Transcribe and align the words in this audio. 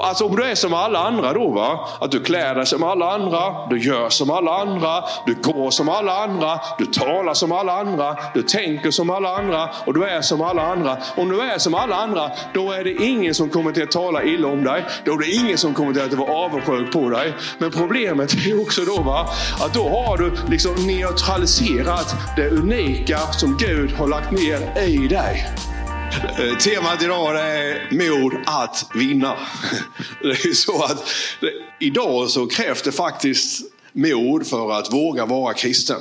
Alltså 0.00 0.24
om 0.24 0.36
du 0.36 0.44
är 0.44 0.54
som 0.54 0.74
alla 0.74 0.98
andra 0.98 1.32
då, 1.32 1.48
va? 1.48 1.88
att 2.00 2.10
du 2.10 2.20
klär 2.20 2.54
dig 2.54 2.66
som 2.66 2.82
alla 2.82 3.12
andra, 3.12 3.68
du 3.70 3.78
gör 3.78 4.08
som 4.08 4.30
alla 4.30 4.60
andra, 4.60 5.04
du 5.26 5.34
går 5.34 5.70
som 5.70 5.88
alla 5.88 6.12
andra, 6.24 6.60
du 6.78 6.86
talar 6.86 7.34
som 7.34 7.52
alla 7.52 7.72
andra, 7.72 8.16
du 8.34 8.42
tänker 8.42 8.90
som 8.90 9.10
alla 9.10 9.36
andra 9.36 9.68
och 9.86 9.94
du 9.94 10.04
är 10.04 10.22
som 10.22 10.40
alla 10.40 10.62
andra. 10.62 10.96
Om 11.16 11.28
du 11.28 11.40
är 11.40 11.58
som 11.58 11.74
alla 11.74 11.96
andra, 11.96 12.30
då 12.54 12.72
är 12.72 12.84
det 12.84 13.04
ingen 13.04 13.34
som 13.34 13.48
kommer 13.48 13.72
till 13.72 13.82
att 13.82 13.90
tala 13.90 14.22
illa 14.22 14.48
om 14.48 14.64
dig. 14.64 14.84
Då 15.04 15.12
är 15.12 15.18
det 15.18 15.30
ingen 15.30 15.58
som 15.58 15.74
kommer 15.74 15.92
till 15.92 16.02
att 16.02 16.12
vara 16.12 16.32
avundsjuk 16.32 16.92
på 16.92 17.08
dig. 17.08 17.34
Men 17.58 17.70
problemet 17.70 18.34
är 18.34 18.60
också 18.60 18.82
då 18.84 19.02
va, 19.02 19.28
att 19.60 19.74
då 19.74 19.88
har 19.88 20.18
du 20.18 20.32
liksom 20.50 20.86
neutraliserat 20.86 22.14
det 22.36 22.48
unika 22.48 23.18
som 23.18 23.56
Gud 23.56 23.92
har 23.92 24.08
lagt 24.08 24.30
ner 24.30 24.86
i 24.86 25.08
dig. 25.08 25.71
Eh, 26.12 26.56
temat 26.58 27.02
idag 27.02 27.36
är 27.40 27.88
mod 27.90 28.34
att 28.46 28.86
vinna. 28.94 29.36
Det 30.22 30.28
är 30.28 30.54
så 30.54 30.84
att 30.84 31.08
idag 31.80 32.30
så 32.30 32.46
krävs 32.46 32.82
det 32.82 32.92
faktiskt 32.92 33.72
mod 33.92 34.46
för 34.46 34.72
att 34.72 34.92
våga 34.92 35.26
vara 35.26 35.54
kristen. 35.54 36.00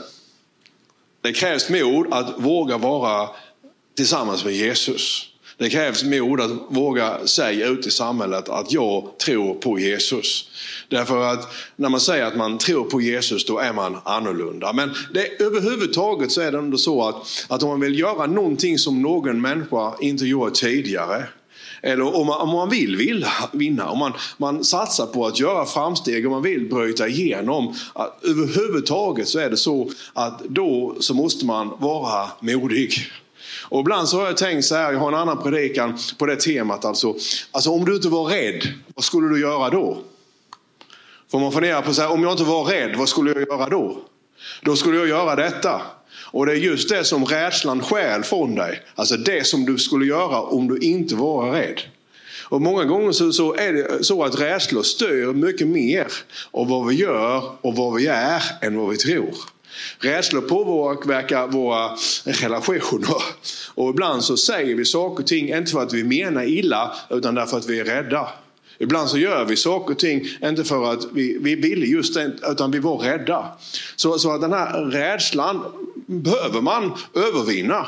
Det 1.21 1.33
krävs 1.33 1.69
mod 1.69 2.13
att 2.13 2.39
våga 2.39 2.77
vara 2.77 3.29
tillsammans 3.95 4.45
med 4.45 4.53
Jesus. 4.53 5.30
Det 5.61 5.69
krävs 5.69 6.03
mod 6.03 6.41
att 6.41 6.51
våga 6.69 7.27
säga 7.27 7.67
ut 7.67 7.87
i 7.87 7.91
samhället 7.91 8.49
att 8.49 8.71
jag 8.71 9.17
tror 9.17 9.53
på 9.53 9.79
Jesus. 9.79 10.49
Därför 10.89 11.23
att 11.23 11.53
när 11.75 11.89
man 11.89 11.99
säger 11.99 12.25
att 12.25 12.35
man 12.35 12.57
tror 12.57 12.83
på 12.83 13.01
Jesus 13.01 13.45
då 13.45 13.59
är 13.59 13.73
man 13.73 13.97
annorlunda. 14.03 14.73
Men 14.73 14.91
det, 15.13 15.41
överhuvudtaget 15.41 16.31
så 16.31 16.41
är 16.41 16.51
det 16.51 16.57
ändå 16.57 16.77
så 16.77 17.07
att, 17.07 17.15
att 17.47 17.63
om 17.63 17.69
man 17.69 17.79
vill 17.79 17.99
göra 17.99 18.25
någonting 18.25 18.77
som 18.77 19.01
någon 19.01 19.41
människa 19.41 19.93
inte 19.99 20.25
gjort 20.25 20.53
tidigare 20.53 21.23
eller 21.81 22.15
om 22.15 22.27
man, 22.27 22.41
om 22.41 22.49
man 22.49 22.69
vill, 22.69 22.95
vill 22.95 23.25
vinna, 23.51 23.89
om 23.89 23.99
man, 23.99 24.13
man 24.37 24.63
satsar 24.63 25.05
på 25.05 25.25
att 25.25 25.39
göra 25.39 25.65
framsteg 25.65 26.25
och 26.25 26.31
man 26.31 26.41
vill 26.41 26.69
bryta 26.69 27.07
igenom. 27.07 27.75
Att 27.93 28.23
överhuvudtaget 28.23 29.27
så 29.27 29.39
är 29.39 29.49
det 29.49 29.57
så 29.57 29.91
att 30.13 30.43
då 30.43 30.95
så 30.99 31.13
måste 31.13 31.45
man 31.45 31.71
vara 31.79 32.27
modig. 32.39 32.93
Och 33.71 33.79
ibland 33.79 34.09
så 34.09 34.19
har 34.19 34.25
jag 34.25 34.37
tänkt 34.37 34.65
så 34.65 34.75
här, 34.75 34.91
jag 34.91 34.99
har 34.99 35.07
en 35.07 35.17
annan 35.17 35.43
predikan 35.43 35.97
på 36.17 36.25
det 36.25 36.35
temat. 36.35 36.85
Alltså, 36.85 37.15
alltså 37.51 37.69
om 37.69 37.85
du 37.85 37.95
inte 37.95 38.07
var 38.07 38.25
rädd, 38.25 38.67
vad 38.95 39.03
skulle 39.03 39.27
du 39.27 39.41
göra 39.41 39.69
då? 39.69 39.97
Får 41.31 41.39
man 41.39 41.51
fundera 41.51 41.81
på 41.81 41.93
så 41.93 42.01
här, 42.01 42.11
om 42.11 42.23
jag 42.23 42.31
inte 42.31 42.43
var 42.43 42.63
rädd, 42.63 42.95
vad 42.95 43.09
skulle 43.09 43.31
jag 43.31 43.41
göra 43.41 43.69
då? 43.69 43.97
Då 44.61 44.75
skulle 44.75 44.97
jag 44.97 45.07
göra 45.07 45.35
detta. 45.35 45.81
Och 46.31 46.45
det 46.45 46.51
är 46.51 46.55
just 46.55 46.89
det 46.89 47.03
som 47.03 47.25
rädslan 47.25 47.81
stjäl 47.81 48.23
från 48.23 48.55
dig. 48.55 48.81
Alltså 48.95 49.17
det 49.17 49.47
som 49.47 49.65
du 49.65 49.77
skulle 49.77 50.05
göra 50.05 50.41
om 50.41 50.67
du 50.67 50.77
inte 50.77 51.15
var 51.15 51.51
rädd. 51.51 51.81
Och 52.49 52.61
många 52.61 52.85
gånger 52.85 53.11
så, 53.11 53.31
så, 53.31 53.55
är 53.55 53.73
det 53.73 54.03
så 54.03 54.23
att 54.23 54.39
rädslor 54.39 54.83
styr 54.83 55.33
mycket 55.33 55.67
mer 55.67 56.07
av 56.51 56.67
vad 56.67 56.87
vi 56.87 56.95
gör 56.95 57.43
och 57.61 57.75
vad 57.75 57.93
vi 57.93 58.07
är 58.07 58.43
än 58.61 58.77
vad 58.77 58.89
vi 58.89 58.97
tror. 58.97 59.35
Rädslor 59.99 60.41
påverkar 60.41 61.47
våra 61.47 61.97
relationer. 62.23 63.23
Och 63.75 63.89
ibland 63.89 64.23
så 64.23 64.37
säger 64.37 64.75
vi 64.75 64.85
saker 64.85 65.23
och 65.23 65.27
ting, 65.27 65.53
inte 65.53 65.71
för 65.71 65.81
att 65.81 65.93
vi 65.93 66.03
menar 66.03 66.43
illa, 66.43 66.95
utan 67.09 67.35
därför 67.35 67.57
att 67.57 67.69
vi 67.69 67.79
är 67.79 67.85
rädda. 67.85 68.27
Ibland 68.79 69.09
så 69.09 69.17
gör 69.17 69.45
vi 69.45 69.55
saker 69.55 69.93
och 69.93 69.99
ting, 69.99 70.27
inte 70.43 70.63
för 70.63 70.91
att 70.91 71.07
vi, 71.13 71.37
vi 71.41 71.55
ville 71.55 71.85
just 71.85 72.13
det, 72.13 72.31
utan 72.51 72.71
vi 72.71 72.79
var 72.79 72.97
rädda. 72.97 73.51
Så, 73.95 74.19
så 74.19 74.31
att 74.31 74.41
den 74.41 74.53
här 74.53 74.81
rädslan 74.81 75.65
behöver 76.05 76.61
man 76.61 76.97
övervinna. 77.15 77.87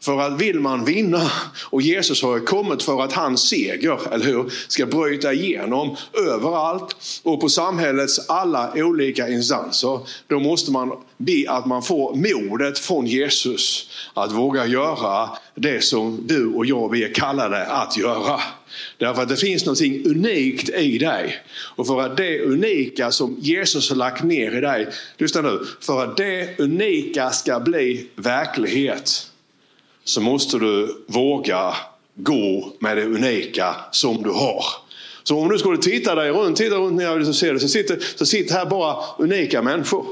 För 0.00 0.20
att 0.20 0.40
vill 0.40 0.60
man 0.60 0.84
vinna, 0.84 1.30
och 1.70 1.82
Jesus 1.82 2.22
har 2.22 2.40
kommit 2.40 2.82
för 2.82 3.02
att 3.02 3.12
hans 3.12 3.48
seger, 3.48 4.12
eller 4.12 4.24
hur, 4.24 4.52
ska 4.68 4.86
bryta 4.86 5.32
igenom 5.32 5.96
överallt 6.28 6.96
och 7.22 7.40
på 7.40 7.48
samhällets 7.48 8.28
alla 8.28 8.72
olika 8.76 9.28
instanser. 9.28 10.00
Då 10.26 10.40
måste 10.40 10.70
man 10.70 10.92
be 11.16 11.44
att 11.48 11.66
man 11.66 11.82
får 11.82 12.14
modet 12.14 12.78
från 12.78 13.06
Jesus 13.06 13.90
att 14.14 14.32
våga 14.32 14.66
göra 14.66 15.30
det 15.54 15.84
som 15.84 16.26
du 16.26 16.46
och 16.46 16.66
jag 16.66 16.90
vi 16.90 17.04
är 17.04 17.14
kallade 17.14 17.66
att 17.66 17.96
göra. 17.96 18.40
Därför 18.98 19.22
att 19.22 19.28
det 19.28 19.36
finns 19.36 19.64
någonting 19.64 20.06
unikt 20.06 20.68
i 20.68 20.98
dig. 20.98 21.36
Och 21.76 21.86
för 21.86 22.00
att 22.00 22.16
det 22.16 22.40
unika 22.40 23.10
som 23.10 23.36
Jesus 23.40 23.88
har 23.88 23.96
lagt 23.96 24.22
ner 24.22 24.56
i 24.56 24.60
dig, 24.60 24.88
lyssna 25.18 25.40
nu, 25.40 25.60
för 25.80 26.04
att 26.04 26.16
det 26.16 26.58
unika 26.58 27.30
ska 27.30 27.60
bli 27.60 28.06
verklighet 28.16 29.29
så 30.10 30.20
måste 30.20 30.58
du 30.58 31.04
våga 31.06 31.74
gå 32.14 32.72
med 32.78 32.96
det 32.96 33.04
unika 33.04 33.76
som 33.90 34.22
du 34.22 34.30
har. 34.30 34.64
Så 35.22 35.38
om 35.38 35.48
du 35.48 35.58
skulle 35.58 35.78
titta 35.78 36.14
dig 36.14 36.30
runt, 36.30 36.56
titta 36.56 36.76
runt 36.76 36.96
när 36.96 37.04
jag 37.04 37.18
liksom 37.18 37.34
ser 37.34 37.54
det, 37.54 37.60
så 37.60 37.68
sitter, 37.68 37.98
så 38.16 38.26
sitter 38.26 38.54
här 38.54 38.66
bara 38.66 39.04
unika 39.18 39.62
människor. 39.62 40.06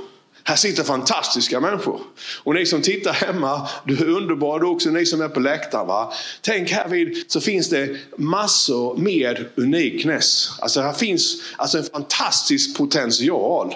Här 0.45 0.57
sitter 0.57 0.83
fantastiska 0.83 1.61
människor. 1.61 2.01
Och 2.45 2.55
ni 2.55 2.67
som 2.67 2.83
tittar 2.83 3.13
hemma, 3.13 3.69
du 3.85 3.95
är 3.95 4.09
underbar, 4.09 4.61
du 4.61 4.67
också, 4.67 4.91
ni 4.91 5.07
som 5.07 5.21
är 5.21 5.29
på 5.29 5.41
läktaren. 5.41 5.87
Va? 5.87 6.13
Tänk 6.43 6.71
här 6.71 6.89
vid 6.89 7.25
så 7.29 7.41
finns 7.41 7.69
det 7.69 7.97
massor 8.17 8.97
med 8.97 9.45
unikness. 9.57 10.51
Alltså 10.61 10.81
här 10.81 10.93
finns 10.93 11.37
alltså 11.57 11.79
en 11.79 11.85
fantastisk 11.85 12.77
potential. 12.77 13.75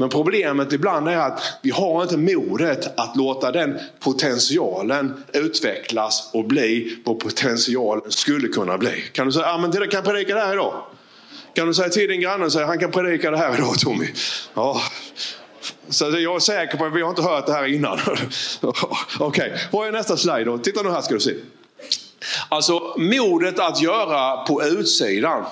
Men 0.00 0.08
problemet 0.08 0.72
ibland 0.72 1.08
är 1.08 1.16
att 1.16 1.42
vi 1.62 1.70
har 1.70 2.02
inte 2.02 2.16
modet 2.16 2.98
att 3.00 3.16
låta 3.16 3.52
den 3.52 3.78
potentialen 3.98 5.24
utvecklas 5.32 6.30
och 6.32 6.44
bli 6.44 6.96
vad 7.04 7.18
potentialen 7.18 8.10
skulle 8.12 8.48
kunna 8.48 8.78
bli. 8.78 9.04
Kan 9.12 9.26
du 9.26 9.32
säga, 9.32 9.46
ja 9.46 9.58
men 9.58 9.88
kan 9.90 10.02
predika 10.02 10.34
det 10.34 10.40
här 10.40 10.52
idag? 10.52 10.84
Kan 11.54 11.66
du 11.66 11.74
säga 11.74 11.88
till 11.88 12.08
din 12.08 12.20
granne 12.20 12.46
att 12.46 12.54
han 12.54 12.78
kan 12.78 12.90
predika 12.90 13.30
det 13.30 13.36
här 13.36 13.54
idag 13.54 13.78
Tommy? 13.78 14.06
Ja. 14.54 14.82
Så 15.88 16.04
jag 16.04 16.34
är 16.34 16.38
säker 16.38 16.78
på 16.78 16.84
att 16.84 16.94
vi 16.94 17.02
har 17.02 17.10
inte 17.10 17.22
hört 17.22 17.46
det 17.46 17.52
här 17.52 17.74
innan. 17.74 17.98
Okej, 18.60 19.20
okay. 19.20 19.50
vad 19.70 19.88
är 19.88 19.92
nästa 19.92 20.16
slide 20.16 20.44
då? 20.44 20.58
Titta 20.58 20.82
nu 20.82 20.90
här 20.90 21.00
ska 21.00 21.14
du 21.14 21.20
se. 21.20 21.34
Alltså 22.48 22.94
modet 22.98 23.58
att 23.58 23.82
göra 23.82 24.36
på 24.36 24.62
utsidan 24.64 25.44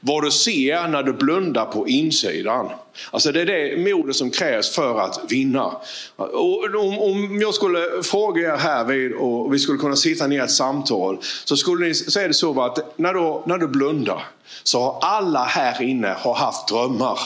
vad 0.00 0.22
du 0.22 0.30
ser 0.30 0.88
när 0.88 1.02
du 1.02 1.12
blundar 1.12 1.64
på 1.64 1.88
insidan. 1.88 2.70
Alltså 3.10 3.32
det 3.32 3.40
är 3.40 3.46
det 3.46 3.76
modet 3.76 4.16
som 4.16 4.30
krävs 4.30 4.74
för 4.74 5.00
att 5.00 5.20
vinna. 5.28 5.76
Och 6.16 6.74
om, 6.74 6.98
om 6.98 7.38
jag 7.40 7.54
skulle 7.54 8.02
fråga 8.02 8.54
er 8.54 8.56
här 8.56 8.84
vid, 8.84 9.12
och 9.12 9.54
vi 9.54 9.58
skulle 9.58 9.78
kunna 9.78 9.96
sitta 9.96 10.26
ner 10.26 10.40
i 10.40 10.44
ett 10.44 10.50
samtal. 10.50 11.18
Så, 11.44 11.56
skulle 11.56 11.86
ni, 11.86 11.94
så 11.94 12.20
är 12.20 12.28
det 12.28 12.34
så 12.34 12.62
att 12.62 12.98
när 12.98 13.14
du, 13.14 13.42
när 13.46 13.58
du 13.58 13.68
blundar 13.68 14.22
så 14.62 14.80
har 14.80 14.98
alla 15.00 15.44
här 15.44 15.82
inne 15.82 16.16
har 16.18 16.34
haft 16.34 16.68
drömmar. 16.68 17.18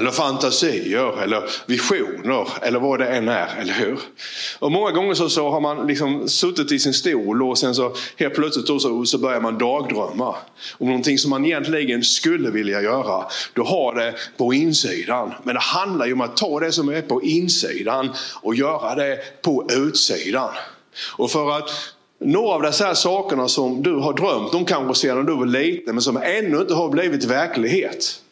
Eller 0.00 0.10
fantasier, 0.10 1.22
eller 1.22 1.50
visioner, 1.66 2.48
eller 2.62 2.80
vad 2.80 2.98
det 2.98 3.06
än 3.06 3.28
är, 3.28 3.48
eller 3.60 3.72
hur? 3.72 3.98
Och 4.58 4.72
många 4.72 4.90
gånger 4.90 5.14
så, 5.14 5.28
så 5.28 5.50
har 5.50 5.60
man 5.60 5.86
liksom 5.86 6.28
suttit 6.28 6.72
i 6.72 6.78
sin 6.78 6.94
stol 6.94 7.42
och 7.42 7.58
sen 7.58 7.74
så 7.74 7.94
helt 8.16 8.34
plötsligt 8.34 8.66
så, 8.66 9.04
så 9.04 9.18
börjar 9.18 9.40
man 9.40 9.58
dagdrömma. 9.58 10.34
Om 10.78 10.86
någonting 10.86 11.18
som 11.18 11.30
man 11.30 11.44
egentligen 11.44 12.04
skulle 12.04 12.50
vilja 12.50 12.82
göra. 12.82 13.24
Du 13.54 13.62
har 13.62 13.94
det 13.94 14.14
på 14.36 14.54
insidan. 14.54 15.32
Men 15.42 15.54
det 15.54 15.60
handlar 15.60 16.06
ju 16.06 16.12
om 16.12 16.20
att 16.20 16.36
ta 16.36 16.60
det 16.60 16.72
som 16.72 16.88
är 16.88 17.02
på 17.02 17.22
insidan 17.22 18.10
och 18.42 18.54
göra 18.54 18.94
det 18.94 19.42
på 19.42 19.66
utsidan. 19.70 20.50
Och 21.16 21.30
för 21.30 21.50
att 21.50 21.70
några 22.20 22.54
av 22.54 22.62
dessa 22.62 22.94
sakerna 22.94 23.48
som 23.48 23.82
du 23.82 23.94
har 23.94 24.12
drömt 24.12 24.54
om 24.54 24.64
kanske 24.64 24.94
sedan 24.94 25.26
du 25.26 25.36
var 25.36 25.46
liten 25.46 25.94
men 25.94 26.02
som 26.02 26.16
ännu 26.16 26.58
inte 26.58 26.74
har 26.74 26.88
blivit 26.88 27.24
verklighet 27.24 28.22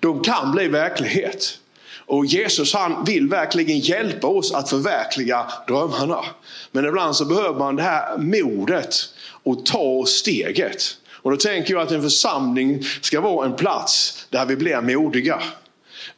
de 0.00 0.22
kan 0.22 0.52
bli 0.52 0.68
verklighet. 0.68 1.58
Och 2.06 2.26
Jesus 2.26 2.74
han 2.74 3.04
vill 3.04 3.28
verkligen 3.28 3.78
hjälpa 3.78 4.26
oss 4.26 4.52
att 4.52 4.70
förverkliga 4.70 5.46
drömmarna. 5.68 6.24
Men 6.72 6.84
ibland 6.84 7.16
så 7.16 7.24
behöver 7.24 7.58
man 7.58 7.76
det 7.76 7.82
här 7.82 8.18
modet 8.18 8.94
och 9.42 9.66
ta 9.66 10.04
steget. 10.06 10.96
Och 11.12 11.30
då 11.30 11.36
tänker 11.36 11.74
jag 11.74 11.82
att 11.82 11.90
en 11.90 12.02
församling 12.02 12.82
ska 13.00 13.20
vara 13.20 13.46
en 13.46 13.56
plats 13.56 14.26
där 14.30 14.46
vi 14.46 14.56
blir 14.56 14.80
modiga. 14.80 15.42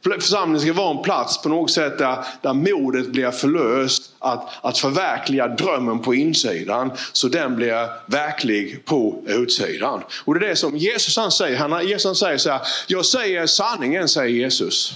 Församlingen 0.03 0.61
ska 0.61 0.73
vara 0.73 0.97
en 0.97 1.03
plats 1.03 1.41
på 1.41 1.49
något 1.49 1.71
sätt 1.71 1.97
där, 1.97 2.25
där 2.41 2.53
modet 2.53 3.07
blir 3.07 3.31
förlöst 3.31 4.11
att, 4.19 4.49
att 4.61 4.77
förverkliga 4.77 5.47
drömmen 5.47 5.99
på 5.99 6.15
insidan 6.15 6.91
så 7.11 7.27
den 7.27 7.55
blir 7.55 7.89
verklig 8.11 8.85
på 8.85 9.23
utsidan. 9.27 10.03
Och 10.25 10.39
det 10.39 10.45
är 10.45 10.49
det 10.49 10.55
som 10.55 10.77
Jesus 10.77 11.17
han 11.17 11.31
säger. 11.31 11.57
Han, 11.57 11.87
Jesus 11.87 12.05
han 12.05 12.15
säger 12.15 12.37
så 12.37 12.49
här, 12.49 12.61
jag 12.87 13.05
säger 13.05 13.45
sanningen 13.45 14.07
säger 14.07 14.35
Jesus. 14.35 14.93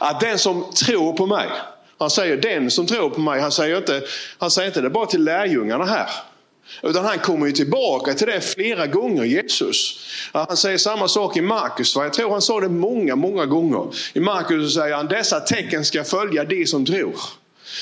Att 0.00 0.20
den 0.20 0.38
som 0.38 0.72
tror 0.72 1.12
på 1.12 1.26
mig, 1.26 1.48
han 1.98 2.10
säger 2.10 2.36
den 2.36 2.70
som 2.70 2.86
tror 2.86 3.10
på 3.10 3.20
mig, 3.20 3.40
han 3.40 3.52
säger 3.52 3.76
inte, 3.76 4.02
han 4.38 4.50
säger 4.50 4.68
inte 4.68 4.80
det 4.80 4.90
bara 4.90 5.06
till 5.06 5.24
lärjungarna 5.24 5.84
här. 5.84 6.08
Utan 6.82 7.04
han 7.04 7.18
kommer 7.18 7.46
ju 7.46 7.52
tillbaka 7.52 8.14
till 8.14 8.26
det 8.26 8.40
flera 8.40 8.86
gånger, 8.86 9.24
Jesus. 9.24 9.98
Han 10.32 10.56
säger 10.56 10.78
samma 10.78 11.08
sak 11.08 11.36
i 11.36 11.40
Markus. 11.40 11.96
Jag 11.96 12.12
tror 12.12 12.30
han 12.30 12.42
sa 12.42 12.60
det 12.60 12.68
många, 12.68 13.16
många 13.16 13.46
gånger. 13.46 13.86
I 14.12 14.20
Markus 14.20 14.74
säger 14.74 14.96
han, 14.96 15.08
dessa 15.08 15.40
tecken 15.40 15.84
ska 15.84 16.04
följa 16.04 16.44
de 16.44 16.66
som 16.66 16.86
tror. 16.86 17.16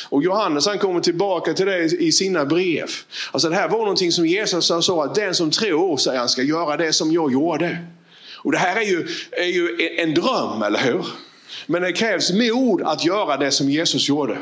Och 0.08 0.22
Johannes 0.22 0.66
han 0.66 0.78
kommer 0.78 1.00
tillbaka 1.00 1.52
till 1.52 1.66
det 1.66 1.84
i 1.84 2.12
sina 2.12 2.44
brev. 2.44 2.88
Alltså 3.32 3.48
det 3.48 3.54
här 3.54 3.68
var 3.68 3.78
någonting 3.78 4.12
som 4.12 4.26
Jesus 4.26 4.66
sa 4.66 5.04
att 5.04 5.14
den 5.14 5.34
som 5.34 5.50
tror, 5.50 5.96
säger 5.96 6.18
han, 6.18 6.28
ska 6.28 6.42
göra 6.42 6.76
det 6.76 6.92
som 6.92 7.12
jag 7.12 7.32
gjorde. 7.32 7.78
Och 8.36 8.52
det 8.52 8.58
här 8.58 8.76
är 8.76 8.84
ju, 8.84 9.08
är 9.30 9.46
ju 9.46 9.96
en 9.98 10.14
dröm, 10.14 10.62
eller 10.62 10.78
hur? 10.78 11.06
Men 11.66 11.82
det 11.82 11.92
krävs 11.92 12.32
mod 12.32 12.82
att 12.82 13.04
göra 13.04 13.36
det 13.36 13.50
som 13.50 13.70
Jesus 13.70 14.08
gjorde. 14.08 14.38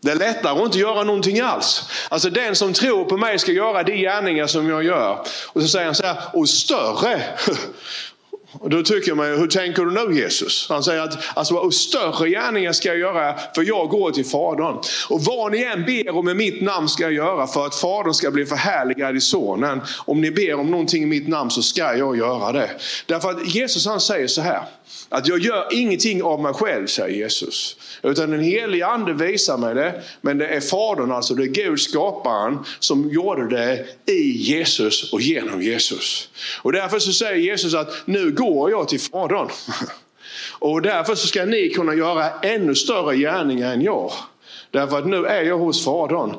Det 0.00 0.10
är 0.10 0.16
lättare 0.16 0.58
att 0.58 0.66
inte 0.66 0.78
göra 0.78 1.04
någonting 1.04 1.40
alls. 1.40 1.90
Alltså 2.08 2.30
den 2.30 2.56
som 2.56 2.72
tror 2.72 3.04
på 3.04 3.16
mig 3.16 3.38
ska 3.38 3.52
göra 3.52 3.82
de 3.82 3.96
gärningar 3.96 4.46
som 4.46 4.68
jag 4.68 4.84
gör. 4.84 5.18
Och 5.52 5.62
så 5.62 5.68
säger 5.68 5.86
han 5.86 5.94
så 5.94 6.06
här, 6.06 6.16
och 6.32 6.48
större. 6.48 7.22
Och 8.60 8.70
då 8.70 8.82
tycker 8.82 9.14
man, 9.14 9.26
hur 9.26 9.46
tänker 9.46 9.84
du 9.84 9.90
nu 9.90 10.20
Jesus? 10.20 10.66
Han 10.68 10.82
säger 10.82 11.02
att 11.02 11.18
alltså, 11.34 11.70
större 11.70 12.30
gärningar 12.30 12.72
ska 12.72 12.88
jag 12.88 12.98
göra 12.98 13.34
för 13.54 13.62
jag 13.62 13.88
går 13.88 14.10
till 14.10 14.24
Fadern. 14.24 14.78
Och 15.08 15.24
vad 15.24 15.52
ni 15.52 15.62
än 15.62 15.84
ber 15.84 16.16
om 16.16 16.28
i 16.28 16.34
mitt 16.34 16.62
namn 16.62 16.88
ska 16.88 17.02
jag 17.02 17.12
göra 17.12 17.46
för 17.46 17.66
att 17.66 17.74
Fadern 17.74 18.14
ska 18.14 18.30
bli 18.30 18.46
förhärligad 18.46 19.16
i 19.16 19.20
Sonen. 19.20 19.80
Om 20.04 20.20
ni 20.20 20.30
ber 20.30 20.54
om 20.54 20.70
någonting 20.70 21.02
i 21.02 21.06
mitt 21.06 21.28
namn 21.28 21.50
så 21.50 21.62
ska 21.62 21.96
jag 21.96 22.16
göra 22.16 22.52
det. 22.52 22.70
Därför 23.06 23.30
att 23.30 23.54
Jesus 23.54 23.86
han 23.86 24.00
säger 24.00 24.26
så 24.26 24.40
här. 24.40 24.62
Att 25.08 25.26
jag 25.26 25.38
gör 25.38 25.68
ingenting 25.72 26.22
av 26.22 26.40
mig 26.40 26.52
själv, 26.52 26.86
säger 26.86 27.16
Jesus. 27.16 27.76
Utan 28.02 28.30
den 28.30 28.40
helige 28.40 28.86
ande 28.86 29.12
visar 29.12 29.58
mig 29.58 29.74
det. 29.74 30.02
Men 30.20 30.38
det 30.38 30.46
är 30.46 30.60
Fadern, 30.60 31.12
alltså 31.12 31.34
det 31.34 31.42
är 31.42 31.46
Gud 31.46 31.80
skaparen, 31.80 32.58
som 32.78 33.10
gjorde 33.10 33.48
det 33.48 33.86
i 34.12 34.30
Jesus 34.30 35.12
och 35.12 35.20
genom 35.20 35.62
Jesus. 35.62 36.28
Och 36.62 36.72
därför 36.72 36.98
så 36.98 37.12
säger 37.12 37.36
Jesus 37.36 37.74
att 37.74 38.02
nu 38.04 38.30
går 38.30 38.70
jag 38.70 38.88
till 38.88 39.00
Fadern. 39.00 39.48
Och 40.58 40.82
därför 40.82 41.14
så 41.14 41.26
ska 41.26 41.44
ni 41.44 41.68
kunna 41.68 41.94
göra 41.94 42.30
ännu 42.30 42.74
större 42.74 43.16
gärningar 43.16 43.72
än 43.72 43.82
jag. 43.82 44.12
Därför 44.70 44.98
att 44.98 45.06
nu 45.06 45.26
är 45.26 45.42
jag 45.42 45.58
hos 45.58 45.84
Fadern 45.84 46.34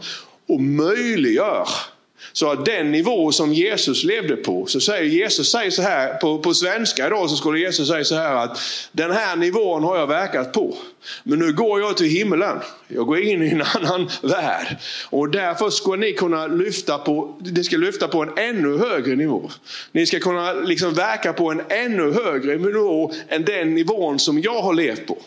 och 0.47 0.61
möjliggör 0.61 1.67
så 2.33 2.51
att 2.51 2.65
den 2.65 2.91
nivå 2.91 3.31
som 3.31 3.53
Jesus 3.53 4.03
levde 4.03 4.35
på, 4.35 4.65
så 4.65 4.79
säger 4.79 5.03
Jesus 5.03 5.51
säger 5.51 5.71
så 5.71 5.81
här, 5.81 6.13
på, 6.13 6.39
på 6.39 6.53
svenska 6.53 7.07
idag 7.07 7.29
så 7.29 7.35
skulle 7.35 7.59
Jesus 7.59 7.87
säga 7.87 8.03
så 8.03 8.15
här 8.15 8.35
att 8.35 8.59
den 8.91 9.11
här 9.11 9.35
nivån 9.35 9.83
har 9.83 9.97
jag 9.97 10.07
verkat 10.07 10.53
på. 10.53 10.77
Men 11.23 11.39
nu 11.39 11.53
går 11.53 11.79
jag 11.79 11.97
till 11.97 12.07
himlen. 12.07 12.59
Jag 12.87 13.05
går 13.05 13.19
in 13.19 13.43
i 13.43 13.49
en 13.49 13.61
annan 13.61 14.09
värld. 14.21 14.77
Och 15.09 15.29
därför 15.29 15.69
ska 15.69 15.95
ni 15.95 16.13
kunna 16.13 16.47
lyfta 16.47 16.97
på, 16.97 17.37
det 17.39 17.63
ska 17.63 17.77
lyfta 17.77 18.07
på 18.07 18.23
en 18.23 18.37
ännu 18.37 18.77
högre 18.77 19.15
nivå. 19.15 19.51
Ni 19.91 20.05
ska 20.05 20.19
kunna 20.19 20.53
liksom 20.53 20.93
verka 20.93 21.33
på 21.33 21.51
en 21.51 21.61
ännu 21.69 22.11
högre 22.11 22.57
nivå 22.57 23.13
än 23.27 23.45
den 23.45 23.75
nivån 23.75 24.19
som 24.19 24.41
jag 24.41 24.61
har 24.61 24.73
levt 24.73 25.07
på. 25.07 25.17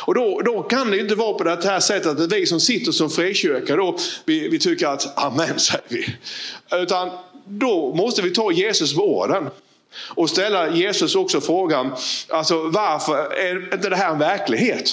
Och 0.00 0.14
då, 0.14 0.40
då 0.40 0.62
kan 0.62 0.90
det 0.90 0.98
inte 0.98 1.14
vara 1.14 1.34
på 1.34 1.44
det 1.44 1.64
här 1.64 1.80
sättet 1.80 2.20
att 2.20 2.32
vi 2.32 2.46
som 2.46 2.60
sitter 2.60 2.92
som 2.92 3.10
frikyrka, 3.10 3.76
då, 3.76 3.98
vi, 4.24 4.48
vi 4.48 4.58
tycker 4.58 4.86
att 4.86 5.18
amen 5.18 5.58
säger 5.58 5.84
vi. 5.88 6.16
Utan 6.72 7.10
då 7.48 7.94
måste 7.94 8.22
vi 8.22 8.30
ta 8.30 8.52
Jesus 8.52 8.94
på 8.94 9.18
orden. 9.18 9.48
Och 10.08 10.30
ställa 10.30 10.70
Jesus 10.70 11.14
också 11.14 11.40
frågan, 11.40 11.94
alltså 12.28 12.68
varför 12.68 13.32
är 13.34 13.74
inte 13.74 13.88
det 13.88 13.96
här 13.96 14.12
en 14.12 14.18
verklighet? 14.18 14.90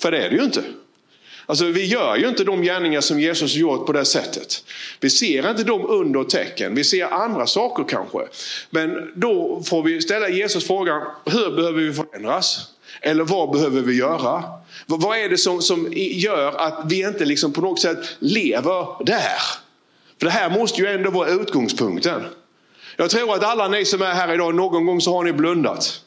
För 0.00 0.10
det 0.10 0.18
är 0.18 0.30
det 0.30 0.36
ju 0.36 0.44
inte. 0.44 0.62
Alltså 1.46 1.64
vi 1.64 1.84
gör 1.84 2.16
ju 2.16 2.28
inte 2.28 2.44
de 2.44 2.62
gärningar 2.62 3.00
som 3.00 3.20
Jesus 3.20 3.54
gjort 3.54 3.86
på 3.86 3.92
det 3.92 4.04
sättet. 4.04 4.64
Vi 5.00 5.10
ser 5.10 5.50
inte 5.50 5.64
de 5.64 5.86
under 5.86 6.20
och 6.20 6.30
tecken. 6.30 6.74
Vi 6.74 6.84
ser 6.84 7.06
andra 7.06 7.46
saker 7.46 7.84
kanske. 7.88 8.18
Men 8.70 9.12
då 9.14 9.62
får 9.66 9.82
vi 9.82 10.00
ställa 10.00 10.28
Jesus 10.28 10.66
frågan, 10.66 11.02
hur 11.24 11.56
behöver 11.56 11.80
vi 11.80 11.92
förändras? 11.92 12.66
Eller 13.00 13.24
vad 13.24 13.50
behöver 13.50 13.80
vi 13.80 13.96
göra? 13.96 14.44
Vad 14.86 15.18
är 15.18 15.28
det 15.28 15.38
som, 15.38 15.62
som 15.62 15.92
gör 15.96 16.52
att 16.52 16.80
vi 16.86 17.06
inte 17.06 17.24
liksom 17.24 17.52
på 17.52 17.60
något 17.60 17.80
sätt 17.80 17.98
lever 18.18 19.04
där? 19.04 19.38
För 20.18 20.26
det 20.26 20.30
här 20.30 20.50
måste 20.50 20.80
ju 20.80 20.86
ändå 20.86 21.10
vara 21.10 21.28
utgångspunkten. 21.28 22.22
Jag 22.96 23.10
tror 23.10 23.34
att 23.34 23.44
alla 23.44 23.68
ni 23.68 23.84
som 23.84 24.02
är 24.02 24.12
här 24.12 24.34
idag, 24.34 24.54
någon 24.54 24.86
gång 24.86 25.00
så 25.00 25.16
har 25.16 25.24
ni 25.24 25.32
blundat. 25.32 26.00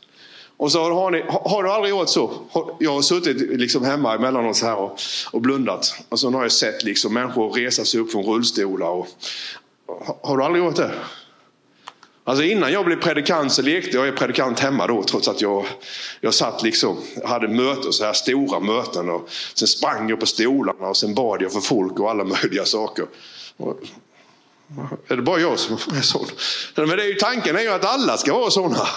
Och 0.57 0.71
så 0.71 0.93
har, 0.93 1.11
ni, 1.11 1.23
har 1.27 1.63
du 1.63 1.71
aldrig 1.71 1.89
gjort 1.89 2.09
så? 2.09 2.33
Jag 2.79 2.91
har 2.91 3.01
suttit 3.01 3.59
liksom 3.59 3.85
hemma 3.85 4.15
emellanåt 4.15 4.61
här 4.61 4.75
och, 4.75 4.99
och 5.31 5.41
blundat. 5.41 5.95
Och 6.09 6.19
så 6.19 6.31
har 6.31 6.41
jag 6.41 6.51
sett 6.51 6.83
liksom 6.83 7.13
människor 7.13 7.51
resa 7.51 7.85
sig 7.85 7.99
upp 7.99 8.11
från 8.11 8.23
rullstolar. 8.23 8.87
Och, 8.87 9.07
har 10.21 10.37
du 10.37 10.43
aldrig 10.43 10.63
gjort 10.63 10.75
det? 10.75 10.91
Alltså 12.31 12.45
innan 12.45 12.71
jag 12.71 12.85
blev 12.85 13.01
predikant 13.01 13.53
så 13.53 13.61
lekte 13.61 13.97
jag 13.97 14.07
jag 14.07 14.13
är 14.13 14.17
predikant 14.17 14.59
hemma 14.59 14.87
då 14.87 15.03
trots 15.03 15.27
att 15.27 15.41
jag, 15.41 15.65
jag 16.21 16.33
satt 16.33 16.63
liksom, 16.63 16.97
hade 17.25 17.47
möten, 17.47 17.93
så 17.93 18.03
här 18.03 18.13
stora 18.13 18.59
möten. 18.59 19.09
Och 19.09 19.29
sen 19.53 19.67
sprang 19.67 20.09
jag 20.09 20.19
på 20.19 20.25
stolarna 20.25 20.87
och 20.87 20.97
sen 20.97 21.13
bad 21.13 21.41
jag 21.41 21.51
för 21.51 21.59
folk 21.59 21.99
och 21.99 22.09
alla 22.09 22.23
möjliga 22.43 22.65
saker. 22.65 23.05
Och, 23.57 23.79
är 25.07 25.15
det 25.15 25.21
bara 25.21 25.39
jag 25.39 25.59
som 25.59 25.73
är 25.97 26.01
sån? 26.01 26.25
Men 26.75 26.87
det 26.87 27.03
är 27.03 27.07
ju, 27.07 27.13
tanken 27.13 27.55
är 27.55 27.61
ju 27.61 27.69
att 27.69 27.85
alla 27.85 28.17
ska 28.17 28.33
vara 28.33 28.51
sådana. 28.51 28.87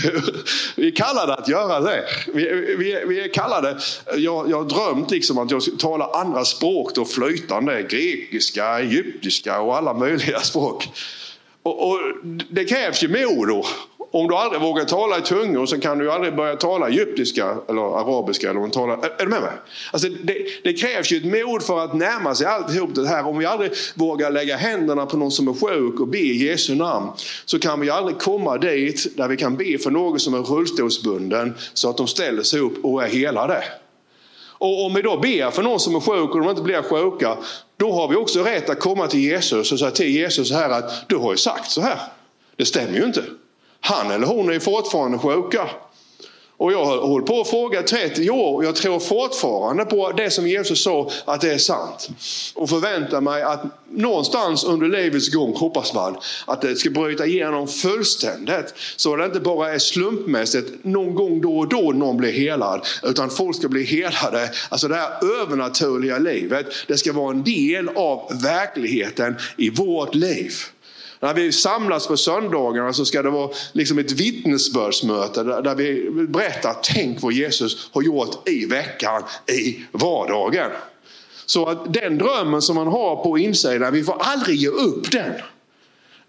Vi 0.76 0.86
är 0.86 0.96
kallade 0.96 1.34
att 1.34 1.48
göra 1.48 1.80
det. 1.80 2.04
Vi, 2.34 2.74
vi, 2.78 3.04
vi 3.08 3.20
är 3.20 3.32
kallade, 3.32 3.78
jag, 4.16 4.50
jag 4.50 4.56
har 4.56 4.64
drömt 4.64 5.10
liksom 5.10 5.38
att 5.38 5.50
jag 5.50 5.62
ska 5.62 5.72
tala 5.78 6.06
andra 6.06 6.44
språk, 6.44 6.94
då 6.94 7.04
flytande, 7.04 7.82
grekiska, 7.82 8.78
egyptiska 8.78 9.60
och 9.60 9.76
alla 9.76 9.94
möjliga 9.94 10.40
språk. 10.40 10.88
Och, 11.66 11.88
och, 11.88 11.98
det 12.50 12.64
krävs 12.64 13.02
ju 13.02 13.08
mod 13.08 13.48
då. 13.48 13.64
Om 14.10 14.28
du 14.28 14.34
aldrig 14.34 14.62
vågar 14.62 14.84
tala 14.84 15.18
i 15.18 15.20
tungor 15.20 15.66
så 15.66 15.80
kan 15.80 15.98
du 15.98 16.12
aldrig 16.12 16.36
börja 16.36 16.56
tala 16.56 16.88
egyptiska 16.88 17.56
eller 17.68 18.00
arabiska. 18.00 18.50
Eller 18.50 18.68
tala, 18.68 18.92
är, 18.92 19.24
du 19.24 19.28
med 19.28 19.42
mig? 19.42 19.52
Alltså 19.92 20.08
det, 20.08 20.36
det, 20.64 20.72
krävs 20.72 21.12
ju 21.12 21.16
ett 21.16 21.50
mod 21.50 21.62
för 21.62 21.84
att 21.84 21.94
närma 21.94 22.34
sig 22.34 22.46
alltihop 22.46 22.94
det 22.94 23.08
här. 23.08 23.26
Om 23.26 23.38
vi 23.38 23.46
aldrig 23.46 23.72
vågar 23.94 24.30
lägga 24.30 24.56
händerna 24.56 25.06
på 25.06 25.16
någon 25.16 25.30
som 25.30 25.48
är 25.48 25.52
sjuk 25.52 26.00
och 26.00 26.08
be 26.08 26.18
i 26.18 26.46
Jesu 26.46 26.74
namn 26.74 27.10
så 27.44 27.58
kan 27.58 27.80
vi 27.80 27.90
aldrig 27.90 28.18
komma 28.18 28.58
dit 28.58 29.16
där 29.16 29.28
vi 29.28 29.36
kan 29.36 29.56
be 29.56 29.78
för 29.78 29.90
någon 29.90 30.20
som 30.20 30.34
är 30.34 30.38
rullstolsbunden 30.38 31.54
så 31.74 31.90
att 31.90 31.96
de 31.96 32.06
ställer 32.06 32.42
sig 32.42 32.60
upp 32.60 32.84
och 32.84 33.04
är 33.04 33.08
helade. 33.08 33.64
Och 34.58 34.86
om 34.86 34.94
vi 34.94 35.02
då 35.02 35.16
ber 35.16 35.50
för 35.50 35.62
någon 35.62 35.80
som 35.80 35.94
är 35.94 36.00
sjuk 36.00 36.34
och 36.34 36.40
de 36.40 36.50
inte 36.50 36.62
blir 36.62 36.82
sjuka, 36.82 37.36
då 37.76 37.92
har 37.92 38.08
vi 38.08 38.16
också 38.16 38.42
rätt 38.42 38.70
att 38.70 38.80
komma 38.80 39.06
till 39.06 39.20
Jesus 39.20 39.72
och 39.72 39.78
säga 39.78 39.90
till 39.90 40.08
Jesus 40.08 40.48
så 40.48 40.54
här 40.54 40.70
att 40.70 41.08
du 41.08 41.16
har 41.16 41.30
ju 41.30 41.36
sagt 41.36 41.70
så 41.70 41.80
här. 41.80 41.98
Det 42.56 42.64
stämmer 42.64 42.98
ju 42.98 43.04
inte. 43.04 43.24
Han 43.80 44.10
eller 44.10 44.26
hon 44.26 44.52
är 44.52 44.58
fortfarande 44.58 45.18
sjuka. 45.18 45.68
Och 46.58 46.72
jag 46.72 46.84
har 46.84 46.98
hållit 46.98 47.26
på 47.26 47.34
och 47.34 47.46
frågat 47.46 47.86
30 47.86 48.30
år 48.30 48.54
och 48.54 48.64
jag 48.64 48.76
tror 48.76 48.98
fortfarande 48.98 49.84
på 49.84 50.12
det 50.12 50.30
som 50.30 50.48
Jesus 50.48 50.82
sa 50.82 51.10
att 51.24 51.40
det 51.40 51.52
är 51.52 51.58
sant. 51.58 52.08
Och 52.54 52.70
förväntar 52.70 53.20
mig 53.20 53.42
att 53.42 53.64
någonstans 53.90 54.64
under 54.64 54.88
livets 54.88 55.28
gång, 55.28 55.54
hoppas 55.56 55.94
man, 55.94 56.16
att 56.46 56.60
det 56.60 56.76
ska 56.76 56.90
bryta 56.90 57.26
igenom 57.26 57.68
fullständigt. 57.68 58.74
Så 58.96 59.16
det 59.16 59.24
inte 59.24 59.40
bara 59.40 59.74
är 59.74 59.78
slumpmässigt 59.78 60.84
någon 60.84 61.14
gång 61.14 61.40
då 61.40 61.58
och 61.58 61.68
då 61.68 61.92
någon 61.92 62.16
blir 62.16 62.32
helad. 62.32 62.86
Utan 63.02 63.30
folk 63.30 63.56
ska 63.56 63.68
bli 63.68 63.84
helade. 63.84 64.50
Alltså 64.68 64.88
det 64.88 64.94
här 64.94 65.40
övernaturliga 65.42 66.18
livet, 66.18 66.66
det 66.86 66.96
ska 66.96 67.12
vara 67.12 67.30
en 67.30 67.44
del 67.44 67.88
av 67.88 68.30
verkligheten 68.42 69.36
i 69.56 69.70
vårt 69.70 70.14
liv. 70.14 70.52
När 71.26 71.34
vi 71.34 71.52
samlas 71.52 72.06
på 72.06 72.16
söndagarna 72.16 72.92
så 72.92 73.04
ska 73.04 73.22
det 73.22 73.30
vara 73.30 73.50
liksom 73.72 73.98
ett 73.98 74.12
vittnesbördsmöte 74.12 75.42
där 75.42 75.74
vi 75.74 76.10
berättar, 76.28 76.76
tänk 76.82 77.22
vad 77.22 77.32
Jesus 77.32 77.88
har 77.92 78.02
gjort 78.02 78.48
i 78.48 78.66
veckan, 78.66 79.22
i 79.46 79.80
vardagen. 79.92 80.70
Så 81.46 81.66
att 81.66 81.94
den 81.94 82.18
drömmen 82.18 82.62
som 82.62 82.76
man 82.76 82.86
har 82.86 83.16
på 83.16 83.38
insidan, 83.38 83.92
vi 83.92 84.04
får 84.04 84.16
aldrig 84.20 84.56
ge 84.56 84.68
upp 84.68 85.10
den. 85.10 85.32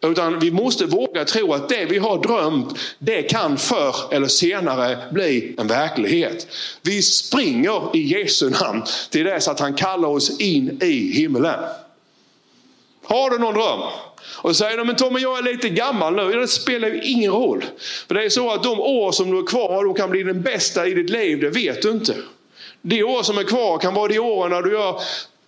Utan 0.01 0.39
vi 0.39 0.51
måste 0.51 0.85
våga 0.85 1.25
tro 1.25 1.53
att 1.53 1.69
det 1.69 1.85
vi 1.85 1.97
har 1.97 2.23
drömt, 2.23 2.79
det 2.99 3.21
kan 3.21 3.57
förr 3.57 3.95
eller 4.11 4.27
senare 4.27 4.97
bli 5.11 5.55
en 5.57 5.67
verklighet. 5.67 6.47
Vi 6.81 7.01
springer 7.01 7.95
i 7.95 8.01
Jesu 8.01 8.49
namn 8.49 8.83
till 9.09 9.25
dess 9.25 9.47
att 9.47 9.59
han 9.59 9.73
kallar 9.73 10.09
oss 10.09 10.39
in 10.39 10.79
i 10.81 11.11
himlen. 11.11 11.59
Har 13.07 13.29
du 13.29 13.37
någon 13.37 13.53
dröm? 13.53 13.79
Och 14.37 14.49
så 14.49 14.53
säger 14.53 14.77
de, 14.77 14.87
men 14.87 14.95
Tommy 14.95 15.19
jag 15.19 15.37
är 15.37 15.43
lite 15.43 15.69
gammal 15.69 16.15
nu. 16.15 16.39
Det 16.39 16.47
spelar 16.47 16.87
ju 16.87 17.01
ingen 17.01 17.31
roll. 17.31 17.65
För 18.07 18.15
det 18.15 18.23
är 18.23 18.29
så 18.29 18.51
att 18.51 18.63
de 18.63 18.79
år 18.79 19.11
som 19.11 19.31
du 19.31 19.39
är 19.39 19.45
kvar, 19.45 19.85
de 19.85 19.93
kan 19.93 20.09
bli 20.09 20.23
den 20.23 20.41
bästa 20.41 20.87
i 20.87 20.93
ditt 20.93 21.09
liv, 21.09 21.39
det 21.39 21.49
vet 21.49 21.81
du 21.81 21.91
inte. 21.91 22.15
De 22.81 23.03
år 23.03 23.23
som 23.23 23.37
är 23.37 23.43
kvar 23.43 23.77
kan 23.77 23.93
vara 23.93 24.07
de 24.07 24.19
åren 24.19 24.51
när 24.51 24.61
du 24.61 24.71
gör 24.71 25.01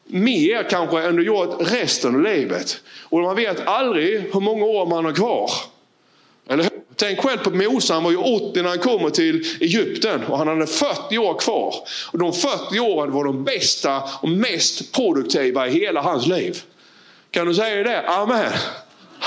mer 0.08 0.70
kanske 0.70 1.02
än 1.02 1.16
du 1.16 1.26
gjort 1.26 1.56
resten 1.60 2.16
av 2.16 2.22
livet. 2.22 2.82
Och 3.04 3.20
man 3.20 3.36
vet 3.36 3.68
aldrig 3.68 4.22
hur 4.34 4.40
många 4.40 4.66
år 4.66 4.86
man 4.86 5.06
har 5.06 5.14
kvar. 5.14 5.52
Eller 6.50 6.64
hur? 6.64 6.80
Tänk 7.00 7.20
själv 7.20 7.38
på 7.38 7.50
Mose, 7.50 7.94
han 7.94 8.04
var 8.04 8.12
ju 8.12 8.18
80 8.18 8.62
när 8.62 8.70
han 8.70 8.80
kommer 8.80 9.10
till 9.10 9.46
Egypten 9.62 10.24
och 10.24 10.38
han 10.38 10.48
hade 10.48 10.68
40 10.68 11.18
år 11.18 11.40
kvar. 11.40 11.76
Och 12.12 12.20
de 12.20 12.34
40 12.34 12.80
åren 12.80 13.12
var 13.12 13.24
de 13.24 13.44
bästa 13.44 14.04
och 14.22 14.30
mest 14.30 14.92
produktiva 14.92 15.68
i 15.68 15.72
hela 15.72 16.02
hans 16.02 16.28
liv. 16.28 16.62
Kan 17.32 17.48
du 17.48 17.54
säga 17.54 17.84
det? 17.84 18.10
Amen. 18.10 18.52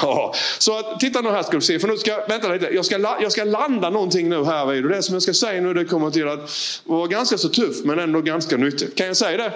Ja, 0.03 0.35
så 0.59 0.79
att, 0.79 1.01
titta 1.01 1.21
nu 1.21 1.31
här 1.31 1.43
ska 1.43 1.53
du 1.53 1.61
se, 1.61 1.79
för 1.79 1.89
nu 1.89 1.97
ska, 1.97 2.27
vänta 2.29 2.49
lite, 2.49 2.67
jag 2.75 2.85
ska, 2.85 2.99
jag 2.99 3.33
ska 3.33 3.45
landa 3.45 3.91
någonting 3.91 4.29
nu 4.29 4.45
här 4.45 4.67
vid. 4.67 4.85
Och 4.85 4.91
det 4.91 5.03
som 5.03 5.15
jag 5.15 5.23
ska 5.23 5.35
säga 5.35 5.61
nu 5.61 5.75
det 5.75 5.85
kommer 5.85 6.11
till 6.11 6.29
att 6.29 6.51
vara 6.85 7.07
ganska 7.07 7.39
så 7.39 7.49
tufft 7.49 7.85
men 7.85 7.99
ändå 7.99 8.21
ganska 8.21 8.57
nyttigt. 8.57 8.97
Kan 8.97 9.07
jag 9.07 9.17
säga 9.17 9.37
det? 9.37 9.53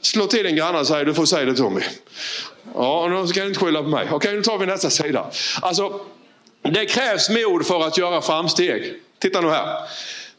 Slå 0.00 0.26
till 0.26 0.44
din 0.44 0.56
granne 0.56 0.78
och 0.78 0.86
säg, 0.86 1.04
du 1.04 1.14
får 1.14 1.26
säga 1.26 1.44
det 1.44 1.54
Tommy. 1.54 1.80
Ja, 2.74 3.08
nu 3.08 3.26
ska 3.26 3.40
du 3.40 3.46
inte 3.46 3.60
skylla 3.60 3.82
på 3.82 3.88
mig. 3.88 4.08
Okej, 4.10 4.34
nu 4.34 4.42
tar 4.42 4.58
vi 4.58 4.66
nästa 4.66 4.90
sida. 4.90 5.30
Alltså, 5.62 6.00
det 6.62 6.86
krävs 6.86 7.30
mod 7.30 7.66
för 7.66 7.86
att 7.86 7.98
göra 7.98 8.22
framsteg. 8.22 8.94
Titta 9.18 9.40
nu 9.40 9.48
här. 9.48 9.78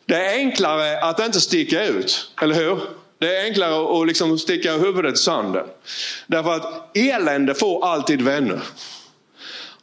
Det 0.05 0.15
är 0.15 0.37
enklare 0.37 0.99
att 1.01 1.19
inte 1.19 1.41
sticka 1.41 1.85
ut, 1.85 2.31
eller 2.41 2.55
hur? 2.55 2.79
Det 3.25 3.37
är 3.37 3.43
enklare 3.43 4.01
att 4.01 4.07
liksom 4.07 4.39
sticka 4.39 4.73
huvudet 4.73 5.13
i 5.13 5.17
sanden. 5.17 5.65
Därför 6.27 6.55
att 6.55 6.97
elände 6.97 7.55
får 7.55 7.85
alltid 7.85 8.21
vänner. 8.21 8.59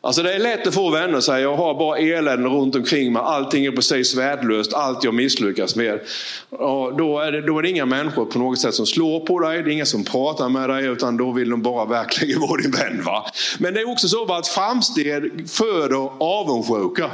Alltså 0.01 0.23
det 0.23 0.35
är 0.35 0.39
lätt 0.39 0.67
att 0.67 0.75
få 0.75 0.91
vänner 0.91 1.17
och 1.17 1.25
säga 1.25 1.41
jag 1.41 1.57
har 1.57 1.75
bara 1.75 1.99
elände 1.99 2.49
runt 2.49 2.75
omkring 2.75 3.13
mig. 3.13 3.23
Allting 3.25 3.65
är 3.65 3.71
precis 3.71 4.15
värdelöst. 4.15 4.73
Allt 4.73 5.05
jag 5.05 5.15
misslyckas 5.15 5.77
med. 5.77 6.01
Och 6.51 6.97
då, 6.97 7.19
är 7.19 7.33
det, 7.33 7.47
då 7.47 7.59
är 7.59 7.63
det 7.63 7.71
inga 7.71 7.87
människor 7.87 8.25
på 8.25 8.39
något 8.39 8.61
sätt 8.61 8.75
som 8.75 8.87
slår 8.87 9.21
på 9.21 9.39
dig. 9.39 9.63
Det 9.63 9.71
är 9.71 9.73
inga 9.73 9.87
som 9.87 10.05
pratar 10.05 10.49
med 10.49 10.69
dig. 10.69 10.87
Utan 10.87 11.17
då 11.17 11.33
vill 11.33 11.51
de 11.51 11.63
bara 11.63 11.85
verkligen 11.85 12.41
vara 12.49 12.61
din 12.61 12.71
vän. 12.71 13.03
Va? 13.05 13.27
Men 13.59 13.75
det 13.75 13.81
är 13.81 13.91
också 13.91 14.09
så 14.09 14.35
att 14.35 14.49
framsteg 14.49 15.51
föder 15.51 16.11
avundsjuka. 16.21 17.11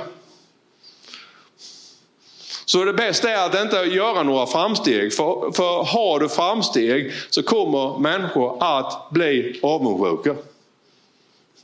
Så 2.68 2.84
det 2.84 2.92
bästa 2.92 3.30
är 3.30 3.46
att 3.46 3.60
inte 3.60 3.76
göra 3.76 4.22
några 4.22 4.46
framsteg. 4.46 5.14
För, 5.14 5.52
för 5.52 5.84
har 5.84 6.20
du 6.20 6.28
framsteg 6.28 7.12
så 7.30 7.42
kommer 7.42 7.98
människor 7.98 8.56
att 8.60 9.10
bli 9.10 9.60
avundsjuka. 9.62 10.34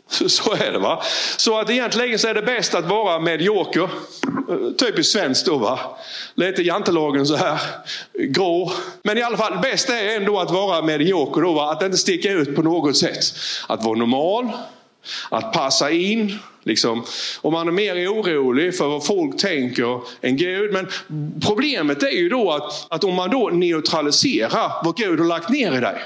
Så 0.08 0.52
är 0.52 0.72
det 0.72 0.78
va. 0.78 1.02
Så 1.36 1.58
att 1.58 1.70
egentligen 1.70 2.18
så 2.18 2.28
är 2.28 2.34
det 2.34 2.42
bäst 2.42 2.74
att 2.74 2.84
vara 2.84 3.18
medioker. 3.18 3.88
Typiskt 4.78 5.12
svenskt 5.12 5.46
då 5.46 5.56
va. 5.56 5.78
Lite 6.34 6.62
jantelagen 6.62 7.26
så 7.26 7.36
här. 7.36 7.60
Grå. 8.12 8.72
Men 9.02 9.18
i 9.18 9.22
alla 9.22 9.36
fall, 9.36 9.58
bäst 9.62 9.90
är 9.90 10.16
ändå 10.16 10.38
att 10.38 10.50
vara 10.50 10.82
medioker 10.82 11.40
då 11.40 11.52
va. 11.52 11.72
Att 11.72 11.82
inte 11.82 11.96
sticka 11.96 12.30
ut 12.30 12.56
på 12.56 12.62
något 12.62 12.96
sätt. 12.96 13.24
Att 13.66 13.84
vara 13.84 13.98
normal. 13.98 14.50
Att 15.30 15.52
passa 15.52 15.90
in. 15.90 16.38
Liksom, 16.66 17.04
Och 17.40 17.52
man 17.52 17.68
är 17.68 17.72
mer 17.72 17.94
orolig 17.94 18.76
för 18.76 18.88
vad 18.88 19.06
folk 19.06 19.36
tänker 19.36 20.00
än 20.20 20.36
Gud. 20.36 20.72
Men 20.72 20.88
problemet 21.46 22.02
är 22.02 22.16
ju 22.16 22.28
då 22.28 22.52
att, 22.52 22.86
att 22.90 23.04
om 23.04 23.14
man 23.14 23.30
då 23.30 23.48
neutraliserar 23.48 24.84
vad 24.84 24.96
Gud 24.96 25.18
har 25.20 25.26
lagt 25.26 25.50
ner 25.50 25.76
i 25.76 25.80
dig. 25.80 25.98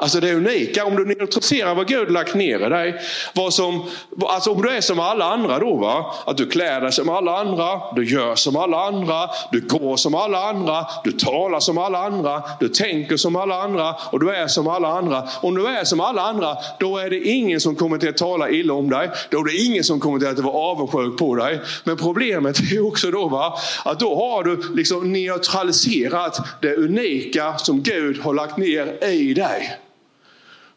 Alltså 0.00 0.20
det 0.20 0.34
unika, 0.34 0.84
om 0.84 0.96
du 0.96 1.04
neutraliserar 1.04 1.74
vad 1.74 1.88
Gud 1.88 2.10
lagt 2.10 2.34
ner 2.34 2.66
i 2.66 2.68
dig. 2.68 3.00
Vad 3.34 3.54
som, 3.54 3.84
alltså 4.22 4.50
om 4.50 4.62
du 4.62 4.70
är 4.70 4.80
som 4.80 5.00
alla 5.00 5.24
andra 5.24 5.58
då, 5.58 5.76
va? 5.76 6.14
att 6.26 6.36
du 6.36 6.46
klär 6.46 6.80
dig 6.80 6.92
som 6.92 7.08
alla 7.08 7.38
andra, 7.38 7.80
du 7.96 8.04
gör 8.04 8.34
som 8.34 8.56
alla 8.56 8.86
andra, 8.86 9.30
du 9.52 9.60
går 9.60 9.96
som 9.96 10.14
alla 10.14 10.48
andra, 10.48 10.86
du 11.04 11.12
talar 11.12 11.60
som 11.60 11.78
alla 11.78 11.98
andra, 11.98 12.42
du 12.60 12.68
tänker 12.68 13.16
som 13.16 13.36
alla 13.36 13.62
andra 13.62 13.94
och 14.12 14.20
du 14.20 14.30
är 14.30 14.46
som 14.46 14.68
alla 14.68 14.88
andra. 14.88 15.28
Om 15.42 15.54
du 15.54 15.66
är 15.66 15.84
som 15.84 16.00
alla 16.00 16.22
andra, 16.22 16.56
då 16.80 16.98
är 16.98 17.10
det 17.10 17.20
ingen 17.20 17.60
som 17.60 17.76
kommer 17.76 17.98
till 17.98 18.08
att 18.08 18.16
tala 18.16 18.50
illa 18.50 18.74
om 18.74 18.90
dig. 18.90 19.10
Då 19.30 19.38
är 19.38 19.44
det 19.44 19.56
ingen 19.56 19.84
som 19.84 20.00
kommer 20.00 20.18
till 20.18 20.28
att 20.28 20.38
vara 20.38 20.54
avundsjuk 20.54 21.18
på 21.18 21.34
dig. 21.34 21.60
Men 21.84 21.96
problemet 21.96 22.58
är 22.72 22.86
också 22.86 23.10
då 23.10 23.28
va? 23.28 23.58
att 23.84 24.00
då 24.00 24.16
har 24.16 24.44
du 24.44 24.74
liksom 24.74 25.12
neutraliserat 25.12 26.38
det 26.60 26.76
unika 26.76 27.58
som 27.58 27.82
Gud 27.82 28.20
har 28.20 28.34
lagt 28.34 28.56
ner 28.56 29.04
i 29.04 29.34
dig. 29.34 29.78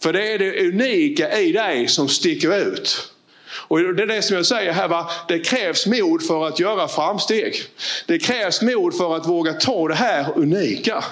För 0.03 0.13
det 0.13 0.33
är 0.33 0.39
det 0.39 0.67
unika 0.67 1.39
i 1.39 1.51
dig 1.51 1.87
som 1.87 2.09
sticker 2.09 2.57
ut. 2.57 3.11
Och 3.67 3.79
det 3.79 4.03
är 4.03 4.07
det 4.07 4.21
som 4.21 4.35
jag 4.35 4.45
säger 4.45 4.71
här, 4.71 4.87
va? 4.87 5.11
det 5.27 5.39
krävs 5.39 5.85
mod 5.85 6.23
för 6.23 6.47
att 6.47 6.59
göra 6.59 6.87
framsteg. 6.87 7.55
Det 8.05 8.19
krävs 8.19 8.61
mod 8.61 8.97
för 8.97 9.15
att 9.15 9.27
våga 9.27 9.53
ta 9.53 9.87
det 9.87 9.95
här 9.95 10.25
unika 10.35 11.03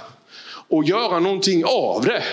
och 0.69 0.83
göra 0.83 1.19
någonting 1.19 1.65
av 1.65 2.05
det. 2.05 2.23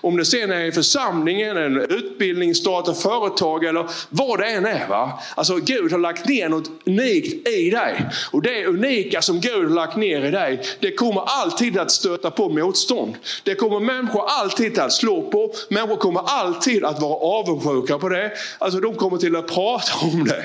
Om 0.00 0.16
det 0.16 0.24
sen 0.24 0.50
är 0.50 0.64
i 0.64 0.72
församlingen, 0.72 1.56
en 1.56 1.80
utbildning, 1.80 2.54
starta 2.54 2.94
företag 2.94 3.64
eller 3.64 3.86
vad 4.08 4.38
det 4.38 4.46
än 4.46 4.66
är. 4.66 4.88
Va? 4.88 5.20
Alltså 5.34 5.56
Gud 5.56 5.92
har 5.92 5.98
lagt 5.98 6.28
ner 6.28 6.48
något 6.48 6.70
unikt 6.86 7.48
i 7.48 7.70
dig. 7.70 8.06
Och 8.30 8.42
det 8.42 8.66
unika 8.66 9.22
som 9.22 9.40
Gud 9.40 9.68
har 9.68 9.74
lagt 9.74 9.96
ner 9.96 10.24
i 10.24 10.30
dig, 10.30 10.62
det 10.80 10.92
kommer 10.92 11.22
alltid 11.26 11.78
att 11.78 11.90
stöta 11.90 12.30
på 12.30 12.48
motstånd. 12.48 13.14
Det 13.42 13.54
kommer 13.54 13.80
människor 13.80 14.24
alltid 14.26 14.78
att 14.78 14.92
slå 14.92 15.30
på. 15.30 15.54
Människor 15.68 15.96
kommer 15.96 16.22
alltid 16.26 16.84
att 16.84 17.00
vara 17.00 17.14
avundsjuka 17.14 17.98
på 17.98 18.08
det. 18.08 18.32
Alltså 18.58 18.80
de 18.80 18.94
kommer 18.94 19.18
till 19.18 19.36
att 19.36 19.46
prata 19.46 19.92
om 20.02 20.24
det. 20.24 20.44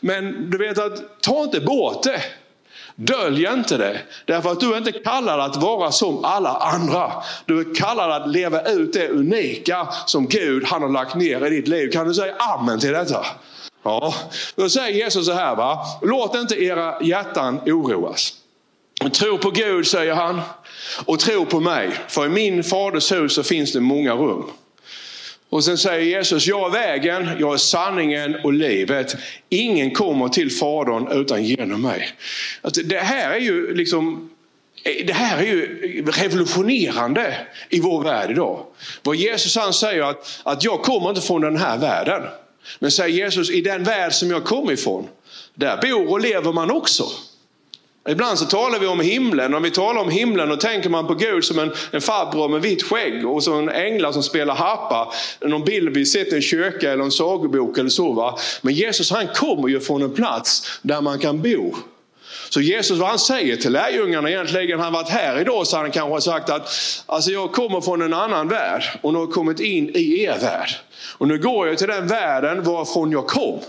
Men 0.00 0.50
du 0.50 0.58
vet 0.58 0.78
att, 0.78 1.20
ta 1.20 1.42
inte 1.42 1.60
bort 1.60 2.02
det. 2.02 2.22
Dölj 2.96 3.46
inte 3.46 3.76
det. 3.76 4.00
Därför 4.24 4.52
att 4.52 4.60
du 4.60 4.72
är 4.72 4.78
inte 4.78 4.92
kallad 4.92 5.40
att 5.40 5.56
vara 5.56 5.92
som 5.92 6.24
alla 6.24 6.56
andra. 6.56 7.12
Du 7.46 7.60
är 7.60 7.74
kallad 7.74 8.22
att 8.22 8.28
leva 8.28 8.62
ut 8.62 8.92
det 8.92 9.08
unika 9.08 9.88
som 10.06 10.26
Gud 10.26 10.64
han 10.64 10.82
har 10.82 10.88
lagt 10.88 11.14
ner 11.14 11.46
i 11.46 11.50
ditt 11.50 11.68
liv. 11.68 11.90
Kan 11.90 12.08
du 12.08 12.14
säga 12.14 12.34
amen 12.38 12.80
till 12.80 12.92
detta? 12.92 13.26
Ja, 13.82 14.14
då 14.54 14.68
säger 14.68 14.96
Jesus 14.96 15.26
så 15.26 15.32
här 15.32 15.56
va. 15.56 15.86
Låt 16.02 16.34
inte 16.34 16.64
era 16.64 17.02
hjärtan 17.02 17.60
oroas. 17.66 18.32
Tro 19.12 19.38
på 19.38 19.50
Gud 19.50 19.86
säger 19.86 20.14
han 20.14 20.40
och 21.04 21.18
tro 21.18 21.46
på 21.46 21.60
mig. 21.60 22.00
För 22.08 22.26
i 22.26 22.28
min 22.28 22.64
faders 22.64 23.12
hus 23.12 23.34
så 23.34 23.42
finns 23.42 23.72
det 23.72 23.80
många 23.80 24.12
rum. 24.12 24.50
Och 25.50 25.64
sen 25.64 25.78
säger 25.78 26.18
Jesus, 26.18 26.46
jag 26.46 26.66
är 26.66 26.70
vägen, 26.70 27.30
jag 27.40 27.52
är 27.52 27.56
sanningen 27.56 28.36
och 28.44 28.52
livet. 28.52 29.16
Ingen 29.48 29.90
kommer 29.90 30.28
till 30.28 30.50
Fadern 30.50 31.20
utan 31.20 31.44
genom 31.44 31.82
mig. 31.82 32.08
Alltså, 32.62 32.82
det 32.82 32.98
här 32.98 33.30
är 33.30 33.40
ju 33.40 33.74
liksom 33.74 34.30
det 35.06 35.12
här 35.12 35.38
är 35.38 35.46
ju 35.46 36.04
revolutionerande 36.06 37.36
i 37.68 37.80
vår 37.80 38.02
värld 38.02 38.30
idag. 38.30 38.66
Vad 39.02 39.16
Jesus 39.16 39.56
han 39.56 39.72
säger 39.72 40.02
att, 40.02 40.40
att 40.42 40.64
jag 40.64 40.82
kommer 40.82 41.08
inte 41.08 41.20
från 41.20 41.40
den 41.40 41.56
här 41.56 41.78
världen. 41.78 42.22
Men 42.78 42.90
säger 42.90 43.16
Jesus, 43.16 43.50
i 43.50 43.60
den 43.60 43.84
värld 43.84 44.12
som 44.12 44.30
jag 44.30 44.44
kommer 44.44 44.72
ifrån, 44.72 45.08
där 45.54 45.76
bor 45.76 46.10
och 46.10 46.20
lever 46.20 46.52
man 46.52 46.70
också. 46.70 47.04
Ibland 48.08 48.38
så 48.38 48.44
talar 48.44 48.78
vi 48.78 48.86
om 48.86 49.00
himlen. 49.00 49.54
Om 49.54 49.62
vi 49.62 49.70
talar 49.70 50.00
om 50.00 50.10
himlen 50.10 50.48
då 50.48 50.56
tänker 50.56 50.90
man 50.90 51.06
på 51.06 51.14
Gud 51.14 51.44
som 51.44 51.58
en, 51.58 51.72
en 51.90 52.00
farbror 52.00 52.48
med 52.48 52.62
vitt 52.62 52.82
skägg 52.82 53.26
och 53.26 53.42
så 53.44 53.54
en 53.54 53.68
änglar 53.68 54.12
som 54.12 54.22
spelar 54.22 54.54
harpa. 54.54 55.12
Någon 55.40 55.64
bild 55.64 55.94
vi 55.94 56.06
sett 56.06 56.32
i 56.32 56.36
en 56.36 56.42
kyrka 56.42 56.92
eller 56.92 57.04
en 57.04 57.10
sagobok 57.10 57.78
eller 57.78 57.90
så. 57.90 58.12
Va? 58.12 58.38
Men 58.62 58.74
Jesus 58.74 59.10
han 59.10 59.28
kommer 59.28 59.68
ju 59.68 59.80
från 59.80 60.02
en 60.02 60.14
plats 60.14 60.78
där 60.82 61.00
man 61.00 61.18
kan 61.18 61.42
bo. 61.42 61.74
Så 62.48 62.60
Jesus 62.60 62.98
vad 62.98 63.08
han 63.08 63.18
säger 63.18 63.56
till 63.56 63.72
lärjungarna 63.72 64.30
egentligen, 64.30 64.80
han 64.80 64.92
varit 64.92 65.08
här 65.08 65.40
idag 65.40 65.66
så 65.66 65.76
han 65.76 65.90
kanske 65.90 66.12
har 66.12 66.20
sagt 66.20 66.50
att 66.50 66.68
alltså 67.06 67.30
jag 67.30 67.52
kommer 67.52 67.80
från 67.80 68.02
en 68.02 68.14
annan 68.14 68.48
värld 68.48 68.84
och 69.02 69.12
nu 69.12 69.18
har 69.18 69.26
kommit 69.26 69.60
in 69.60 69.90
i 69.94 70.22
er 70.22 70.38
värld. 70.40 70.70
Och 71.18 71.28
nu 71.28 71.38
går 71.38 71.68
jag 71.68 71.78
till 71.78 71.88
den 71.88 72.06
världen 72.06 72.62
varifrån 72.62 73.12
jag 73.12 73.26
kom. 73.26 73.60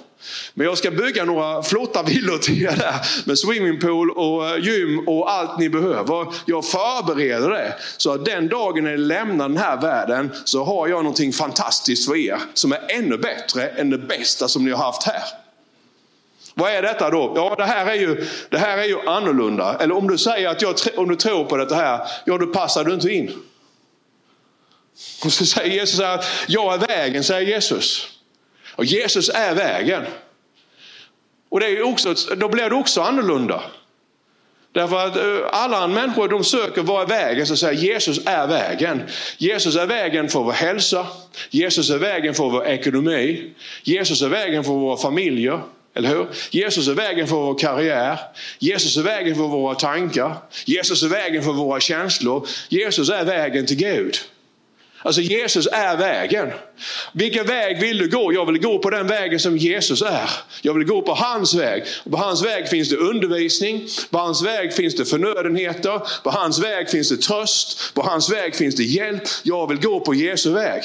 Men 0.54 0.68
jag 0.68 0.78
ska 0.78 0.92
bygga 0.92 1.26
några 1.26 1.64
flotta 1.64 2.04
villor 2.04 2.38
till 2.38 2.64
er 2.64 2.76
där 2.78 3.28
med 3.28 3.40
swimmingpool 3.40 4.12
och 4.12 4.50
eh, 4.50 4.64
gym 4.64 5.08
och 5.08 5.32
allt 5.32 5.60
ni 5.60 5.70
behöver. 5.70 6.28
Jag 6.46 6.66
förbereder 6.66 7.50
det. 7.50 7.76
Så 7.98 8.14
att 8.14 8.26
den 8.26 8.48
dagen 8.48 8.84
ni 8.84 8.98
lämnar 8.98 9.50
den 9.50 9.58
här 9.58 9.82
världen 9.82 10.32
så 10.46 10.64
har 10.64 10.88
jag 10.88 10.98
någonting 10.98 11.34
fantastiskt 11.34 12.06
för 12.06 12.16
er 12.16 12.42
som 12.54 12.72
är 12.72 12.80
ännu 12.90 13.18
bättre 13.18 13.68
än 13.68 13.90
det 13.90 13.98
bästa 13.98 14.48
som 14.48 14.66
ni 14.66 14.72
har 14.72 14.84
haft 14.84 15.04
här. 15.04 15.24
Vad 16.58 16.72
är 16.72 16.82
detta 16.82 17.10
då? 17.10 17.34
Ja, 17.36 17.56
det 17.58 17.66
här 17.66 17.86
är 17.86 17.96
ju, 17.96 18.26
det 18.50 18.58
här 18.58 18.78
är 18.78 18.84
ju 18.84 19.00
annorlunda. 19.08 19.78
Eller 19.80 19.96
om 19.98 20.08
du 20.08 20.18
säger 20.18 20.50
att 20.50 20.62
jag, 20.62 20.76
om 20.96 21.10
du 21.10 21.16
tror 21.16 21.46
på 21.46 21.58
det 21.58 21.76
här, 21.76 22.08
ja 22.26 22.38
då 22.38 22.48
passar 22.48 22.84
du 22.84 22.94
inte 22.94 23.10
in. 23.10 23.32
Och 25.24 25.34
så 25.34 25.46
säger 25.46 25.74
Jesus 25.74 26.00
att 26.00 26.26
jag 26.48 26.74
är 26.74 26.88
vägen, 26.88 27.24
säger 27.24 27.48
Jesus. 27.48 28.08
Och 28.76 28.86
Jesus 28.86 29.30
är 29.30 29.56
vägen. 29.56 30.06
Och 31.50 31.60
det 31.60 31.68
är 31.68 31.84
också, 31.84 32.14
då 32.36 32.50
blir 32.50 32.70
det 32.70 32.76
också 32.76 33.02
annorlunda. 33.02 33.64
Därför 34.72 35.06
att 35.06 35.16
eh, 35.18 35.62
alla 35.62 35.88
människor 35.88 36.28
de 36.28 36.44
söker 36.44 36.82
vad 36.82 37.02
är 37.02 37.08
vägen, 37.08 37.48
så 37.48 37.58
säger 37.58 37.82
Jesus 37.82 38.20
är 38.26 38.48
vägen. 38.48 39.04
Jesus 39.38 39.76
är 39.76 39.86
vägen 39.86 40.30
för 40.30 40.40
vår 40.40 40.52
hälsa. 40.52 41.08
Jesus 41.50 41.90
är 41.90 41.98
vägen 41.98 42.34
för 42.34 42.50
vår 42.50 42.68
ekonomi. 42.68 43.54
Jesus 43.84 44.22
är 44.22 44.30
vägen 44.30 44.64
för 44.64 44.72
våra 44.72 44.98
familjer. 44.98 45.62
Eller 45.98 46.10
hur? 46.10 46.28
Jesus 46.52 46.88
är 46.88 46.94
vägen 46.94 47.28
för 47.28 47.36
vår 47.36 47.60
karriär. 47.60 48.20
Jesus 48.60 48.98
är 48.98 49.02
vägen 49.02 49.36
för 49.36 49.44
våra 49.44 49.76
tankar. 49.76 50.36
Jesus 50.66 51.04
är 51.04 51.08
vägen 51.08 51.44
för 51.44 51.52
våra 51.52 51.80
känslor. 51.80 52.48
Jesus 52.70 53.10
är 53.10 53.26
vägen 53.26 53.66
till 53.66 53.78
Gud. 53.78 54.18
Alltså 55.02 55.22
Jesus 55.22 55.68
är 55.68 55.98
vägen. 55.98 56.52
Vilken 57.12 57.46
väg 57.46 57.82
vill 57.82 57.98
du 57.98 58.10
gå? 58.10 58.34
Jag 58.34 58.46
vill 58.46 58.60
gå 58.60 58.80
på 58.80 58.90
den 58.90 59.08
vägen 59.08 59.40
som 59.40 59.58
Jesus 59.58 60.02
är. 60.02 60.30
Jag 60.62 60.74
vill 60.74 60.88
gå 60.88 61.02
på 61.02 61.14
hans 61.14 61.54
väg. 61.56 61.84
Och 62.04 62.12
på 62.12 62.18
hans 62.18 62.46
väg 62.46 62.70
finns 62.70 62.90
det 62.90 62.98
undervisning. 62.98 63.88
På 64.10 64.18
hans 64.18 64.44
väg 64.44 64.74
finns 64.74 64.96
det 64.96 65.06
förnödenheter. 65.06 66.02
På 66.24 66.30
hans 66.30 66.60
väg 66.60 66.90
finns 66.90 67.10
det 67.10 67.18
tröst. 67.18 67.94
På 67.94 68.02
hans 68.02 68.32
väg 68.32 68.56
finns 68.56 68.76
det 68.76 68.84
hjälp. 68.84 69.24
Jag 69.44 69.68
vill 69.68 69.80
gå 69.80 70.00
på 70.00 70.14
Jesu 70.14 70.52
väg. 70.52 70.84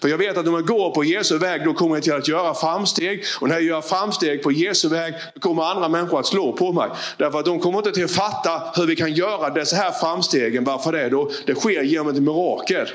För 0.00 0.08
jag 0.08 0.18
vet 0.18 0.36
att 0.36 0.46
om 0.46 0.54
jag 0.54 0.66
går 0.66 0.90
på 0.90 1.04
Jesu 1.04 1.38
väg 1.38 1.64
då 1.64 1.74
kommer 1.74 1.96
jag 1.96 2.02
till 2.02 2.12
att 2.12 2.28
göra 2.28 2.54
framsteg. 2.54 3.24
Och 3.40 3.48
när 3.48 3.54
jag 3.54 3.64
gör 3.64 3.80
framsteg 3.80 4.42
på 4.42 4.52
Jesu 4.52 4.88
väg 4.88 5.14
då 5.34 5.40
kommer 5.40 5.62
andra 5.62 5.88
människor 5.88 6.20
att 6.20 6.26
slå 6.26 6.52
på 6.52 6.72
mig. 6.72 6.88
Därför 7.16 7.38
att 7.38 7.44
de 7.44 7.60
kommer 7.60 7.78
inte 7.78 7.92
till 7.92 8.04
att 8.04 8.10
fatta 8.10 8.62
hur 8.74 8.86
vi 8.86 8.96
kan 8.96 9.14
göra 9.14 9.50
dessa 9.50 9.76
här 9.76 9.90
framstegen. 9.90 10.64
Varför 10.64 10.92
det? 10.92 11.08
Då? 11.08 11.30
Det 11.46 11.54
sker 11.54 11.82
genom 11.82 12.08
ett 12.08 12.22
mirakel. 12.22 12.88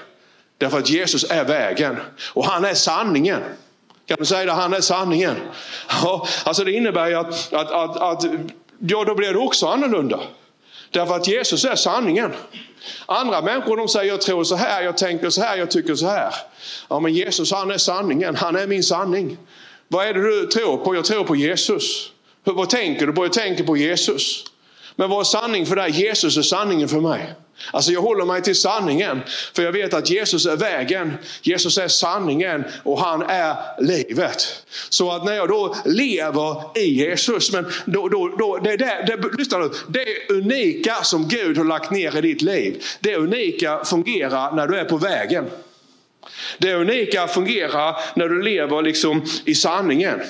Därför 0.57 0.77
att 0.77 0.89
Jesus 0.89 1.31
är 1.31 1.45
vägen 1.45 1.97
och 2.33 2.45
han 2.45 2.65
är 2.65 2.73
sanningen. 2.73 3.39
Kan 4.05 4.17
du 4.19 4.25
säga 4.25 4.45
det? 4.45 4.51
Han 4.51 4.73
är 4.73 4.81
sanningen. 4.81 5.35
Ja, 6.03 6.27
alltså 6.43 6.63
det 6.63 6.71
innebär 6.71 7.07
ju 7.07 7.15
att, 7.15 7.53
att, 7.53 7.71
att, 7.71 7.97
att 7.97 8.23
ja, 8.79 9.03
då 9.03 9.15
blir 9.15 9.33
det 9.33 9.39
också 9.39 9.67
annorlunda. 9.67 10.19
Därför 10.93 11.15
att 11.15 11.27
Jesus 11.27 11.65
är 11.65 11.75
sanningen. 11.75 12.33
Andra 13.05 13.41
människor 13.41 13.77
de 13.77 13.87
säger 13.87 14.11
jag 14.11 14.21
tror 14.21 14.43
så 14.43 14.55
här, 14.55 14.83
jag 14.83 14.97
tänker 14.97 15.29
så 15.29 15.41
här, 15.41 15.57
jag 15.57 15.71
tycker 15.71 15.95
så 15.95 16.07
här. 16.07 16.33
Ja 16.89 16.99
men 16.99 17.13
Jesus 17.13 17.51
han 17.51 17.71
är 17.71 17.77
sanningen, 17.77 18.35
han 18.35 18.55
är 18.55 18.67
min 18.67 18.83
sanning. 18.83 19.37
Vad 19.87 20.07
är 20.07 20.13
det 20.13 20.21
du 20.21 20.47
tror 20.47 20.77
på? 20.77 20.95
Jag 20.95 21.05
tror 21.05 21.23
på 21.23 21.35
Jesus. 21.35 22.11
Vad 22.43 22.69
tänker 22.69 23.07
du 23.07 23.13
på? 23.13 23.25
Jag 23.25 23.33
tänker 23.33 23.63
på 23.63 23.77
Jesus. 23.77 24.43
Men 24.95 25.09
vad 25.09 25.19
är 25.19 25.23
sanning 25.23 25.65
för 25.65 25.75
dig? 25.75 25.91
Jesus 25.91 26.37
är 26.37 26.41
sanningen 26.41 26.89
för 26.89 26.99
mig. 26.99 27.33
Alltså 27.71 27.91
jag 27.91 28.01
håller 28.01 28.25
mig 28.25 28.41
till 28.41 28.55
sanningen. 28.55 29.21
För 29.53 29.63
jag 29.63 29.71
vet 29.71 29.93
att 29.93 30.09
Jesus 30.09 30.45
är 30.45 30.55
vägen, 30.55 31.13
Jesus 31.41 31.77
är 31.77 31.87
sanningen 31.87 32.63
och 32.83 32.99
han 32.99 33.21
är 33.21 33.55
livet. 33.81 34.65
Så 34.89 35.11
att 35.11 35.25
när 35.25 35.33
jag 35.33 35.47
då 35.47 35.75
lever 35.85 36.77
i 36.77 36.85
Jesus, 36.85 37.51
men 37.51 37.65
då, 37.85 38.07
då, 38.07 38.27
då, 38.27 38.57
det, 38.57 38.77
det, 38.77 39.03
det, 39.07 39.37
lyssna 39.37 39.57
nu, 39.57 39.69
det 39.87 40.33
unika 40.33 40.95
som 41.03 41.27
Gud 41.27 41.57
har 41.57 41.65
lagt 41.65 41.91
ner 41.91 42.17
i 42.17 42.21
ditt 42.21 42.41
liv, 42.41 42.83
det 42.99 43.15
unika 43.15 43.85
fungerar 43.85 44.51
när 44.51 44.67
du 44.67 44.77
är 44.77 44.85
på 44.85 44.97
vägen. 44.97 45.45
Det 46.57 46.73
unika 46.73 47.27
fungerar 47.27 47.95
när 48.15 48.29
du 48.29 48.41
lever 48.41 48.81
liksom 48.81 49.25
i 49.45 49.55
sanningen. 49.55 50.21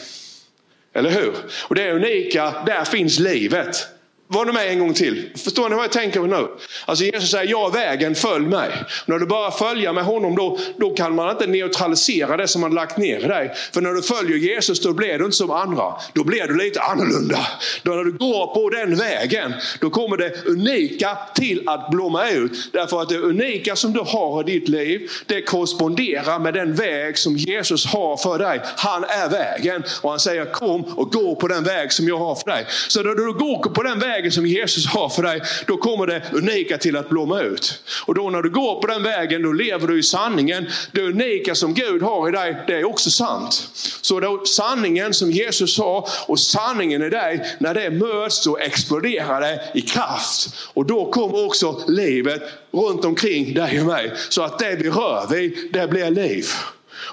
Eller 0.94 1.10
hur? 1.10 1.34
Och 1.68 1.76
det 1.76 1.92
unika, 1.92 2.54
där 2.66 2.86
finns 2.86 3.20
livet. 3.20 3.88
Var 4.28 4.46
ni 4.46 4.52
med 4.52 4.68
en 4.68 4.80
gång 4.80 4.94
till? 4.94 5.30
Förstår 5.36 5.70
ni 5.70 5.76
vad 5.76 5.84
jag 5.84 5.92
tänker 5.92 6.20
på 6.20 6.26
nu? 6.26 6.48
Alltså 6.86 7.06
Jesus 7.06 7.32
säger, 7.32 7.52
jag 7.52 7.68
är 7.68 7.74
vägen, 7.74 8.16
följ 8.16 8.46
mig. 8.46 8.72
När 9.06 9.20
du 9.20 9.26
bara 9.26 9.52
följer 9.52 9.94
med 9.94 10.04
honom 10.04 10.36
då, 10.36 10.60
då 10.78 10.90
kan 10.90 11.16
man 11.16 11.30
inte 11.30 11.48
neutralisera 11.48 12.38
det 12.38 12.48
som 12.48 12.64
han 12.64 12.74
lagt 12.74 12.98
ner 12.98 13.20
i 13.20 13.28
dig. 13.28 13.52
För 13.74 13.82
när 13.82 13.92
du 13.92 14.02
följer 14.02 14.38
Jesus 14.38 14.82
då 14.82 14.94
blir 14.94 15.20
du 15.20 15.26
inte 15.26 15.38
som 15.38 15.52
andra. 15.52 15.94
Då 16.14 16.24
blir 16.24 16.48
du 16.48 16.58
lite 16.58 16.82
annorlunda. 16.82 17.48
Då 17.84 17.92
när 17.92 18.04
du 18.04 18.12
går 18.12 18.54
på 18.54 18.70
den 18.70 18.96
vägen, 18.96 19.54
då 19.80 19.90
kommer 19.90 20.18
det 20.18 20.46
unika 20.46 21.18
till 21.36 21.70
att 21.70 21.92
blomma 21.92 22.30
ut. 22.30 22.70
Därför 22.74 23.02
att 23.02 23.10
det 23.10 23.18
unika 23.18 23.76
som 23.76 23.94
du 23.94 24.00
har 24.00 24.50
i 24.50 24.60
ditt 24.60 24.70
liv, 24.70 25.10
det 25.26 25.42
korresponderar 25.42 26.40
med 26.40 26.54
den 26.54 26.76
väg 26.76 27.18
som 27.18 27.38
Jesus 27.38 27.86
har 27.86 28.18
för 28.18 28.40
dig. 28.40 28.62
Han 28.76 29.04
är 29.04 29.30
vägen 29.30 29.84
och 30.02 30.10
han 30.10 30.20
säger 30.20 30.46
kom 30.46 30.84
och 30.84 31.12
gå 31.12 31.36
på 31.36 31.48
den 31.48 31.64
väg 31.64 31.92
som 31.92 32.08
jag 32.08 32.18
har 32.18 32.36
för 32.36 32.52
dig. 32.52 32.66
Så 32.88 33.04
när 33.04 33.16
du 33.16 33.34
går 33.34 33.74
på 33.74 33.84
den 33.84 34.00
vägen 34.00 34.13
vägen 34.14 34.32
som 34.32 34.46
Jesus 34.46 34.86
har 34.86 35.10
för 35.10 35.24
dig, 35.24 35.42
då 35.68 35.78
kommer 35.78 36.08
det 36.08 36.24
unika 36.32 36.78
till 36.78 36.98
att 36.98 37.10
blomma 37.10 37.42
ut. 37.42 37.80
Och 38.06 38.16
då 38.16 38.30
när 38.30 38.42
du 38.42 38.50
går 38.50 38.82
på 38.82 38.88
den 38.88 39.04
vägen, 39.04 39.44
då 39.44 39.52
lever 39.52 39.88
du 39.88 40.00
i 40.00 40.04
sanningen. 40.04 40.70
Det 40.92 41.02
unika 41.02 41.56
som 41.56 41.74
Gud 41.74 42.02
har 42.02 42.30
i 42.30 42.32
dig, 42.32 42.64
det 42.68 42.74
är 42.74 42.86
också 42.86 43.12
sant. 43.12 43.68
Så 44.02 44.20
då 44.20 44.46
sanningen 44.46 45.14
som 45.14 45.32
Jesus 45.32 45.78
har 45.78 46.10
och 46.28 46.40
sanningen 46.40 47.04
i 47.04 47.10
dig, 47.10 47.56
när 47.60 47.74
det 47.74 47.90
möts 47.90 48.44
så 48.44 48.58
exploderar 48.58 49.42
det 49.42 49.62
i 49.74 49.82
kraft. 49.82 50.56
Och 50.74 50.86
då 50.86 51.12
kommer 51.12 51.46
också 51.46 51.84
livet 51.88 52.42
runt 52.72 53.06
omkring 53.06 53.54
dig 53.54 53.80
och 53.80 53.88
mig. 53.88 54.12
Så 54.30 54.42
att 54.42 54.60
det 54.60 54.76
vi 54.76 54.90
rör 54.90 55.28
vid, 55.30 55.70
det 55.74 55.88
blir 55.88 56.12
liv. 56.12 56.46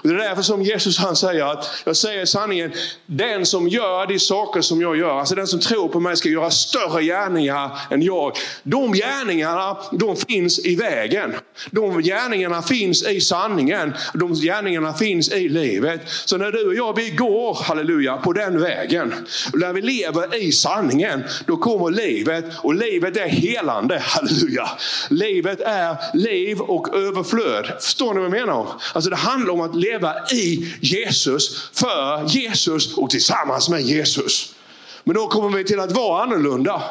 Och 0.01 0.09
det 0.09 0.15
är 0.15 0.29
därför 0.29 0.41
som 0.41 0.61
Jesus 0.61 0.97
han 0.97 1.15
säger 1.15 1.45
att, 1.45 1.81
jag 1.85 1.97
säger 1.97 2.25
sanningen, 2.25 2.71
den 3.05 3.45
som 3.45 3.67
gör 3.67 4.07
de 4.07 4.19
saker 4.19 4.61
som 4.61 4.81
jag 4.81 4.97
gör, 4.97 5.19
alltså 5.19 5.35
den 5.35 5.47
som 5.47 5.59
tror 5.59 5.89
på 5.89 5.99
mig 5.99 6.17
ska 6.17 6.29
göra 6.29 6.51
större 6.51 7.03
gärningar 7.03 7.77
än 7.89 8.01
jag. 8.01 8.37
De 8.63 8.93
gärningarna, 8.93 9.77
de 9.91 10.15
finns 10.15 10.65
i 10.65 10.75
vägen. 10.75 11.35
De 11.71 12.01
gärningarna 12.01 12.61
finns 12.61 13.07
i 13.07 13.21
sanningen. 13.21 13.93
De 14.13 14.33
gärningarna 14.33 14.93
finns 14.93 15.31
i 15.31 15.49
livet. 15.49 16.01
Så 16.25 16.37
när 16.37 16.51
du 16.51 16.67
och 16.67 16.75
jag, 16.75 16.95
vi 16.95 17.09
går, 17.09 17.53
halleluja, 17.63 18.17
på 18.17 18.33
den 18.33 18.61
vägen. 18.61 19.13
När 19.53 19.73
vi 19.73 19.81
lever 19.81 20.43
i 20.43 20.51
sanningen, 20.51 21.23
då 21.45 21.57
kommer 21.57 21.89
livet. 21.89 22.45
Och 22.57 22.75
livet 22.75 23.17
är 23.17 23.27
helande, 23.27 23.99
halleluja. 23.99 24.69
Livet 25.09 25.61
är 25.61 26.17
liv 26.17 26.59
och 26.59 26.95
överflöd. 26.95 27.71
Förstår 27.81 28.13
ni 28.13 28.19
vad 28.19 28.25
jag 28.25 28.47
menar? 28.47 28.67
Alltså 28.93 29.09
det 29.09 29.15
handlar 29.15 29.53
om 29.53 29.61
att 29.61 29.75
leva 29.75 29.90
leva 29.91 30.15
i 30.31 30.73
Jesus, 30.81 31.69
för 31.73 32.27
Jesus 32.27 32.97
och 32.97 33.09
tillsammans 33.09 33.69
med 33.69 33.81
Jesus. 33.81 34.55
Men 35.03 35.15
då 35.15 35.27
kommer 35.27 35.57
vi 35.57 35.63
till 35.63 35.79
att 35.79 35.91
vara 35.91 36.23
annorlunda. 36.23 36.81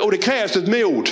Och 0.00 0.10
det 0.10 0.18
krävs 0.18 0.56
ett 0.56 0.68
mod. 0.68 1.10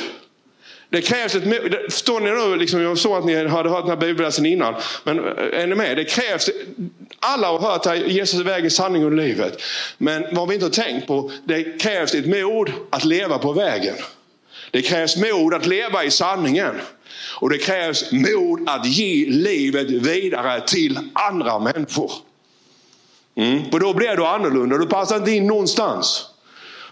Det 0.91 1.03
krävs 1.03 1.35
ett 1.35 1.47
mod. 1.47 1.77
Förstår 1.91 2.21
ni 2.21 2.31
nu? 2.31 2.57
Liksom, 2.57 2.83
jag 2.83 2.99
såg 2.99 3.17
att 3.17 3.25
ni 3.25 3.47
hade 3.47 3.71
hört 3.71 3.83
den 3.83 3.91
här 3.91 4.07
bibelläsningen 4.07 4.53
innan. 4.53 4.75
Men 5.05 5.19
eh, 5.19 5.63
är 5.63 5.67
ni 5.67 5.75
med? 5.75 5.97
Det 5.97 6.05
krävs. 6.05 6.51
Alla 7.21 7.49
har 7.49 7.59
hört 7.59 7.87
att 7.87 8.09
Jesus 8.09 8.41
är 8.41 8.45
vägen, 8.45 8.71
sanningen 8.71 9.09
och 9.09 9.15
livet. 9.15 9.63
Men 9.99 10.35
vad 10.35 10.49
vi 10.49 10.55
inte 10.55 10.67
har 10.67 10.71
tänkt 10.71 11.07
på. 11.07 11.31
Det 11.45 11.81
krävs 11.81 12.15
ett 12.15 12.27
mod 12.27 12.73
att 12.91 13.05
leva 13.05 13.39
på 13.39 13.53
vägen. 13.53 13.95
Det 14.71 14.83
krävs 14.83 15.17
mod 15.17 15.55
att 15.55 15.67
leva 15.67 16.05
i 16.05 16.11
sanningen. 16.11 16.75
Och 17.35 17.51
det 17.51 17.59
krävs 17.59 18.13
mod 18.13 18.69
att 18.69 18.87
ge 18.87 19.27
livet 19.27 19.91
vidare 19.91 20.61
till 20.61 20.99
andra 21.13 21.59
människor. 21.59 22.13
Mm. 23.35 23.71
För 23.71 23.79
då 23.79 23.95
blir 23.95 24.17
du 24.17 24.27
annorlunda, 24.27 24.79
du 24.79 24.87
passar 24.87 25.17
inte 25.17 25.31
in 25.31 25.47
någonstans. 25.47 26.27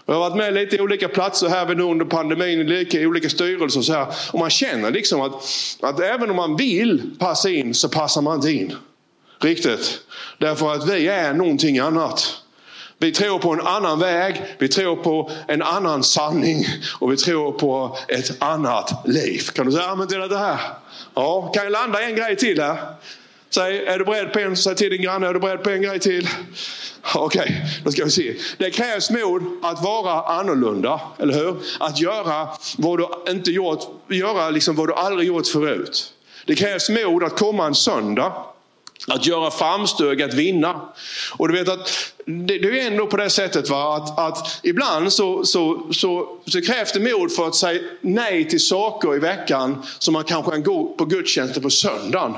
Jag 0.05 0.13
har 0.13 0.19
varit 0.19 0.37
med 0.37 0.53
lite 0.53 0.75
i 0.75 0.81
olika 0.81 1.07
platser 1.07 1.49
här 1.49 1.75
nu 1.75 1.83
under 1.83 2.05
pandemin, 2.05 2.69
i 2.91 3.05
olika 3.05 3.29
styrelser. 3.29 3.79
Och, 3.79 3.85
så 3.85 3.93
här. 3.93 4.07
och 4.33 4.39
man 4.39 4.49
känner 4.49 4.91
liksom 4.91 5.21
att, 5.21 5.33
att 5.81 5.99
även 5.99 6.29
om 6.29 6.35
man 6.35 6.55
vill 6.55 7.11
passa 7.19 7.49
in 7.49 7.73
så 7.73 7.89
passar 7.89 8.21
man 8.21 8.35
inte 8.35 8.51
in. 8.51 8.75
Riktigt. 9.39 9.99
Därför 10.37 10.73
att 10.73 10.89
vi 10.89 11.07
är 11.07 11.33
någonting 11.33 11.79
annat. 11.79 12.41
Vi 13.01 13.11
tror 13.11 13.39
på 13.39 13.53
en 13.53 13.61
annan 13.61 13.99
väg, 13.99 14.55
vi 14.57 14.67
tror 14.67 14.95
på 14.95 15.31
en 15.47 15.61
annan 15.61 16.03
sanning 16.03 16.65
och 16.99 17.11
vi 17.11 17.17
tror 17.17 17.51
på 17.51 17.97
ett 18.07 18.43
annat 18.43 19.07
liv. 19.07 19.41
Kan 19.53 19.65
du 19.65 19.71
säga 19.71 19.85
amen 19.85 20.07
till 20.07 20.19
det 20.19 20.37
här? 20.37 20.59
Ja, 21.13 21.51
kan 21.53 21.63
jag 21.63 21.71
landa 21.71 22.01
en 22.01 22.15
grej 22.15 22.35
till 22.35 22.61
här? 22.61 22.77
Säg, 23.49 23.85
är 23.85 23.99
du 23.99 24.05
beredd 24.05 24.33
på 24.33 24.39
en? 24.39 24.57
Säg 24.57 24.75
till 24.75 24.89
din 24.89 25.01
granne, 25.01 25.27
är 25.27 25.33
du 25.33 25.39
beredd 25.39 25.63
på 25.63 25.69
en 25.69 25.81
grej 25.81 25.99
till? 25.99 26.29
Okej, 27.15 27.41
okay, 27.41 27.55
då 27.83 27.91
ska 27.91 28.03
vi 28.03 28.11
se. 28.11 28.35
Det 28.57 28.71
krävs 28.71 29.09
mod 29.09 29.43
att 29.63 29.83
vara 29.83 30.21
annorlunda, 30.39 31.01
eller 31.17 31.33
hur? 31.33 31.55
Att 31.79 31.99
göra 31.99 32.47
vad 32.77 32.99
du 32.99 33.31
inte 33.31 33.51
gjort, 33.51 33.79
göra 34.07 34.49
liksom 34.49 34.75
vad 34.75 34.87
du 34.87 34.93
aldrig 34.93 35.27
gjort 35.27 35.47
förut. 35.47 36.13
Det 36.45 36.55
krävs 36.55 36.89
mod 36.89 37.23
att 37.23 37.37
komma 37.37 37.65
en 37.65 37.75
söndag 37.75 38.33
att 39.07 39.25
göra 39.25 39.51
framsteg, 39.51 40.21
att 40.21 40.33
vinna. 40.33 40.81
Och 41.37 41.47
du 41.47 41.53
vet 41.53 41.69
att 41.69 42.13
det, 42.25 42.59
det 42.59 42.81
är 42.81 42.87
ändå 42.87 43.07
på 43.07 43.17
det 43.17 43.29
sättet 43.29 43.69
va? 43.69 43.95
Att, 43.95 44.19
att 44.19 44.59
ibland 44.63 45.13
så, 45.13 45.45
så, 45.45 45.87
så, 45.91 46.37
så, 46.45 46.61
krävs 46.61 46.91
det 46.91 46.99
mod 46.99 47.31
för 47.31 47.47
att 47.47 47.55
säga 47.55 47.81
nej 48.01 48.49
till 48.49 48.59
saker 48.59 49.15
i 49.15 49.19
veckan 49.19 49.83
som 49.99 50.13
man 50.13 50.23
kanske 50.23 50.51
kan 50.51 50.63
gå 50.63 50.95
på 50.97 51.05
gudstjänsten 51.05 51.63
på 51.63 51.69
söndagen. 51.69 52.35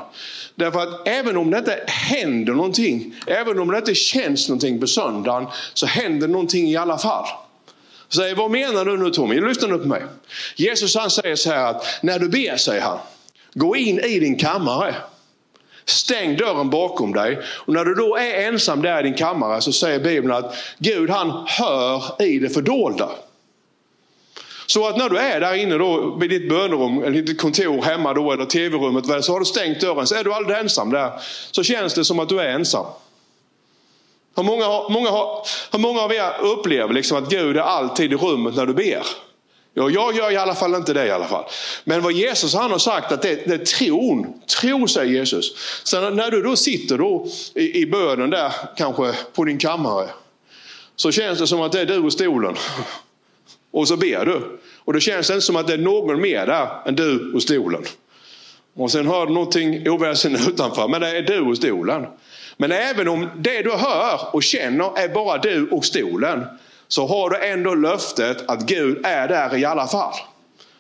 Därför 0.55 0.79
att 0.79 1.07
även 1.07 1.37
om 1.37 1.51
det 1.51 1.57
inte 1.57 1.83
händer 1.87 2.53
någonting, 2.53 3.15
även 3.27 3.59
om 3.59 3.67
det 3.67 3.77
inte 3.77 3.95
känns 3.95 4.49
någonting 4.49 4.79
på 4.79 4.87
söndagen, 4.87 5.47
så 5.73 5.85
händer 5.85 6.27
någonting 6.27 6.69
i 6.69 6.77
alla 6.77 6.97
fall. 6.97 7.25
Säger, 8.09 8.35
vad 8.35 8.51
menar 8.51 8.85
du 8.85 8.97
nu 8.97 9.09
Tommy? 9.09 9.41
Lyssna 9.41 9.67
nu 9.67 9.77
på 9.77 9.87
mig. 9.87 10.03
Jesus 10.55 10.95
han 10.95 11.09
säger 11.09 11.35
så 11.35 11.49
här 11.49 11.69
att 11.69 11.85
när 12.01 12.19
du 12.19 12.29
ber, 12.29 12.57
säger 12.57 12.81
han, 12.81 12.97
gå 13.53 13.75
in 13.75 13.99
i 13.99 14.19
din 14.19 14.39
kammare 14.39 14.95
Stäng 15.85 16.37
dörren 16.37 16.69
bakom 16.69 17.13
dig. 17.13 17.39
Och 17.45 17.73
när 17.73 17.85
du 17.85 17.95
då 17.95 18.15
är 18.15 18.47
ensam 18.47 18.81
där 18.81 18.99
i 18.99 19.03
din 19.03 19.17
kammare 19.17 19.61
så 19.61 19.71
säger 19.71 19.99
Bibeln 19.99 20.33
att 20.33 20.55
Gud 20.77 21.09
han 21.09 21.45
hör 21.47 22.21
i 22.21 22.39
det 22.39 22.49
fördolda. 22.49 23.09
Så 24.65 24.87
att 24.87 24.97
när 24.97 25.09
du 25.09 25.17
är 25.17 25.39
där 25.39 25.53
inne 25.53 25.77
då 25.77 26.15
vid 26.19 26.29
ditt 26.29 26.49
bönerum, 26.49 27.03
eller 27.03 27.21
ditt 27.21 27.41
kontor 27.41 27.81
hemma 27.81 28.13
då, 28.13 28.31
eller 28.31 28.45
tv-rummet, 28.45 29.25
så 29.25 29.33
har 29.33 29.39
du 29.39 29.45
stängt 29.45 29.81
dörren, 29.81 30.07
så 30.07 30.15
är 30.15 30.23
du 30.23 30.33
aldrig 30.33 30.57
ensam 30.57 30.89
där. 30.89 31.11
Så 31.51 31.63
känns 31.63 31.93
det 31.93 32.05
som 32.05 32.19
att 32.19 32.29
du 32.29 32.39
är 32.39 32.49
ensam. 32.49 32.85
Hur 34.35 34.43
många, 34.43 34.89
många, 34.89 35.09
hur 35.71 35.79
många 35.79 36.01
av 36.01 36.13
er 36.13 36.31
upplever 36.41 36.93
liksom 36.93 37.17
att 37.17 37.29
Gud 37.29 37.57
är 37.57 37.61
alltid 37.61 38.13
i 38.13 38.15
rummet 38.15 38.55
när 38.55 38.65
du 38.65 38.73
ber? 38.73 39.03
Ja, 39.73 39.89
jag 39.89 40.15
gör 40.15 40.31
i 40.31 40.37
alla 40.37 40.55
fall 40.55 40.75
inte 40.75 40.93
det 40.93 41.05
i 41.05 41.11
alla 41.11 41.27
fall. 41.27 41.45
Men 41.83 42.01
vad 42.01 42.13
Jesus 42.13 42.53
han 42.53 42.71
har 42.71 42.77
sagt 42.77 43.11
att 43.11 43.21
det, 43.21 43.45
det 43.45 43.53
är 43.53 43.65
tron. 43.65 44.41
Tro 44.61 44.87
säger 44.87 45.13
Jesus. 45.13 45.53
Så 45.83 46.09
när 46.09 46.31
du 46.31 46.41
då 46.41 46.55
sitter 46.55 46.97
då 46.97 47.27
i, 47.55 47.81
i 47.81 47.85
bönen 47.85 48.29
där 48.29 48.53
kanske 48.77 49.13
på 49.33 49.43
din 49.43 49.57
kammare. 49.57 50.07
Så 50.95 51.11
känns 51.11 51.39
det 51.39 51.47
som 51.47 51.61
att 51.61 51.71
det 51.71 51.81
är 51.81 51.85
du 51.85 51.97
och 51.97 52.13
stolen. 52.13 52.55
Och 53.71 53.87
så 53.87 53.97
ber 53.97 54.25
du. 54.25 54.59
Och 54.77 54.93
det 54.93 55.01
känns 55.01 55.29
inte 55.29 55.41
som 55.41 55.55
att 55.55 55.67
det 55.67 55.73
är 55.73 55.77
någon 55.77 56.21
mer 56.21 56.45
där 56.45 56.67
än 56.85 56.95
du 56.95 57.33
och 57.33 57.43
stolen. 57.43 57.83
Och 58.75 58.91
sen 58.91 59.07
hör 59.07 59.25
du 59.25 59.33
någonting 59.33 59.89
oväsen 59.89 60.35
utanför, 60.47 60.87
men 60.87 61.01
det 61.01 61.17
är 61.17 61.21
du 61.21 61.39
och 61.39 61.57
stolen. 61.57 62.05
Men 62.57 62.71
även 62.71 63.07
om 63.07 63.29
det 63.37 63.61
du 63.61 63.71
hör 63.71 64.35
och 64.35 64.43
känner 64.43 64.99
är 64.99 65.09
bara 65.09 65.37
du 65.37 65.69
och 65.69 65.85
stolen, 65.85 66.45
så 66.93 67.07
har 67.07 67.29
du 67.29 67.45
ändå 67.47 67.75
löftet 67.75 68.49
att 68.49 68.61
Gud 68.61 69.05
är 69.05 69.27
där 69.27 69.57
i 69.57 69.65
alla 69.65 69.87
fall. 69.87 70.13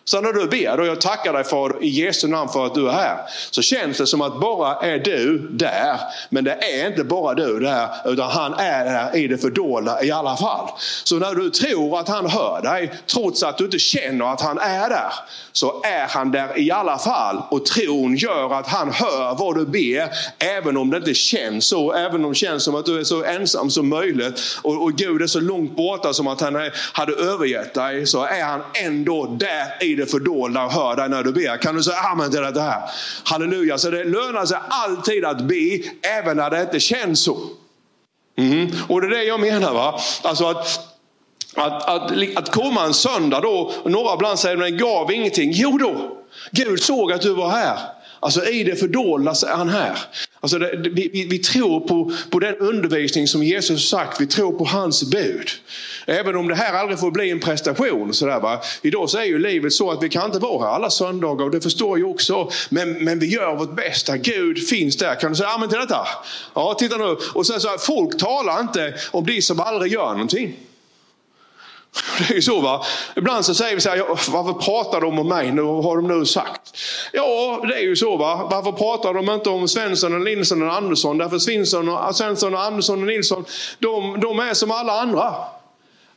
Så 0.05 0.21
när 0.21 0.33
du 0.33 0.47
ber 0.47 0.79
och 0.79 0.85
jag 0.85 1.01
tackar 1.01 1.33
dig 1.33 1.43
Fader 1.43 1.83
i 1.83 1.89
Jesu 1.89 2.27
namn 2.27 2.49
för 2.49 2.65
att 2.65 2.75
du 2.75 2.89
är 2.89 2.91
här. 2.91 3.17
Så 3.51 3.61
känns 3.61 3.97
det 3.97 4.07
som 4.07 4.21
att 4.21 4.39
bara 4.39 4.75
är 4.75 4.99
du 4.99 5.37
där. 5.51 5.99
Men 6.29 6.43
det 6.43 6.53
är 6.53 6.87
inte 6.87 7.03
bara 7.03 7.33
du 7.33 7.59
där. 7.59 7.87
Utan 8.05 8.29
han 8.31 8.53
är 8.53 8.85
där 8.85 9.15
i 9.15 9.27
det 9.27 9.37
fördolda 9.37 10.03
i 10.03 10.11
alla 10.11 10.37
fall. 10.37 10.69
Så 11.03 11.15
när 11.15 11.35
du 11.35 11.49
tror 11.49 11.99
att 11.99 12.07
han 12.07 12.29
hör 12.29 12.61
dig. 12.61 12.93
Trots 13.13 13.43
att 13.43 13.57
du 13.57 13.65
inte 13.65 13.79
känner 13.79 14.33
att 14.33 14.41
han 14.41 14.59
är 14.59 14.89
där. 14.89 15.13
Så 15.51 15.81
är 15.83 16.07
han 16.07 16.31
där 16.31 16.59
i 16.59 16.71
alla 16.71 16.97
fall. 16.97 17.41
Och 17.49 17.65
tron 17.65 18.15
gör 18.15 18.53
att 18.53 18.67
han 18.67 18.91
hör 18.91 19.35
vad 19.35 19.55
du 19.55 19.65
ber. 19.65 20.09
Även 20.39 20.77
om 20.77 20.89
det 20.89 20.97
inte 20.97 21.13
känns 21.13 21.65
så. 21.65 21.93
Även 21.93 22.25
om 22.25 22.31
det 22.31 22.37
känns 22.37 22.63
som 22.63 22.75
att 22.75 22.85
du 22.85 22.99
är 22.99 23.03
så 23.03 23.23
ensam 23.23 23.69
som 23.69 23.89
möjligt. 23.89 24.41
Och, 24.61 24.83
och 24.83 24.93
Gud 24.93 25.21
är 25.21 25.27
så 25.27 25.39
långt 25.39 25.75
borta 25.75 26.13
som 26.13 26.27
att 26.27 26.41
han 26.41 26.71
hade 26.93 27.13
övergett 27.13 27.73
dig. 27.73 28.07
Så 28.07 28.25
är 28.25 28.43
han 28.43 28.61
ändå 28.73 29.25
där 29.25 29.83
i 29.83 29.90
det 29.95 30.05
fördolda 30.05 30.65
och 30.65 30.71
hör 30.71 30.95
dig 30.95 31.09
när 31.09 31.23
du 31.23 31.31
ber. 31.31 31.57
Kan 31.57 31.75
du 31.75 31.83
säga 31.83 31.97
amen 31.97 32.31
till 32.31 32.41
det 32.41 32.61
här? 32.61 32.81
Halleluja. 33.23 33.77
Så 33.77 33.89
det 33.89 34.03
lönar 34.03 34.45
sig 34.45 34.57
alltid 34.69 35.25
att 35.25 35.41
be, 35.41 35.79
även 36.19 36.37
när 36.37 36.49
det 36.49 36.61
inte 36.61 36.79
känns 36.79 37.23
så. 37.23 37.37
Mm. 38.37 38.71
Och 38.87 39.01
det 39.01 39.07
är 39.07 39.11
det 39.11 39.23
jag 39.23 39.39
menar. 39.39 39.73
va. 39.73 39.99
Alltså 40.23 40.45
att 40.45 40.91
att, 41.55 41.89
att, 41.89 42.11
att 42.35 42.51
komma 42.51 42.83
en 42.83 42.93
söndag 42.93 43.39
då, 43.39 43.73
och 43.83 43.91
några 43.91 44.13
ibland 44.13 44.39
säger 44.39 44.57
den 44.57 44.77
gav 44.77 45.11
ingenting. 45.11 45.51
Jo 45.53 45.77
då, 45.77 46.17
Gud 46.51 46.83
såg 46.83 47.11
att 47.11 47.21
du 47.21 47.33
var 47.33 47.49
här. 47.49 47.79
Alltså 48.23 48.45
i 48.45 48.63
det 48.63 48.75
fördolda 48.75 49.35
så 49.35 49.47
är 49.47 49.51
han 49.53 49.69
här. 49.69 49.97
Alltså 50.39 50.59
det, 50.59 50.75
vi, 50.75 51.09
vi, 51.13 51.27
vi, 51.27 51.39
tror 51.39 51.79
på, 51.79 52.11
på 52.29 52.39
den 52.39 52.55
undervisning 52.55 53.27
som 53.27 53.43
Jesus 53.43 53.89
sagt, 53.89 54.21
vi 54.21 54.27
tror 54.27 54.57
på 54.57 54.65
hans 54.65 55.03
bud. 55.03 55.49
Även 56.05 56.35
om 56.35 56.47
det 56.47 56.55
här 56.55 56.73
aldrig 56.73 56.99
får 56.99 57.11
bli 57.11 57.29
en 57.29 57.39
prestation. 57.39 58.13
Så 58.13 58.25
där, 58.25 58.39
va? 58.39 58.61
Idag 58.81 59.09
så 59.09 59.17
är 59.17 59.23
ju 59.23 59.39
livet 59.39 59.73
så 59.73 59.91
att 59.91 60.03
vi 60.03 60.09
kan 60.09 60.25
inte 60.25 60.39
vara 60.39 60.65
här 60.65 60.75
alla 60.75 60.89
söndagar 60.89 61.45
och 61.45 61.51
det 61.51 61.61
förstår 61.61 61.99
jag 61.99 62.09
också. 62.09 62.51
Men, 62.69 63.03
men 63.03 63.19
vi 63.19 63.27
gör 63.27 63.55
vårt 63.55 63.75
bästa. 63.75 64.17
Gud 64.17 64.67
finns 64.67 64.97
där. 64.97 65.15
Kan 65.15 65.31
du 65.31 65.35
säga 65.35 65.49
amen 65.49 65.69
till 65.69 65.79
detta? 65.79 66.07
Ja, 66.53 66.75
titta 66.79 66.97
nu. 66.97 67.17
Och 67.33 67.47
sen 67.47 67.59
så 67.59 67.67
här, 67.67 67.77
folk 67.77 68.17
talar 68.17 68.61
inte 68.61 68.93
om 69.11 69.25
de 69.25 69.41
som 69.41 69.59
aldrig 69.59 69.91
gör 69.91 70.11
någonting. 70.11 70.57
Det 72.17 72.33
är 72.33 72.35
ju 72.35 72.41
så 72.41 72.61
va. 72.61 72.85
Ibland 73.15 73.45
så 73.45 73.53
säger 73.53 73.75
vi 73.75 73.81
så 73.81 73.89
här, 73.89 73.99
varför 74.31 74.53
pratar 74.53 75.01
de 75.01 75.19
om 75.19 75.27
mig? 75.27 75.51
Nu 75.51 75.61
Vad 75.61 75.83
har 75.83 75.95
de 75.95 76.07
nu 76.07 76.25
sagt. 76.25 76.77
Ja, 77.13 77.61
det 77.67 77.75
är 77.75 77.81
ju 77.81 77.95
så 77.95 78.17
va. 78.17 78.47
Varför 78.51 78.71
pratar 78.71 79.13
de 79.13 79.29
inte 79.29 79.49
om 79.49 79.67
Svensson, 79.67 80.13
och 80.13 80.21
Nilsson 80.21 80.61
och 80.61 80.73
Andersson? 80.73 81.17
Därför 81.17 81.39
Svensson 81.39 81.89
och, 81.89 82.15
Svensson 82.15 82.53
och 82.53 82.61
Andersson 82.61 83.01
och 83.01 83.07
Nilsson, 83.07 83.45
de, 83.79 84.19
de 84.19 84.39
är 84.39 84.53
som 84.53 84.71
alla 84.71 85.01
andra. 85.01 85.33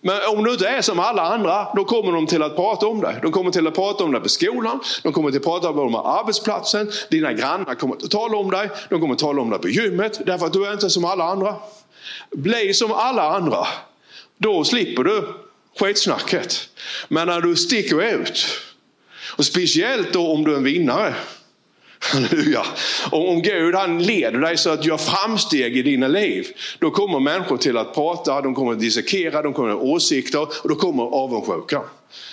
Men 0.01 0.17
om 0.37 0.45
du 0.45 0.53
inte 0.53 0.69
är 0.69 0.83
som 0.83 1.01
alla 1.01 1.23
andra, 1.23 1.67
då 1.77 1.85
kommer 1.85 2.13
de 2.13 2.27
till 2.27 2.43
att 2.43 2.57
prata 2.57 2.87
om 2.87 3.01
dig. 3.01 3.19
De 3.23 3.33
kommer 3.33 3.51
till 3.51 3.67
att 3.67 3.75
prata 3.75 4.05
om 4.05 4.13
dig 4.13 4.21
på 4.21 4.29
skolan, 4.29 4.81
de 5.03 5.13
kommer 5.13 5.31
till 5.31 5.39
att 5.39 5.45
prata 5.45 5.69
om 5.69 5.77
dig 5.77 5.93
på 5.93 6.09
arbetsplatsen, 6.09 6.91
dina 7.11 7.33
grannar 7.33 7.75
kommer 7.75 7.95
att 7.95 8.11
tala 8.11 8.37
om 8.37 8.51
dig, 8.51 8.71
de 8.91 9.01
kommer 9.01 9.15
att 9.15 9.21
tala 9.21 9.43
om 9.43 9.51
dig 9.51 9.59
på 9.59 9.69
gymmet, 9.69 10.27
därför 10.27 10.47
att 10.47 10.53
du 10.53 10.67
är 10.67 10.73
inte 10.73 10.91
som 10.91 11.05
alla 11.05 11.25
andra. 11.25 11.55
Bli 12.31 12.75
som 12.75 12.93
alla 12.93 13.37
andra, 13.37 13.67
då 14.39 14.65
slipper 14.65 15.05
du 15.05 15.44
skitsnacket. 15.81 16.69
Men 17.09 17.27
när 17.27 17.41
du 17.41 17.57
sticker 17.57 18.03
ut, 18.03 18.47
och 19.37 19.45
speciellt 19.45 20.13
då 20.13 20.27
om 20.27 20.45
du 20.45 20.53
är 20.53 20.57
en 20.57 20.65
vinnare. 20.65 21.15
Halleluja. 21.99 22.67
Om 23.11 23.43
Gud 23.43 23.75
han 23.75 24.03
leder 24.03 24.39
dig 24.39 24.57
så 24.57 24.71
att 24.71 24.83
du 24.83 24.89
gör 24.89 24.97
framsteg 24.97 25.77
i 25.77 25.83
dina 25.83 26.09
liv. 26.09 26.47
Då 26.79 26.91
kommer 26.91 27.21
människor 27.21 27.57
till 27.57 27.77
att 27.77 27.95
prata, 27.95 28.41
de 28.41 28.55
kommer 28.55 28.73
att 28.73 28.81
dissekera, 28.81 29.43
de 29.43 29.53
kommer 29.53 29.71
att 29.71 29.79
ha 29.79 29.83
åsikter 29.83 30.41
och 30.41 30.69
då 30.69 30.75
kommer 30.75 31.03
avundsjuka. 31.03 31.83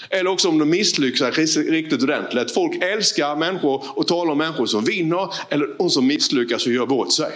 Eller 0.10 0.30
också 0.30 0.50
om 0.50 0.60
de 0.60 0.70
misslyckas 0.70 1.58
riktigt 1.58 2.04
ordentligt. 2.04 2.54
Folk 2.54 2.84
älskar 2.84 3.36
människor 3.36 3.84
och 3.88 4.08
talar 4.08 4.32
om 4.32 4.38
människor 4.38 4.66
som 4.66 4.84
vinner 4.84 5.34
eller 5.50 5.68
de 5.78 5.90
som 5.90 6.08
misslyckas 6.08 6.66
och 6.66 6.74
gör 6.74 6.86
bort 6.86 7.14
sig. 7.14 7.32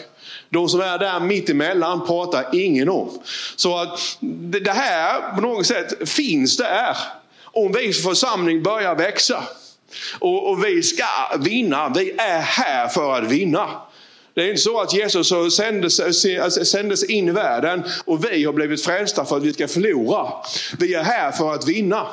De 0.49 0.69
som 0.69 0.79
är 0.79 0.97
där 0.97 1.19
mittemellan 1.19 2.05
pratar 2.07 2.45
ingen 2.53 2.89
om. 2.89 3.19
Så 3.55 3.77
att 3.77 4.17
det 4.51 4.71
här 4.71 5.35
på 5.35 5.41
något 5.41 5.65
sätt 5.65 6.09
finns 6.09 6.57
där. 6.57 6.97
Om 7.43 7.71
vi 7.71 7.93
som 7.93 8.09
församling 8.09 8.63
börjar 8.63 8.95
växa. 8.95 9.43
Och, 10.19 10.49
och 10.49 10.65
vi 10.65 10.83
ska 10.83 11.05
vinna. 11.39 11.89
Vi 11.89 12.11
är 12.17 12.39
här 12.39 12.87
för 12.87 13.17
att 13.17 13.31
vinna. 13.31 13.69
Det 14.33 14.41
är 14.41 14.49
inte 14.49 14.61
så 14.61 14.81
att 14.81 14.93
Jesus 14.93 15.55
sändes, 15.55 16.01
sändes 16.71 17.03
in 17.03 17.27
i 17.27 17.31
världen 17.31 17.83
och 18.05 18.25
vi 18.25 18.43
har 18.43 18.53
blivit 18.53 18.83
frälsta 18.83 19.25
för 19.25 19.37
att 19.37 19.43
vi 19.43 19.53
ska 19.53 19.67
förlora. 19.67 20.31
Vi 20.79 20.93
är 20.93 21.03
här 21.03 21.31
för 21.31 21.53
att 21.53 21.67
vinna. 21.67 22.07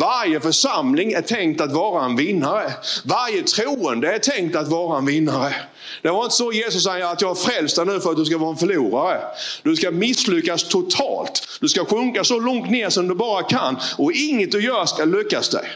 Varje 0.00 0.40
församling 0.40 1.12
är 1.12 1.22
tänkt 1.22 1.60
att 1.60 1.72
vara 1.72 2.04
en 2.04 2.16
vinnare. 2.16 2.72
Varje 3.04 3.42
troende 3.42 4.14
är 4.14 4.18
tänkt 4.18 4.56
att 4.56 4.68
vara 4.68 4.98
en 4.98 5.06
vinnare. 5.06 5.54
Det 6.02 6.08
var 6.08 6.24
inte 6.24 6.36
så 6.36 6.52
Jesus 6.52 6.84
säger 6.84 7.04
att 7.04 7.20
jag 7.20 7.38
frälst 7.38 7.76
dig 7.76 7.86
nu 7.86 8.00
för 8.00 8.10
att 8.10 8.16
du 8.16 8.24
ska 8.24 8.38
vara 8.38 8.50
en 8.50 8.56
förlorare. 8.56 9.20
Du 9.62 9.76
ska 9.76 9.90
misslyckas 9.90 10.68
totalt. 10.68 11.58
Du 11.60 11.68
ska 11.68 11.84
sjunka 11.84 12.24
så 12.24 12.40
långt 12.40 12.70
ner 12.70 12.90
som 12.90 13.08
du 13.08 13.14
bara 13.14 13.42
kan 13.42 13.76
och 13.98 14.12
inget 14.12 14.52
du 14.52 14.64
gör 14.64 14.86
ska 14.86 15.04
lyckas 15.04 15.48
dig. 15.48 15.68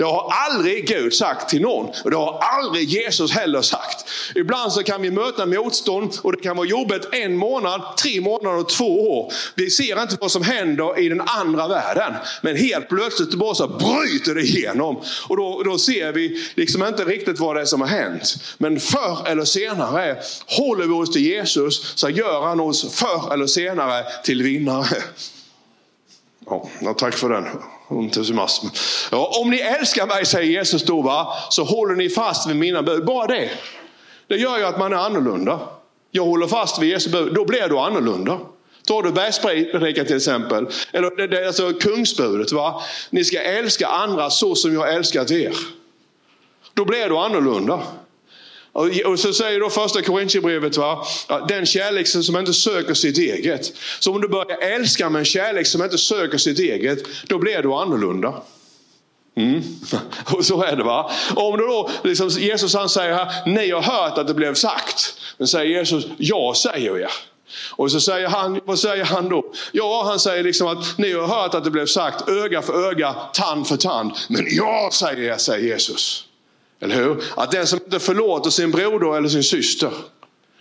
Det 0.00 0.06
har 0.06 0.32
aldrig 0.48 0.86
Gud 0.86 1.14
sagt 1.14 1.48
till 1.48 1.62
någon 1.62 1.90
och 2.04 2.10
det 2.10 2.16
har 2.16 2.38
aldrig 2.38 2.88
Jesus 2.88 3.32
heller 3.32 3.62
sagt. 3.62 4.04
Ibland 4.34 4.72
så 4.72 4.82
kan 4.82 5.02
vi 5.02 5.10
möta 5.10 5.46
motstånd 5.46 6.12
och 6.22 6.32
det 6.32 6.42
kan 6.42 6.56
vara 6.56 6.66
jobbigt 6.66 7.08
en 7.12 7.36
månad, 7.36 7.82
tre 8.02 8.20
månader 8.20 8.58
och 8.58 8.68
två 8.68 9.18
år. 9.18 9.32
Vi 9.54 9.70
ser 9.70 10.02
inte 10.02 10.16
vad 10.20 10.30
som 10.30 10.42
händer 10.42 10.98
i 10.98 11.08
den 11.08 11.20
andra 11.20 11.68
världen. 11.68 12.14
Men 12.42 12.56
helt 12.56 12.88
plötsligt 12.88 13.34
bara 13.34 13.54
så 13.54 13.68
bryter 13.68 14.34
det 14.34 14.42
igenom. 14.42 15.02
Och 15.28 15.36
då, 15.36 15.62
då 15.62 15.78
ser 15.78 16.12
vi 16.12 16.46
liksom 16.54 16.84
inte 16.84 17.04
riktigt 17.04 17.38
vad 17.38 17.56
det 17.56 17.60
är 17.60 17.64
som 17.64 17.80
har 17.80 17.88
hänt. 17.88 18.34
Men 18.58 18.80
förr 18.80 19.28
eller 19.28 19.44
senare 19.44 20.16
håller 20.46 20.86
vi 20.86 20.92
oss 20.92 21.12
till 21.12 21.26
Jesus 21.26 21.92
så 21.98 22.08
gör 22.08 22.46
han 22.46 22.60
oss 22.60 22.94
förr 22.94 23.34
eller 23.34 23.46
senare 23.46 24.04
till 24.24 24.42
vinnare. 24.42 24.96
Ja, 26.46 26.94
tack 26.98 27.14
för 27.14 27.28
den 27.28 27.46
entusiasm. 27.90 28.66
Ja, 29.10 29.32
om 29.42 29.50
ni 29.50 29.58
älskar 29.58 30.06
mig, 30.06 30.26
säger 30.26 30.52
Jesus 30.52 30.82
då, 30.82 31.02
va, 31.02 31.34
så 31.50 31.64
håller 31.64 31.94
ni 31.94 32.08
fast 32.08 32.48
vid 32.48 32.56
mina 32.56 32.82
bud. 32.82 33.04
Bara 33.04 33.26
det. 33.26 33.50
Det 34.26 34.36
gör 34.36 34.58
ju 34.58 34.64
att 34.64 34.78
man 34.78 34.92
är 34.92 34.96
annorlunda. 34.96 35.60
Jag 36.10 36.24
håller 36.24 36.46
fast 36.46 36.82
vid 36.82 36.90
Jesu 36.90 37.10
bud, 37.10 37.34
då 37.34 37.44
blir 37.44 37.68
du 37.68 37.78
annorlunda. 37.78 38.38
Tar 38.86 39.02
du 39.02 39.12
bergspredikan 39.12 40.06
till 40.06 40.16
exempel, 40.16 40.66
eller 40.92 41.16
det, 41.16 41.26
det, 41.26 41.46
alltså 41.46 41.72
kungsbudet. 41.72 42.52
Va? 42.52 42.82
Ni 43.10 43.24
ska 43.24 43.42
älska 43.42 43.86
andra 43.86 44.30
så 44.30 44.54
som 44.54 44.74
jag 44.74 44.94
älskat 44.94 45.30
er. 45.30 45.56
Då 46.74 46.84
blir 46.84 47.08
du 47.08 47.16
annorlunda. 47.18 47.82
Och 49.04 49.18
så 49.18 49.32
säger 49.32 49.60
då 49.60 49.70
första 49.70 50.02
Korintierbrevet, 50.02 50.76
va? 50.76 51.06
den 51.48 51.66
kärlek 51.66 52.08
som 52.08 52.36
inte 52.36 52.52
söker 52.52 52.94
sitt 52.94 53.18
eget. 53.18 53.72
Så 54.00 54.14
om 54.14 54.20
du 54.20 54.28
börjar 54.28 54.58
älska 54.58 55.10
med 55.10 55.18
en 55.18 55.24
kärlek 55.24 55.66
som 55.66 55.82
inte 55.82 55.98
söker 55.98 56.38
sitt 56.38 56.58
eget, 56.58 56.98
då 57.26 57.38
blir 57.38 57.62
du 57.62 57.72
annorlunda. 57.72 58.42
Mm. 59.36 59.62
Och 60.36 60.44
så 60.44 60.62
är 60.62 60.76
det 60.76 60.84
va. 60.84 61.10
om 61.36 61.58
du 61.58 61.66
då, 61.66 61.90
liksom, 62.04 62.28
Jesus 62.28 62.74
han 62.74 62.88
säger 62.88 63.14
här, 63.14 63.46
ni 63.46 63.70
har 63.70 63.82
hört 63.82 64.18
att 64.18 64.26
det 64.26 64.34
blev 64.34 64.54
sagt. 64.54 65.14
Men 65.38 65.48
säger 65.48 65.78
Jesus, 65.78 66.04
jag 66.18 66.56
säger 66.56 66.98
er. 66.98 67.10
Och 67.70 67.92
så 67.92 68.00
säger 68.00 68.28
han, 68.28 68.60
vad 68.64 68.78
säger 68.78 69.04
han 69.04 69.28
då? 69.28 69.52
Ja, 69.72 70.02
han 70.06 70.20
säger 70.20 70.44
liksom 70.44 70.68
att 70.68 70.98
ni 70.98 71.12
har 71.12 71.26
hört 71.26 71.54
att 71.54 71.64
det 71.64 71.70
blev 71.70 71.86
sagt 71.86 72.28
öga 72.28 72.62
för 72.62 72.88
öga, 72.90 73.12
tand 73.12 73.68
för 73.68 73.76
tand. 73.76 74.12
Men 74.28 74.44
jag 74.50 74.92
säger 74.92 75.32
er, 75.32 75.36
säger 75.36 75.68
Jesus. 75.68 76.24
Eller 76.80 76.94
hur? 76.94 77.24
Att 77.36 77.50
den 77.50 77.66
som 77.66 77.78
inte 77.84 77.98
förlåter 77.98 78.50
sin 78.50 78.70
broder 78.70 79.16
eller 79.16 79.28
sin 79.28 79.42
syster 79.42 79.90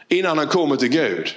innan 0.08 0.38
han 0.38 0.48
kommer 0.48 0.76
till 0.76 0.90
Gud. 0.90 1.28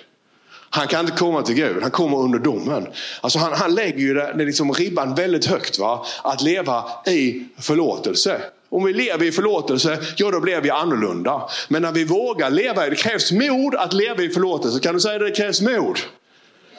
Han 0.71 0.87
kan 0.87 1.01
inte 1.01 1.18
komma 1.18 1.42
till 1.42 1.55
Gud, 1.55 1.83
han 1.83 1.90
kommer 1.90 2.18
under 2.18 2.38
domen. 2.38 2.87
Alltså 3.21 3.38
han, 3.38 3.53
han 3.53 3.75
lägger 3.75 3.99
ju 3.99 4.14
det, 4.14 4.35
det 4.37 4.45
liksom 4.45 4.73
ribban 4.73 5.14
väldigt 5.14 5.47
högt. 5.47 5.79
Va? 5.79 6.07
Att 6.23 6.42
leva 6.42 6.85
i 7.07 7.45
förlåtelse. 7.59 8.40
Om 8.68 8.85
vi 8.85 8.92
lever 8.92 9.27
i 9.27 9.33
förlåtelse, 9.33 9.99
ja 10.16 10.31
då 10.31 10.40
blir 10.40 10.61
vi 10.61 10.71
annorlunda. 10.71 11.49
Men 11.68 11.83
när 11.83 11.92
vi 11.92 12.05
vågar 12.05 12.51
leva 12.51 12.87
i, 12.87 12.90
det 12.90 12.97
krävs 12.97 13.33
mod 13.33 13.75
att 13.75 13.92
leva 13.92 14.23
i 14.23 14.29
förlåtelse. 14.29 14.81
Kan 14.81 14.95
du 14.95 15.01
säga 15.01 15.18
det, 15.18 15.25
det 15.25 15.37
krävs 15.37 15.61
mod? 15.61 15.99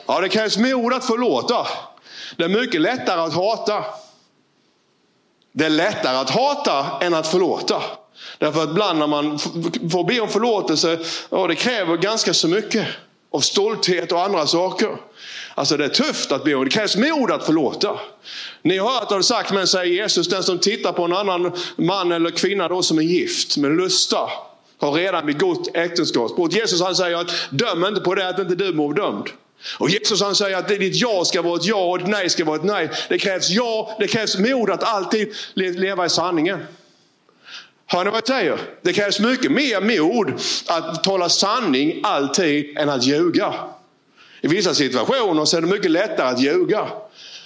Ja, 0.05 0.21
det 0.21 0.29
krävs 0.29 0.57
mod 0.57 0.93
att 0.93 1.05
förlåta. 1.05 1.67
Det 2.37 2.43
är 2.43 2.49
mycket 2.49 2.81
lättare 2.81 3.21
att 3.21 3.33
hata. 3.33 3.83
Det 5.53 5.65
är 5.65 5.69
lättare 5.69 6.17
att 6.17 6.29
hata 6.29 6.85
än 7.01 7.13
att 7.13 7.27
förlåta. 7.27 7.83
Därför 8.37 8.63
att 8.63 8.69
ibland 8.69 8.99
när 8.99 9.07
man 9.07 9.39
får 9.91 10.07
be 10.07 10.19
om 10.19 10.29
förlåtelse, 10.29 10.99
ja, 11.29 11.47
det 11.47 11.55
kräver 11.55 11.97
ganska 11.97 12.33
så 12.33 12.47
mycket. 12.47 12.87
av 13.33 13.39
stolthet 13.39 14.11
och 14.11 14.21
andra 14.21 14.47
saker. 14.47 14.97
Alltså 15.55 15.77
det 15.77 15.85
är 15.85 15.89
tufft 15.89 16.31
att 16.31 16.43
be, 16.43 16.55
om, 16.55 16.63
det 16.63 16.69
krävs 16.69 16.95
mod 16.95 17.31
att 17.31 17.45
förlåta. 17.45 17.99
Ni 18.61 18.77
har 18.77 18.89
hört 18.89 19.09
det 19.09 19.23
sagt, 19.23 19.53
men 19.53 19.67
säger 19.67 19.93
Jesus, 19.93 20.27
den 20.27 20.43
som 20.43 20.59
tittar 20.59 20.91
på 20.91 21.03
en 21.03 21.13
annan 21.13 21.51
man 21.75 22.11
eller 22.11 22.29
kvinna 22.31 22.67
då 22.67 22.81
som 22.81 22.97
är 22.97 23.03
gift 23.03 23.57
med 23.57 23.71
lusta 23.71 24.29
har 24.79 24.91
redan 24.91 25.25
begått 25.25 25.75
äktenskapsbrott. 25.75 26.53
Jesus 26.53 26.81
han 26.81 26.95
säger 26.95 27.17
att 27.17 27.31
döm 27.49 27.85
inte 27.85 28.01
på 28.01 28.15
det 28.15 28.29
att 28.29 28.39
inte 28.39 28.55
du 28.55 28.73
mår 28.73 28.93
dömd. 28.93 29.29
Och 29.77 29.89
Jesus 29.89 30.21
han 30.21 30.35
säger 30.35 30.57
att 30.57 30.67
ditt 30.67 30.95
ja 30.95 31.25
ska 31.25 31.41
vara 31.41 31.55
ett 31.55 31.65
ja 31.65 31.85
och 31.85 31.99
ditt 31.99 32.07
nej 32.07 32.29
ska 32.29 32.45
vara 32.45 32.55
ett 32.55 32.63
nej. 32.63 32.89
Det 33.09 33.17
krävs 33.17 33.49
ja, 33.49 33.95
det 33.99 34.07
krävs 34.07 34.37
mod 34.37 34.69
att 34.69 34.83
alltid 34.83 35.33
leva 35.53 36.05
i 36.05 36.09
sanningen. 36.09 36.59
Hör 37.85 38.05
ni 38.05 38.11
vad 38.11 38.17
jag 38.17 38.27
säger? 38.27 38.59
Det 38.81 38.93
krävs 38.93 39.19
mycket 39.19 39.51
mer 39.51 39.81
mod 39.81 40.41
att 40.67 41.03
tala 41.03 41.29
sanning 41.29 42.01
alltid 42.03 42.77
än 42.77 42.89
att 42.89 43.03
ljuga. 43.03 43.53
I 44.41 44.47
vissa 44.47 44.73
situationer 44.73 45.45
så 45.45 45.57
är 45.57 45.61
det 45.61 45.67
mycket 45.67 45.91
lättare 45.91 46.27
att 46.27 46.41
ljuga. 46.41 46.87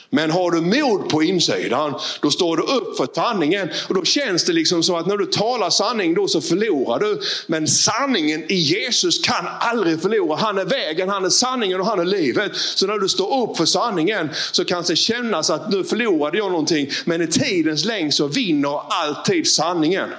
Men 0.09 0.31
har 0.31 0.51
du 0.51 0.61
mod 0.61 1.09
på 1.09 1.23
insidan, 1.23 1.93
då 2.21 2.31
står 2.31 2.57
du 2.57 2.63
upp 2.63 2.97
för 2.97 3.07
sanningen. 3.15 3.69
Och 3.87 3.95
då 3.95 4.03
känns 4.03 4.43
det 4.43 4.53
liksom 4.53 4.83
så 4.83 4.97
att 4.97 5.05
när 5.05 5.17
du 5.17 5.25
talar 5.25 5.69
sanning, 5.69 6.13
då 6.13 6.27
så 6.27 6.41
förlorar 6.41 6.99
du. 6.99 7.21
Men 7.47 7.67
sanningen 7.67 8.51
i 8.51 8.55
Jesus 8.55 9.19
kan 9.19 9.47
aldrig 9.59 10.01
förlora. 10.01 10.35
Han 10.35 10.57
är 10.57 10.65
vägen, 10.65 11.09
han 11.09 11.25
är 11.25 11.29
sanningen 11.29 11.79
och 11.79 11.85
han 11.85 11.99
är 11.99 12.05
livet. 12.05 12.55
Så 12.55 12.87
när 12.87 12.97
du 12.97 13.09
står 13.09 13.43
upp 13.43 13.57
för 13.57 13.65
sanningen 13.65 14.29
så 14.51 14.65
kan 14.65 14.83
det 14.83 14.95
kännas 14.95 15.49
att 15.49 15.71
nu 15.71 15.83
förlorade 15.83 16.37
jag 16.37 16.51
någonting. 16.51 16.89
Men 17.05 17.21
i 17.21 17.27
tidens 17.27 17.85
längd 17.85 18.13
så 18.13 18.27
vinner 18.27 18.81
alltid 18.89 19.47
sanningen. 19.47 20.09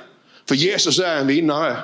För 0.48 0.54
Jesus 0.54 0.98
är 0.98 1.16
en 1.16 1.26
vinnare. 1.26 1.76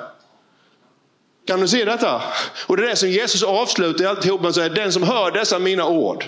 Kan 1.47 1.59
du 1.59 1.67
se 1.67 1.85
detta? 1.85 2.21
Och 2.67 2.77
det 2.77 2.83
är 2.83 2.89
det 2.89 2.95
som 2.95 3.09
Jesus 3.09 3.43
avslutar 3.43 4.05
alltihop 4.05 4.41
med 4.41 4.49
att 4.49 4.55
säga, 4.55 4.69
den 4.69 4.91
som 4.91 5.03
hör 5.03 5.31
dessa 5.31 5.59
mina 5.59 5.87
ord. 5.87 6.25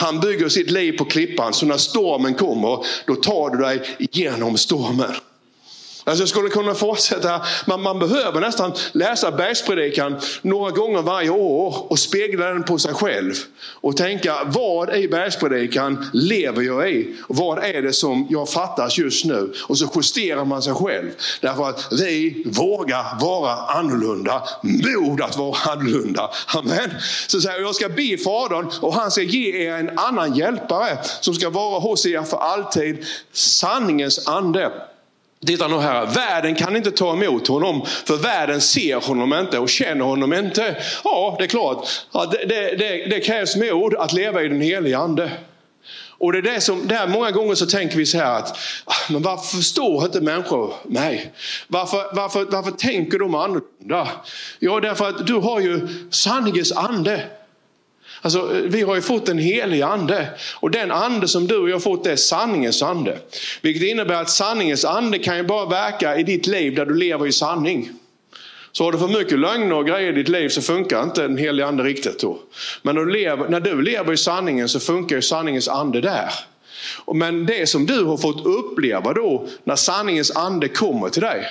Han 0.00 0.20
bygger 0.20 0.48
sitt 0.48 0.70
liv 0.70 0.98
på 0.98 1.04
klippan, 1.04 1.54
så 1.54 1.66
när 1.66 1.76
stormen 1.76 2.34
kommer, 2.34 2.84
då 3.06 3.14
tar 3.14 3.50
du 3.50 3.58
dig 3.58 3.82
igenom 3.98 4.56
stormen. 4.56 5.14
Alltså 6.08 6.22
jag 6.22 6.28
skulle 6.28 6.48
kunna 6.48 6.74
fortsätta. 6.74 7.42
Man, 7.66 7.82
man 7.82 7.98
behöver 7.98 8.40
nästan 8.40 8.72
läsa 8.92 9.30
bergspredikan 9.30 10.20
några 10.42 10.70
gånger 10.70 11.02
varje 11.02 11.30
år 11.30 11.92
och 11.92 11.98
spegla 11.98 12.46
den 12.46 12.62
på 12.62 12.78
sig 12.78 12.94
själv. 12.94 13.34
Och 13.80 13.96
tänka, 13.96 14.34
vad 14.46 14.96
i 14.96 15.08
bergspredikan 15.08 16.10
lever 16.12 16.62
jag 16.62 16.90
i? 16.90 17.14
vad 17.28 17.58
är 17.64 17.82
det 17.82 17.92
som 17.92 18.26
jag 18.30 18.50
fattas 18.50 18.98
just 18.98 19.24
nu? 19.24 19.52
Och 19.62 19.78
så 19.78 19.90
justerar 19.96 20.44
man 20.44 20.62
sig 20.62 20.74
själv. 20.74 21.10
Därför 21.40 21.68
att 21.68 21.92
vi 21.92 22.42
vågar 22.46 23.20
vara 23.20 23.52
annorlunda. 23.52 24.42
Mod 24.62 25.20
att 25.20 25.36
vara 25.36 25.72
annorlunda. 25.72 26.30
Amen. 26.46 26.90
Så 27.26 27.40
säger 27.40 27.60
jag 27.60 27.74
ska 27.74 27.88
be 27.88 28.18
Fadern 28.24 28.70
och 28.80 28.94
han 28.94 29.10
ska 29.10 29.22
ge 29.22 29.66
er 29.66 29.74
en 29.74 29.98
annan 29.98 30.34
hjälpare 30.34 30.98
som 31.20 31.34
ska 31.34 31.50
vara 31.50 31.80
hos 31.80 32.06
er 32.06 32.22
för 32.22 32.36
alltid. 32.36 33.06
Sanningens 33.32 34.28
ande. 34.28 34.72
Titta 35.46 35.68
nu 35.68 35.78
här, 35.78 36.06
världen 36.06 36.54
kan 36.54 36.76
inte 36.76 36.90
ta 36.90 37.12
emot 37.12 37.48
honom 37.48 37.86
för 38.04 38.16
världen 38.16 38.60
ser 38.60 38.96
honom 38.96 39.32
inte 39.32 39.58
och 39.58 39.68
känner 39.68 40.04
honom 40.04 40.32
inte. 40.32 40.76
Ja, 41.04 41.36
det 41.38 41.44
är 41.44 41.48
klart, 41.48 41.88
ja, 42.12 42.26
det, 42.26 42.44
det, 42.46 42.76
det, 42.76 43.06
det 43.06 43.20
krävs 43.20 43.56
mod 43.56 43.94
att 43.94 44.12
leva 44.12 44.42
i 44.42 44.48
den 44.48 44.60
heliga 44.60 44.98
ande. 44.98 45.30
Och 46.20 46.32
det 46.32 46.38
är 46.38 46.42
det 46.42 46.60
som, 46.60 46.88
där 46.88 47.06
många 47.06 47.30
gånger 47.30 47.54
så 47.54 47.66
tänker 47.66 47.96
vi 47.96 48.06
så 48.06 48.18
här 48.18 48.38
att, 48.38 48.58
ah, 48.84 49.12
men 49.12 49.22
varför 49.22 49.56
förstår 49.56 50.04
inte 50.04 50.20
människor 50.20 50.74
mig? 50.84 51.32
Varför, 51.68 52.14
varför, 52.14 52.44
varför 52.44 52.70
tänker 52.70 53.18
de 53.18 53.34
annorlunda? 53.34 54.08
Ja, 54.58 54.80
därför 54.80 55.08
att 55.08 55.26
du 55.26 55.34
har 55.34 55.60
ju 55.60 55.88
sanningens 56.10 56.72
ande. 56.72 57.24
Alltså, 58.22 58.50
vi 58.64 58.82
har 58.82 58.94
ju 58.94 59.02
fått 59.02 59.28
en 59.28 59.38
helig 59.38 59.82
ande 59.82 60.28
och 60.54 60.70
den 60.70 60.90
ande 60.90 61.28
som 61.28 61.46
du 61.46 61.56
och 61.56 61.68
jag 61.68 61.74
har 61.74 61.80
fått 61.80 62.06
är 62.06 62.16
sanningens 62.16 62.82
ande. 62.82 63.18
Vilket 63.62 63.82
innebär 63.82 64.14
att 64.14 64.30
sanningens 64.30 64.84
ande 64.84 65.18
kan 65.18 65.36
ju 65.36 65.42
bara 65.42 65.66
verka 65.66 66.16
i 66.16 66.22
ditt 66.22 66.46
liv 66.46 66.74
där 66.74 66.86
du 66.86 66.94
lever 66.94 67.26
i 67.26 67.32
sanning. 67.32 67.90
Så 68.72 68.84
har 68.84 68.92
du 68.92 68.98
för 68.98 69.08
mycket 69.08 69.38
lögner 69.38 69.72
och 69.72 69.86
grejer 69.86 70.08
i 70.12 70.14
ditt 70.14 70.28
liv 70.28 70.48
så 70.48 70.62
funkar 70.62 71.02
inte 71.02 71.22
den 71.22 71.36
Helige 71.36 71.66
ande 71.66 71.82
riktigt 71.82 72.20
då. 72.20 72.38
Men 72.82 72.94
när 72.94 73.02
du 73.02 73.12
lever, 73.12 73.48
när 73.48 73.60
du 73.60 73.82
lever 73.82 74.12
i 74.12 74.16
sanningen 74.16 74.68
så 74.68 74.80
funkar 74.80 75.16
ju 75.16 75.22
sanningens 75.22 75.68
ande 75.68 76.00
där. 76.00 76.30
Men 77.14 77.46
det 77.46 77.68
som 77.68 77.86
du 77.86 78.04
har 78.04 78.16
fått 78.16 78.46
uppleva 78.46 79.12
då 79.12 79.46
när 79.64 79.76
sanningens 79.76 80.30
ande 80.36 80.68
kommer 80.68 81.08
till 81.08 81.22
dig. 81.22 81.46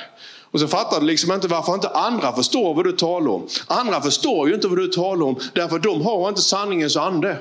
Och 0.57 0.61
så 0.61 0.67
fattar 0.67 0.99
du 0.99 1.05
liksom 1.05 1.31
inte 1.31 1.47
varför 1.47 1.73
inte 1.73 1.89
andra 1.89 2.33
förstår 2.33 2.73
vad 2.73 2.85
du 2.85 2.91
talar 2.91 3.31
om. 3.31 3.47
Andra 3.67 4.01
förstår 4.01 4.47
ju 4.47 4.55
inte 4.55 4.67
vad 4.67 4.77
du 4.77 4.87
talar 4.87 5.25
om 5.25 5.39
därför 5.53 5.75
att 5.75 5.83
de 5.83 6.01
har 6.01 6.29
inte 6.29 6.41
sanningens 6.41 6.97
ande. 6.97 7.37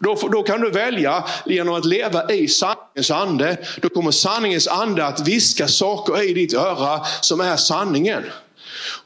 Då, 0.00 0.14
då 0.32 0.42
kan 0.42 0.60
du 0.60 0.70
välja 0.70 1.24
genom 1.46 1.74
att 1.74 1.84
leva 1.84 2.32
i 2.32 2.48
sanningens 2.48 3.10
ande. 3.10 3.58
Då 3.82 3.88
kommer 3.88 4.10
sanningens 4.10 4.68
ande 4.68 5.06
att 5.06 5.28
viska 5.28 5.68
saker 5.68 6.30
i 6.30 6.34
ditt 6.34 6.54
öra 6.54 7.00
som 7.20 7.40
är 7.40 7.56
sanningen. 7.56 8.22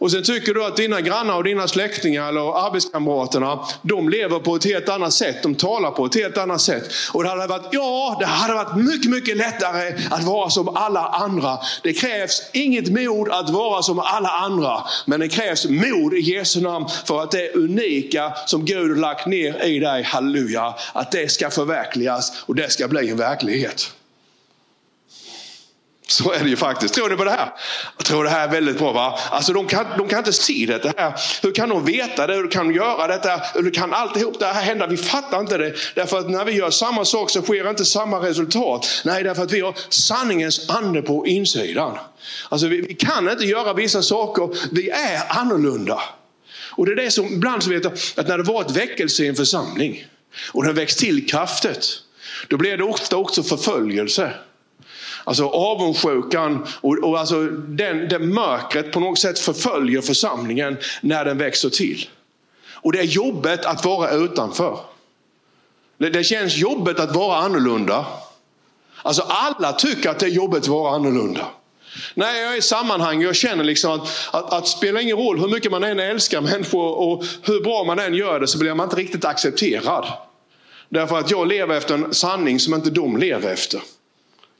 Och 0.01 0.11
sen 0.11 0.23
tycker 0.23 0.55
du 0.55 0.65
att 0.65 0.77
dina 0.77 1.01
grannar 1.01 1.37
och 1.37 1.45
dina 1.45 1.69
släktingar 1.69 2.29
eller 2.29 2.67
arbetskamraterna, 2.67 3.59
de 3.83 4.09
lever 4.09 4.39
på 4.39 4.57
ett 4.57 4.65
helt 4.65 4.89
annat 4.89 5.13
sätt. 5.13 5.43
De 5.43 5.55
talar 5.55 5.91
på 5.91 6.07
ett 6.07 6.15
helt 6.15 6.39
annat 6.39 6.61
sätt. 6.61 6.93
Och 7.13 7.23
det 7.23 7.29
hade 7.29 7.47
varit, 7.47 7.69
ja, 7.73 8.17
det 8.21 8.27
hade 8.27 8.55
varit 8.55 8.77
mycket, 8.77 9.11
mycket 9.11 9.37
lättare 9.37 9.95
att 10.11 10.25
vara 10.25 10.51
som 10.51 10.69
alla 10.69 11.09
andra. 11.09 11.59
Det 11.83 11.93
krävs 11.93 12.51
inget 12.53 12.89
mod 12.89 13.29
att 13.29 13.51
vara 13.51 13.83
som 13.83 13.99
alla 13.99 14.29
andra. 14.29 14.83
Men 15.07 15.21
det 15.21 15.29
krävs 15.29 15.69
mod 15.69 16.15
i 16.15 16.21
Jesu 16.21 16.61
namn 16.61 16.87
för 17.05 17.23
att 17.23 17.31
det 17.31 17.55
unika 17.55 18.33
som 18.47 18.65
Gud 18.65 18.91
har 18.91 18.97
lagt 18.97 19.27
ner 19.27 19.65
i 19.65 19.79
dig, 19.79 20.03
halleluja, 20.03 20.75
att 20.93 21.13
det 21.13 21.31
ska 21.31 21.51
förverkligas 21.51 22.33
och 22.47 22.55
det 22.55 22.71
ska 22.71 22.89
bli 22.89 23.11
en 23.11 23.17
verklighet. 23.17 23.93
Så 26.11 26.33
är 26.33 26.45
det 26.45 26.51
ju 26.51 26.57
faktiskt. 26.57 26.95
Tror 26.95 27.09
ni 27.09 27.17
på 27.17 27.25
det 27.25 27.31
här? 27.31 27.53
Jag 27.97 28.07
tror 28.07 28.25
det 28.25 28.31
här 28.31 28.49
är 28.49 28.53
väldigt 28.53 28.79
bra. 28.79 28.93
Va? 28.93 29.19
Alltså 29.31 29.53
de 29.53 29.67
kan, 29.67 29.87
de 29.99 30.09
kan 30.09 30.19
inte 30.19 30.33
se 30.33 30.79
det 30.83 30.93
här. 30.97 31.15
Hur 31.43 31.53
kan 31.53 31.69
de 31.69 31.85
veta 31.85 32.27
det? 32.27 32.35
Hur 32.35 32.51
kan 32.51 32.69
de 32.69 32.75
göra 32.75 33.07
detta? 33.07 33.41
Hur 33.55 33.71
kan 33.71 33.93
alltihop 33.93 34.39
det 34.39 34.47
här 34.47 34.63
hända? 34.63 34.87
Vi 34.87 34.97
fattar 34.97 35.41
inte 35.41 35.59
det. 35.59 35.75
Därför 35.95 36.19
att 36.19 36.31
när 36.31 36.45
vi 36.45 36.53
gör 36.53 36.71
samma 36.71 37.05
sak 37.05 37.31
så 37.31 37.43
sker 37.43 37.71
inte 37.71 37.85
samma 37.85 38.17
resultat. 38.17 39.03
Nej, 39.05 39.25
därför 39.25 39.43
att 39.43 39.53
vi 39.53 39.61
har 39.61 39.75
sanningens 39.89 40.71
ande 40.71 41.03
på 41.03 41.27
insidan. 41.27 41.99
Alltså 42.49 42.67
vi, 42.67 42.81
vi 42.81 42.95
kan 42.95 43.31
inte 43.31 43.45
göra 43.45 43.73
vissa 43.73 44.03
saker. 44.03 44.49
Vi 44.71 44.91
är 44.91 45.23
annorlunda. 45.29 46.03
Och 46.71 46.87
det 46.87 46.93
är 46.93 46.97
det 46.97 47.11
som 47.11 47.27
ibland 47.27 47.63
så 47.63 47.71
vet 47.71 47.85
jag, 47.85 47.93
att 48.17 48.29
när 48.29 48.39
det 48.39 48.45
var 48.45 48.61
ett 48.61 48.77
väckelse 48.77 49.25
i 49.25 49.29
en 49.29 49.37
församling 49.37 50.07
och 50.53 50.65
den 50.65 50.75
växt 50.75 50.99
till 50.99 51.29
kraftigt. 51.29 51.87
Då 52.49 52.57
blir 52.57 52.77
det 52.77 52.85
ofta 52.85 53.17
också 53.17 53.43
förföljelse. 53.43 54.33
Alltså 55.31 55.45
avundsjukan 55.49 56.67
och, 56.81 56.99
och 56.99 57.19
alltså 57.19 57.43
den, 57.51 58.09
den 58.09 58.35
mörkret 58.35 58.93
på 58.93 59.01
något 59.01 59.19
sätt 59.19 59.39
förföljer 59.39 60.01
församlingen 60.01 60.77
när 61.01 61.25
den 61.25 61.39
växer 61.39 61.71
till. 61.71 62.09
Och 62.75 62.93
det 62.93 62.99
är 62.99 63.05
jobbet 63.05 63.65
att 63.65 63.85
vara 63.85 64.11
utanför. 64.11 64.79
Det, 65.99 66.11
det 66.11 66.25
känns 66.25 66.57
jobbigt 66.57 67.01
att 67.01 67.17
vara 67.17 67.37
annorlunda. 67.37 68.07
Alltså 69.03 69.23
alla 69.23 69.73
tycker 69.73 70.11
att 70.11 70.19
det 70.19 70.27
är 70.27 70.31
jobbigt 70.31 70.63
att 70.63 70.69
vara 70.69 70.95
annorlunda. 70.95 71.47
När 72.15 72.35
jag 72.35 72.53
är 72.53 72.59
i 72.59 72.63
sammanhang 72.63 73.23
jag 73.23 73.37
känner 73.37 73.65
liksom 73.65 73.93
att, 73.93 74.09
att, 74.33 74.53
att 74.53 74.69
spelar 74.69 75.01
ingen 75.01 75.17
roll 75.17 75.41
hur 75.41 75.49
mycket 75.49 75.71
man 75.71 75.85
än 75.85 76.01
älskar 76.01 76.41
människor 76.41 76.99
och 76.99 77.25
hur 77.43 77.61
bra 77.61 77.85
man 77.85 77.99
än 77.99 78.15
gör 78.15 78.41
det 78.41 78.47
så 78.47 78.59
blir 78.59 78.75
man 78.75 78.87
inte 78.87 78.97
riktigt 78.97 79.25
accepterad. 79.25 80.07
Därför 80.89 81.19
att 81.19 81.31
jag 81.31 81.49
lever 81.49 81.77
efter 81.77 81.95
en 81.95 82.15
sanning 82.15 82.61
som 82.61 82.75
inte 82.75 82.91
de 82.91 83.17
lever 83.17 83.53
efter. 83.53 83.81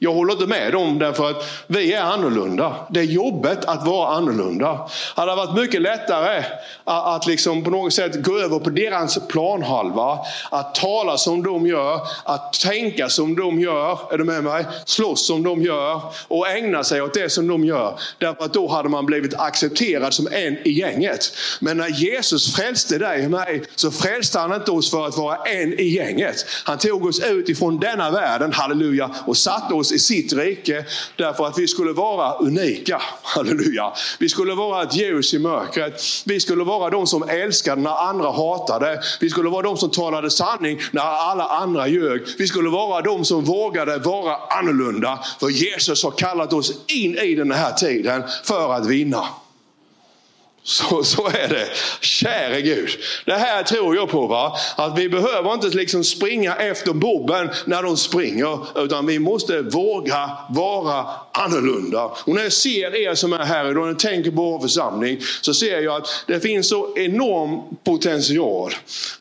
Jag 0.03 0.13
håller 0.13 0.33
inte 0.33 0.47
med 0.47 0.71
dem 0.73 0.99
därför 0.99 1.29
att 1.29 1.43
vi 1.67 1.93
är 1.93 2.01
annorlunda. 2.01 2.75
Det 2.89 2.99
är 2.99 3.03
jobbet 3.03 3.65
att 3.65 3.87
vara 3.87 4.15
annorlunda. 4.15 4.89
Det 5.15 5.21
hade 5.21 5.35
varit 5.35 5.55
mycket 5.55 5.81
lättare 5.81 6.43
att 6.85 7.27
liksom 7.27 7.63
på 7.63 7.69
något 7.69 7.93
sätt 7.93 8.23
gå 8.23 8.39
över 8.39 8.59
på 8.59 8.69
deras 8.69 9.27
planhalva. 9.27 10.19
Att 10.51 10.75
tala 10.75 11.17
som 11.17 11.43
de 11.43 11.67
gör, 11.67 11.99
att 12.23 12.53
tänka 12.53 13.09
som 13.09 13.35
de 13.35 13.59
gör, 13.59 14.13
är 14.13 14.17
du 14.17 14.23
med 14.23 14.43
mig? 14.43 14.65
Slåss 14.85 15.27
som 15.27 15.43
de 15.43 15.61
gör 15.61 16.01
och 16.27 16.47
ägna 16.47 16.83
sig 16.83 17.01
åt 17.01 17.13
det 17.13 17.29
som 17.29 17.47
de 17.47 17.65
gör. 17.65 17.99
Därför 18.17 18.45
att 18.45 18.53
då 18.53 18.67
hade 18.67 18.89
man 18.89 19.05
blivit 19.05 19.33
accepterad 19.33 20.13
som 20.13 20.27
en 20.27 20.57
i 20.67 20.71
gänget. 20.71 21.31
Men 21.59 21.77
när 21.77 21.89
Jesus 21.89 22.55
frälste 22.55 22.97
dig 22.97 23.25
och 23.25 23.31
mig 23.31 23.63
så 23.75 23.91
frälste 23.91 24.39
han 24.39 24.53
inte 24.53 24.71
oss 24.71 24.91
för 24.91 25.07
att 25.07 25.17
vara 25.17 25.35
en 25.35 25.73
i 25.79 25.83
gänget. 25.83 26.45
Han 26.63 26.77
tog 26.77 27.05
oss 27.05 27.19
ut 27.19 27.49
ifrån 27.49 27.79
denna 27.79 28.11
världen, 28.11 28.53
halleluja, 28.53 29.09
och 29.25 29.37
satte 29.37 29.73
oss 29.73 29.90
i 29.91 29.99
sitt 29.99 30.33
rike 30.33 30.85
därför 31.15 31.47
att 31.47 31.57
vi 31.57 31.67
skulle 31.67 31.93
vara 31.93 32.33
unika. 32.33 33.01
Halleluja. 33.21 33.93
Vi 34.19 34.29
skulle 34.29 34.55
vara 34.55 34.83
ett 34.83 34.95
ljus 34.95 35.33
i 35.33 35.39
mörkret. 35.39 36.01
Vi 36.25 36.39
skulle 36.39 36.63
vara 36.63 36.89
de 36.89 37.07
som 37.07 37.29
älskade 37.29 37.81
när 37.81 38.09
andra 38.09 38.31
hatade. 38.31 39.01
Vi 39.19 39.29
skulle 39.29 39.49
vara 39.49 39.61
de 39.61 39.77
som 39.77 39.89
talade 39.89 40.31
sanning 40.31 40.79
när 40.91 41.01
alla 41.01 41.43
andra 41.47 41.87
ljög. 41.87 42.21
Vi 42.37 42.47
skulle 42.47 42.69
vara 42.69 43.01
de 43.01 43.25
som 43.25 43.43
vågade 43.43 43.97
vara 43.97 44.35
annorlunda. 44.35 45.19
För 45.39 45.49
Jesus 45.49 46.03
har 46.03 46.11
kallat 46.11 46.53
oss 46.53 46.73
in 46.87 47.17
i 47.17 47.35
den 47.35 47.51
här 47.51 47.73
tiden 47.73 48.23
för 48.43 48.73
att 48.73 48.87
vinna. 48.87 49.25
Så, 50.71 51.03
så 51.03 51.27
är 51.27 51.47
det. 51.47 51.67
Käre 52.01 52.61
Gud. 52.61 52.89
Det 53.25 53.33
här 53.33 53.63
tror 53.63 53.95
jag 53.95 54.09
på. 54.09 54.27
va? 54.27 54.57
Att 54.75 54.97
vi 54.97 55.09
behöver 55.09 55.53
inte 55.53 55.67
liksom 55.67 56.03
springa 56.03 56.55
efter 56.55 56.93
bobben 56.93 57.49
när 57.65 57.83
de 57.83 57.97
springer. 57.97 58.83
Utan 58.83 59.05
vi 59.05 59.19
måste 59.19 59.61
våga 59.61 60.29
vara 60.49 61.05
annorlunda. 61.33 62.03
Och 62.05 62.35
när 62.35 62.43
jag 62.43 62.53
ser 62.53 62.95
er 62.95 63.15
som 63.15 63.33
är 63.33 63.45
här 63.45 63.71
idag, 63.71 63.81
när 63.81 63.87
jag 63.87 63.99
tänker 63.99 64.31
på 64.31 64.41
vår 64.41 64.59
församling. 64.59 65.19
Så 65.41 65.53
ser 65.53 65.81
jag 65.81 66.01
att 66.01 66.07
det 66.27 66.39
finns 66.39 66.69
så 66.69 66.97
enorm 66.97 67.77
potential. 67.83 68.73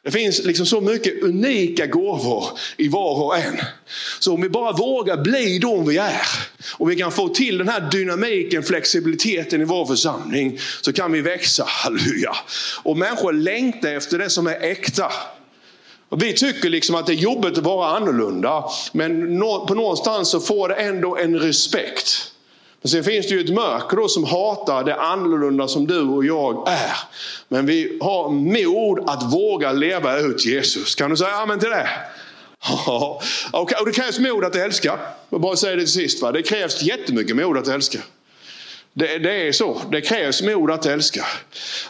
Det 0.02 0.10
finns 0.10 0.44
liksom 0.44 0.66
så 0.66 0.80
mycket 0.80 1.22
unika 1.22 1.86
gåvor 1.86 2.44
i 2.76 2.88
var 2.88 3.24
och 3.24 3.36
en. 3.36 3.60
Så 4.18 4.34
om 4.34 4.42
vi 4.42 4.48
bara 4.48 4.72
vågar 4.72 5.16
bli 5.16 5.58
de 5.58 5.86
vi 5.88 5.98
är. 5.98 6.22
Och 6.76 6.90
vi 6.90 6.96
kan 6.96 7.12
få 7.12 7.28
till 7.28 7.58
den 7.58 7.68
här 7.68 7.88
dynamiken, 7.90 8.62
flexibiliteten 8.62 9.60
i 9.60 9.64
vår 9.64 9.86
församling. 9.86 10.58
Så 10.80 10.92
kan 10.92 11.12
vi 11.12 11.20
växa, 11.20 11.64
halleluja. 11.66 12.36
Och 12.82 12.96
människor 12.96 13.32
längtar 13.32 13.88
efter 13.88 14.18
det 14.18 14.30
som 14.30 14.46
är 14.46 14.60
äkta. 14.62 15.12
Vi 16.16 16.32
tycker 16.32 16.70
liksom 16.70 16.94
att 16.94 17.06
det 17.06 17.12
är 17.12 17.16
jobbigt 17.16 17.58
att 17.58 17.64
vara 17.64 17.96
annorlunda. 17.96 18.64
Men 18.92 19.40
på 19.40 19.74
någonstans 19.74 20.30
så 20.30 20.40
får 20.40 20.68
det 20.68 20.74
ändå 20.74 21.16
en 21.16 21.38
respekt. 21.38 22.32
Men 22.82 22.90
sen 22.90 23.04
finns 23.04 23.28
det 23.28 23.34
ju 23.34 23.40
ett 23.40 23.54
mörker 23.54 23.96
då 23.96 24.08
som 24.08 24.24
hatar 24.24 24.84
det 24.84 24.94
annorlunda 24.94 25.68
som 25.68 25.86
du 25.86 26.00
och 26.00 26.24
jag 26.24 26.68
är. 26.68 26.96
Men 27.48 27.66
vi 27.66 27.98
har 28.00 28.30
mod 28.30 29.08
att 29.08 29.32
våga 29.32 29.72
leva 29.72 30.18
ut 30.18 30.46
Jesus. 30.46 30.94
Kan 30.94 31.10
du 31.10 31.16
säga 31.16 31.34
amen 31.34 31.58
till 31.58 31.70
det? 31.70 31.88
Ja, 32.86 33.20
och 33.52 33.86
det 33.86 33.92
krävs 33.92 34.18
mod 34.18 34.44
att 34.44 34.56
älska. 34.56 34.98
Jag 35.30 35.40
bara 35.40 35.56
säger 35.56 35.76
det 35.76 35.82
till 35.82 35.92
sist. 35.92 36.22
Va? 36.22 36.32
Det 36.32 36.42
krävs 36.42 36.82
jättemycket 36.82 37.36
mod 37.36 37.58
att 37.58 37.68
älska. 37.68 37.98
Det, 38.92 39.18
det, 39.18 39.48
är 39.48 39.52
så. 39.52 39.80
Det 39.90 40.00
krävs 40.00 40.42
mod 40.42 40.70
att 40.70 40.86
älska. 40.86 41.24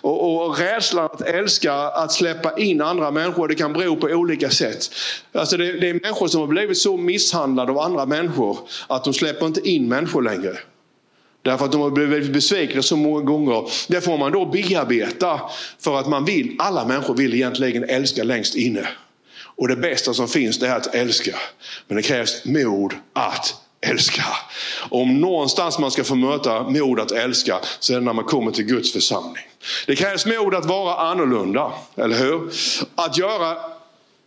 Och, 0.01 0.47
och 0.47 0.59
rädslan 0.59 1.05
att 1.05 1.21
älska, 1.21 1.75
att 1.75 2.13
släppa 2.13 2.59
in 2.59 2.81
andra 2.81 3.11
människor, 3.11 3.49
det 3.49 3.55
kan 3.55 3.73
bero 3.73 3.97
på 3.97 4.07
olika 4.07 4.51
sätt. 4.51 4.91
Alltså 5.33 5.57
det, 5.57 5.73
det 5.73 5.89
är 5.89 5.95
människor 5.95 6.29
som 6.29 6.41
har 6.41 6.47
blivit 6.47 6.79
så 6.79 6.97
misshandlade 6.97 7.73
av 7.73 7.79
andra 7.79 8.07
människor 8.07 8.59
att 8.87 9.05
de 9.05 9.15
släpper 9.15 9.47
inte 9.47 9.69
in 9.69 9.89
människor 9.89 10.23
längre. 10.23 10.59
Därför 11.43 11.65
att 11.65 11.73
de 11.73 11.81
har 11.81 11.91
blivit 11.91 12.33
besvikna 12.33 12.83
så 12.83 12.97
många 12.97 13.21
gånger. 13.21 13.71
Det 13.89 14.01
får 14.01 14.19
man 14.19 14.33
då 14.33 14.47
bearbeta 14.47 15.41
för 15.79 15.99
att 15.99 16.09
man 16.09 16.25
vill, 16.25 16.57
alla 16.59 16.87
människor 16.87 17.15
vill 17.15 17.35
egentligen 17.35 17.85
älska 17.85 18.25
längst 18.25 18.55
inne. 18.55 18.89
Och 19.57 19.69
det 19.69 19.77
bästa 19.77 20.15
som 20.15 20.29
finns 20.29 20.59
det 20.59 20.69
är 20.69 20.77
att 20.77 20.95
älska. 20.95 21.37
Men 21.89 21.97
det 21.97 22.03
krävs 22.03 22.45
mod 22.45 22.95
att 23.13 23.55
älska. 23.87 24.25
Om 24.91 25.21
någonstans 25.21 25.79
man 25.79 25.91
ska 25.91 26.05
få 26.05 26.15
möta 26.15 26.63
mod 26.63 27.01
att 27.01 27.13
älska 27.13 27.59
så 27.79 27.93
är 27.93 27.99
det 27.99 28.05
när 28.05 28.13
man 28.13 28.25
kommer 28.25 28.51
till 28.51 28.65
Guds 28.65 28.93
församling. 28.93 29.45
Det 29.87 29.97
krävs 29.97 30.27
mod 30.27 30.55
att 30.55 30.67
vara 30.67 30.95
annorlunda, 30.95 31.73
eller 31.97 32.19
hur? 32.19 32.51
Att 32.95 33.19
göra 33.19 33.57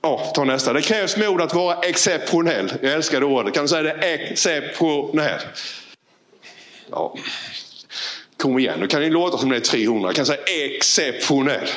Ja, 0.05 0.31
ta 0.35 0.43
nästa. 0.43 0.73
Det 0.73 0.81
krävs 0.81 1.17
mod 1.17 1.41
att 1.41 1.53
vara 1.53 1.79
exceptionell. 1.79 2.73
Jag 2.81 2.91
älskar 2.93 3.19
det 3.19 3.25
ordet. 3.25 3.53
Kan 3.53 3.63
du 3.63 3.67
säga 3.67 3.83
det? 3.83 3.91
Exceptionell. 3.91 5.39
Ja. 6.91 7.15
Kom 8.37 8.59
igen, 8.59 8.79
nu 8.79 8.87
kan 8.87 9.01
ni 9.01 9.09
låta 9.09 9.37
som 9.37 9.49
det 9.49 9.55
är 9.55 9.59
300. 9.59 10.09
Jag 10.09 10.15
kan 10.15 10.25
säga 10.25 10.39
exceptionell. 10.45 11.67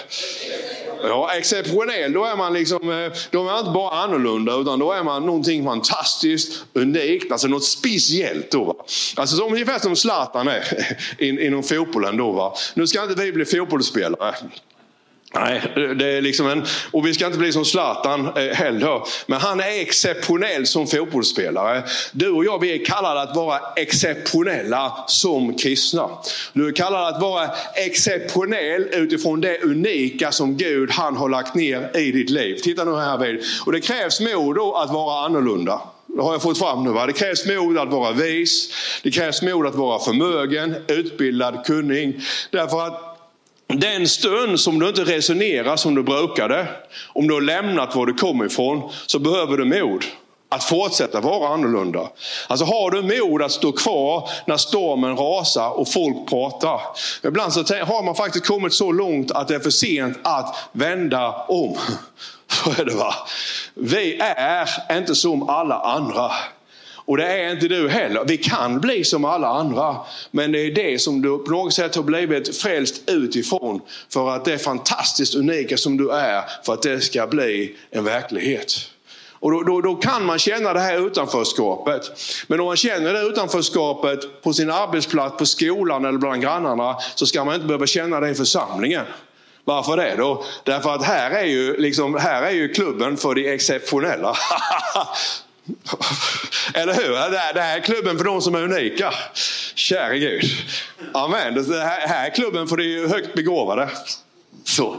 Ja, 1.03 1.33
exceptionell, 1.33 2.13
då 2.13 2.25
är 2.25 2.37
man 2.37 2.53
liksom, 2.53 2.91
eh, 2.91 3.13
då 3.31 3.41
är 3.41 3.45
man 3.45 3.59
inte 3.59 3.71
bara 3.71 3.91
annorlunda 3.91 4.55
utan 4.55 4.79
då 4.79 4.93
är 4.93 5.03
man 5.03 5.27
någonting 5.27 5.65
fantastiskt, 5.65 6.65
unikt, 6.73 7.33
alltså 7.33 7.49
något 7.49 7.65
speciellt. 7.65 8.51
Då, 8.51 8.65
va? 8.65 8.75
Alltså 9.17 9.37
som, 9.37 9.53
ungefär 9.53 9.79
som 9.79 9.97
Zlatan 9.97 10.49
är 10.49 10.65
inom 11.47 11.63
fotbollen. 11.63 12.17
Då, 12.17 12.33
va? 12.33 12.55
Nu 12.75 12.87
ska 12.87 13.03
inte 13.03 13.25
vi 13.25 13.33
bli 13.33 13.45
fotbollsspelare. 13.45 14.35
Nej, 15.35 15.63
det 15.75 16.07
är 16.07 16.21
liksom 16.21 16.49
en, 16.49 16.65
och 16.91 17.07
vi 17.07 17.15
ska 17.15 17.27
inte 17.27 17.39
bli 17.39 17.53
som 17.53 17.65
Zlatan 17.65 18.27
eh, 18.27 18.55
heller. 18.55 19.03
Men 19.27 19.41
han 19.41 19.61
är 19.61 19.81
exceptionell 19.81 20.67
som 20.67 20.87
fotbollsspelare. 20.87 21.83
Du 22.13 22.31
och 22.31 22.45
jag 22.45 22.61
vi 22.61 22.81
är 22.81 22.85
kallade 22.85 23.23
att 23.23 23.37
vara 23.37 23.61
exceptionella 23.77 25.05
som 25.07 25.55
kristna. 25.55 26.09
Du 26.53 26.69
är 26.69 26.73
kallad 26.73 27.15
att 27.15 27.23
vara 27.23 27.51
exceptionell 27.75 28.83
utifrån 28.93 29.41
det 29.41 29.63
unika 29.63 30.33
som 30.33 30.57
Gud 30.57 30.91
han 30.91 31.17
har 31.17 31.29
lagt 31.29 31.55
ner 31.55 31.97
i 31.97 32.13
ditt 32.13 32.31
liv. 32.31 32.57
Titta 32.63 32.85
nu 32.85 32.97
här 32.97 33.19
vid. 33.19 33.45
Och 33.67 33.73
det 33.73 33.81
krävs 33.81 34.21
mod 34.21 34.59
att 34.59 34.91
vara 34.91 35.25
annorlunda. 35.27 35.81
Det 36.07 36.23
har 36.23 36.33
jag 36.33 36.43
fått 36.43 36.59
fram 36.59 36.85
nu. 36.85 36.91
Va? 36.91 37.07
Det 37.07 37.13
krävs 37.13 37.47
mod 37.47 37.79
att 37.79 37.89
vara 37.89 38.13
vis. 38.13 38.73
Det 39.03 39.11
krävs 39.11 39.43
mod 39.43 39.67
att 39.67 39.75
vara 39.75 39.99
förmögen, 39.99 40.75
utbildad, 40.89 41.65
kunnig. 41.67 42.21
Därför 42.51 42.87
att 42.87 43.06
den 43.67 44.09
stund 44.09 44.61
som 44.61 44.79
du 44.79 44.89
inte 44.89 45.05
resonerar 45.05 45.77
som 45.77 45.95
du 45.95 46.03
brukade, 46.03 46.67
om 47.13 47.29
du 47.29 47.35
har 47.35 47.41
lämnat 47.41 47.95
var 47.95 48.07
du 48.07 48.15
kom 48.15 48.47
ifrån, 48.47 48.91
så 49.07 49.19
behöver 49.19 49.57
du 49.57 49.65
mod 49.65 50.05
att 50.49 50.65
fortsätta 50.65 51.21
vara 51.21 51.55
annorlunda. 51.55 52.09
Alltså 52.49 52.65
har 52.65 52.91
du 52.91 53.03
mod 53.03 53.43
att 53.43 53.53
stå 53.53 53.73
kvar 53.73 54.31
när 54.47 54.57
stormen 54.57 55.17
rasar 55.17 55.79
och 55.79 55.93
folk 55.93 56.29
pratar. 56.29 56.81
Ibland 57.23 57.53
så 57.53 57.61
har 57.61 58.03
man 58.03 58.15
faktiskt 58.15 58.47
kommit 58.47 58.73
så 58.73 58.93
långt 58.93 59.31
att 59.31 59.49
det 59.49 59.55
är 59.55 59.61
för 59.61 59.71
sent 59.71 60.19
att 60.23 60.57
vända 60.73 61.45
om. 61.49 61.77
Så 62.49 62.71
är 62.71 62.85
det 62.85 62.95
va. 62.95 63.15
Vi 63.75 64.19
är 64.21 64.69
inte 64.99 65.15
som 65.15 65.49
alla 65.49 65.81
andra. 65.81 66.31
Och 67.07 67.17
det 67.17 67.27
är 67.27 67.53
inte 67.53 67.69
du 67.69 67.89
heller. 67.89 68.25
Vi 68.27 68.37
kan 68.37 68.81
bli 68.81 69.05
som 69.05 69.25
alla 69.25 69.49
andra. 69.49 69.97
Men 70.31 70.53
det 70.53 70.59
är 70.59 70.71
det 70.71 70.99
som 70.99 71.23
du 71.23 71.39
på 71.39 71.51
något 71.51 71.75
sätt 71.75 71.97
har 71.97 72.03
blivit 72.03 72.57
frälst 72.57 73.03
utifrån. 73.07 73.81
För 74.13 74.31
att 74.31 74.45
det 74.45 74.53
är 74.53 74.59
fantastiskt 74.59 75.35
unika 75.35 75.77
som 75.77 75.97
du 75.97 76.11
är. 76.11 76.45
För 76.67 76.73
att 76.73 76.83
det 76.83 77.01
ska 77.01 77.27
bli 77.27 77.77
en 77.91 78.05
verklighet. 78.05 78.91
Och 79.31 79.51
då, 79.51 79.63
då, 79.63 79.81
då, 79.81 79.95
kan 79.95 80.25
man 80.25 80.39
känna 80.39 80.73
det 80.73 80.81
här 80.81 81.07
utanförskapet. 81.07 82.03
Men 82.47 82.61
om 82.61 82.67
man 82.67 82.77
känner 82.77 83.13
det 83.13 83.21
utanförskapet 83.21 84.43
på 84.43 84.53
sin 84.53 84.71
arbetsplats, 84.71 85.39
på 85.39 85.47
skolan 85.47 86.05
eller 86.05 86.19
bland 86.19 86.43
grannarna. 86.43 86.97
Så 87.15 87.27
ska 87.27 87.45
man 87.45 87.55
inte 87.55 87.67
behöva 87.67 87.87
känna 87.87 88.21
det 88.21 88.31
i 88.31 88.35
församlingen. 88.35 89.05
Varför 89.65 89.97
det 89.97 90.15
då? 90.17 90.45
Därför 90.65 90.95
att 90.95 91.03
här 91.03 91.31
är 91.31 91.45
ju, 91.45 91.77
liksom, 91.77 92.15
här 92.15 92.43
är 92.43 92.51
ju 92.51 92.69
klubben 92.69 93.17
för 93.17 93.35
de 93.35 93.53
exceptionella. 93.55 94.37
Eller 96.75 96.95
hur? 96.95 97.13
Det 97.55 97.61
här 97.61 97.77
är 97.77 97.81
klubben 97.81 98.19
för 98.19 98.25
de 98.25 98.43
som 98.43 98.55
är 98.55 98.63
unika. 98.63 99.15
Käre 99.75 100.19
Gud. 100.19 100.45
Amen. 101.13 101.55
Det 101.69 101.81
här 101.81 102.27
är 102.27 102.35
klubben 102.35 102.69
för 102.69 102.77
de 102.77 103.09
högt 103.09 103.35
begåvade. 103.35 103.89
Så. 104.65 104.97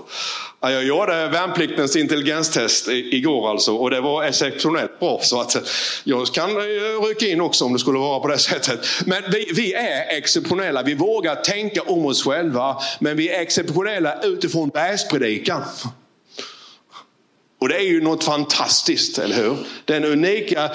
Jag 0.61 0.83
gjorde 0.83 1.27
värnpliktens 1.27 1.95
intelligenstest 1.95 2.87
igår 2.87 3.49
alltså 3.49 3.75
och 3.75 3.89
det 3.89 4.01
var 4.01 4.23
exceptionellt 4.23 4.99
bra. 4.99 5.19
Så 5.21 5.41
att 5.41 5.55
jag 6.03 6.27
kan 6.27 6.49
eh, 6.49 7.01
rycka 7.07 7.25
in 7.25 7.41
också 7.41 7.65
om 7.65 7.73
det 7.73 7.79
skulle 7.79 7.99
vara 7.99 8.19
på 8.19 8.27
det 8.27 8.37
sättet. 8.37 8.87
Men 9.05 9.23
vi, 9.31 9.51
vi 9.55 9.73
är 9.73 10.17
exceptionella. 10.17 10.83
Vi 10.83 10.95
vågar 10.95 11.35
tänka 11.35 11.81
om 11.81 12.05
oss 12.05 12.23
själva. 12.23 12.77
Men 12.99 13.17
vi 13.17 13.29
är 13.29 13.41
exceptionella 13.41 14.21
utifrån 14.21 14.69
bergspredikan. 14.69 15.63
Och 17.59 17.69
det 17.69 17.75
är 17.75 17.83
ju 17.83 18.01
något 18.01 18.23
fantastiskt, 18.23 19.17
eller 19.17 19.35
hur? 19.35 19.57
Den 19.85 20.05
unika, 20.05 20.71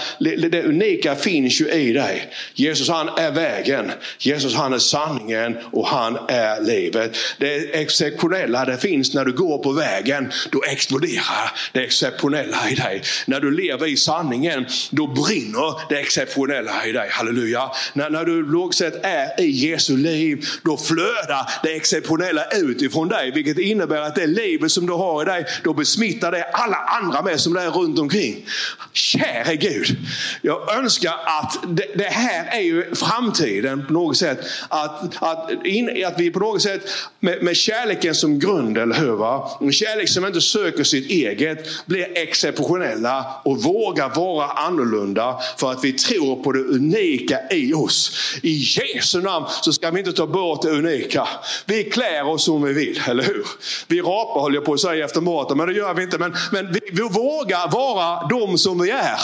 det 0.51 0.65
unika 0.65 1.15
finns 1.15 1.61
ju 1.61 1.71
i 1.71 1.93
dig. 1.93 2.33
Jesus 2.55 2.89
han 2.89 3.09
är 3.09 3.31
vägen, 3.31 3.93
Jesus 4.19 4.55
han 4.55 4.73
är 4.73 4.79
sanningen 4.79 5.59
och 5.73 5.87
han 5.87 6.19
är 6.29 6.61
livet. 6.61 7.17
Det 7.39 7.81
exceptionella 7.81 8.65
det 8.65 8.79
finns 8.79 9.15
när 9.15 9.25
du 9.25 9.33
går 9.33 9.59
på 9.59 9.73
vägen, 9.73 10.33
då 10.51 10.63
exploderar 10.63 11.53
det 11.73 11.81
exceptionella 11.81 12.71
i 12.71 12.75
dig. 12.75 13.03
När 13.27 13.41
du 13.41 13.51
lever 13.51 13.87
i 13.87 13.97
sanningen, 13.97 14.67
då 14.91 15.07
brinner 15.07 15.89
det 15.89 16.01
exceptionella 16.01 16.87
i 16.87 16.93
dig. 16.93 17.09
Halleluja. 17.11 17.71
När, 17.93 18.11
när 18.11 18.25
du 18.25 18.53
lågt 18.53 18.75
sett 18.75 19.05
är 19.05 19.41
i 19.41 19.51
Jesu 19.51 19.97
liv, 19.97 20.45
då 20.65 20.77
flödar 20.77 21.51
det 21.63 21.77
exceptionella 21.77 22.45
ut 22.53 22.83
ifrån 22.83 23.09
dig. 23.09 23.31
Vilket 23.31 23.59
innebär 23.59 24.01
att 24.01 24.15
det 24.15 24.27
livet 24.27 24.73
som 24.73 24.87
du 24.87 24.93
har 24.93 25.23
i 25.23 25.25
dig, 25.25 25.47
då 25.65 25.75
besmittar 25.75 26.33
det 26.33 26.45
alla 26.45 26.72
alla 26.73 27.07
andra 27.07 27.23
med 27.23 27.41
som 27.41 27.53
det 27.53 27.61
är 27.61 27.71
runt 27.71 27.99
omkring. 27.99 28.47
Käre 28.93 29.57
Gud, 29.57 29.97
jag 30.43 30.77
önskar 30.77 31.13
att 31.27 31.59
det, 31.67 31.87
det 31.95 32.05
här 32.11 32.59
är 32.59 32.61
ju 32.61 32.95
framtiden 32.95 33.87
på 33.87 33.93
något 33.93 34.17
sätt. 34.17 34.39
Att, 34.69 35.23
att, 35.23 35.51
in, 35.65 36.05
att 36.07 36.21
vi 36.21 36.31
på 36.31 36.39
något 36.39 36.63
sätt 36.63 36.81
med, 37.21 37.43
med 37.43 37.57
kärleken 37.57 38.15
som 38.15 38.39
grund, 38.39 38.79
eller 38.79 38.95
hur? 38.95 39.13
Va? 39.13 39.59
En 39.61 39.73
kärlek 39.73 40.09
som 40.09 40.27
inte 40.27 40.41
söker 40.41 40.85
sitt 40.85 41.11
eget, 41.11 41.87
blir 41.87 42.19
exceptionella 42.19 43.27
och 43.45 43.63
vågar 43.63 44.15
vara 44.15 44.47
annorlunda 44.47 45.39
för 45.57 45.71
att 45.71 45.85
vi 45.85 45.93
tror 45.93 46.43
på 46.43 46.53
det 46.53 46.61
unika 46.61 47.39
i 47.51 47.75
oss. 47.75 48.13
I 48.43 48.51
Jesu 48.51 49.21
namn 49.21 49.47
så 49.63 49.73
ska 49.73 49.91
vi 49.91 49.99
inte 49.99 50.13
ta 50.13 50.27
bort 50.27 50.63
det 50.63 50.71
unika. 50.71 51.29
Vi 51.67 51.85
klär 51.85 52.27
oss 52.27 52.45
som 52.45 52.63
vi 52.63 52.73
vill, 52.73 53.03
eller 53.09 53.23
hur? 53.23 53.47
Vi 53.87 54.01
rapar 54.01 54.41
håller 54.41 54.57
jag 54.57 54.65
på 54.65 54.73
att 54.73 54.81
säga 54.81 55.05
efter 55.05 55.21
maten, 55.21 55.57
men 55.57 55.67
det 55.67 55.73
gör 55.73 55.95
vi 55.95 56.03
inte. 56.03 56.19
Men, 56.19 56.35
men 56.53 56.62
vi, 56.71 56.81
vi 56.93 57.03
vågar 57.03 57.71
vara 57.71 58.27
de 58.29 58.59
som 58.59 58.83
vi 58.83 58.91
är. 58.91 59.19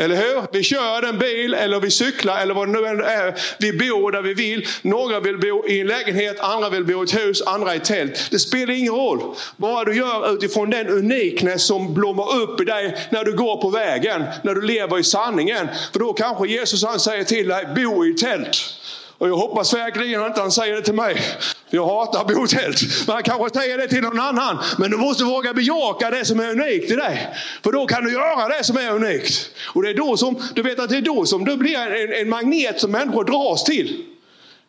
Eller 0.00 0.16
hur? 0.16 0.42
Vi 0.52 0.62
kör 0.62 1.02
en 1.02 1.18
bil 1.18 1.54
eller 1.54 1.80
vi 1.80 1.90
cyklar 1.90 2.40
eller 2.40 2.54
vad 2.54 2.68
det 2.68 2.80
nu 2.80 2.86
än 2.86 3.00
är. 3.00 3.34
Vi 3.58 3.72
bor 3.72 4.12
där 4.12 4.22
vi 4.22 4.34
vill. 4.34 4.66
Några 4.82 5.20
vill 5.20 5.38
bo 5.38 5.66
i 5.68 5.80
en 5.80 5.86
lägenhet, 5.86 6.40
andra 6.40 6.70
vill 6.70 6.84
bo 6.84 7.00
i 7.00 7.04
ett 7.04 7.16
hus, 7.18 7.42
andra 7.46 7.74
i 7.74 7.76
ett 7.76 7.84
tält. 7.84 8.28
Det 8.30 8.38
spelar 8.38 8.74
ingen 8.74 8.94
roll. 8.94 9.34
Bara 9.56 9.84
du 9.84 9.96
gör 9.96 10.34
utifrån 10.34 10.70
den 10.70 10.88
unikness 10.88 11.66
som 11.66 11.94
blommar 11.94 12.36
upp 12.36 12.60
i 12.60 12.64
dig 12.64 12.96
när 13.10 13.24
du 13.24 13.36
går 13.36 13.62
på 13.62 13.70
vägen. 13.70 14.24
När 14.42 14.54
du 14.54 14.62
lever 14.62 14.98
i 14.98 15.04
sanningen. 15.04 15.68
För 15.92 16.00
då 16.00 16.12
kanske 16.12 16.48
Jesus 16.48 16.84
han 16.84 17.00
säger 17.00 17.24
till 17.24 17.48
dig, 17.48 17.66
bo 17.76 18.06
i 18.06 18.14
tält. 18.14 18.79
Och 19.20 19.28
jag 19.28 19.36
hoppas 19.36 19.74
verkligen 19.74 20.26
inte 20.26 20.40
han 20.40 20.52
säger 20.52 20.74
det 20.74 20.82
till 20.82 20.94
mig. 20.94 21.22
Jag 21.70 21.86
hatar 21.86 22.24
botält. 22.24 22.82
Men 23.06 23.14
han 23.14 23.22
kanske 23.22 23.60
säger 23.60 23.78
det 23.78 23.88
till 23.88 24.00
någon 24.00 24.20
annan. 24.20 24.58
Men 24.78 24.90
du 24.90 24.96
måste 24.96 25.24
våga 25.24 25.54
bejaka 25.54 26.10
det 26.10 26.24
som 26.24 26.40
är 26.40 26.50
unikt 26.50 26.90
i 26.90 26.94
dig. 26.94 27.28
För 27.62 27.72
då 27.72 27.86
kan 27.86 28.04
du 28.04 28.12
göra 28.12 28.48
det 28.48 28.64
som 28.64 28.76
är 28.76 28.90
unikt. 28.90 29.50
Och 29.74 29.82
det 29.82 29.90
är 29.90 29.94
då 29.94 30.16
som, 30.16 30.42
du 30.54 30.62
vet 30.62 30.80
att 30.80 30.90
det 30.90 30.96
är 30.96 31.02
då 31.02 31.26
som 31.26 31.44
du 31.44 31.56
blir 31.56 31.78
en, 31.78 32.12
en 32.12 32.28
magnet 32.28 32.80
som 32.80 32.90
människor 32.90 33.24
dras 33.24 33.64
till. 33.64 34.04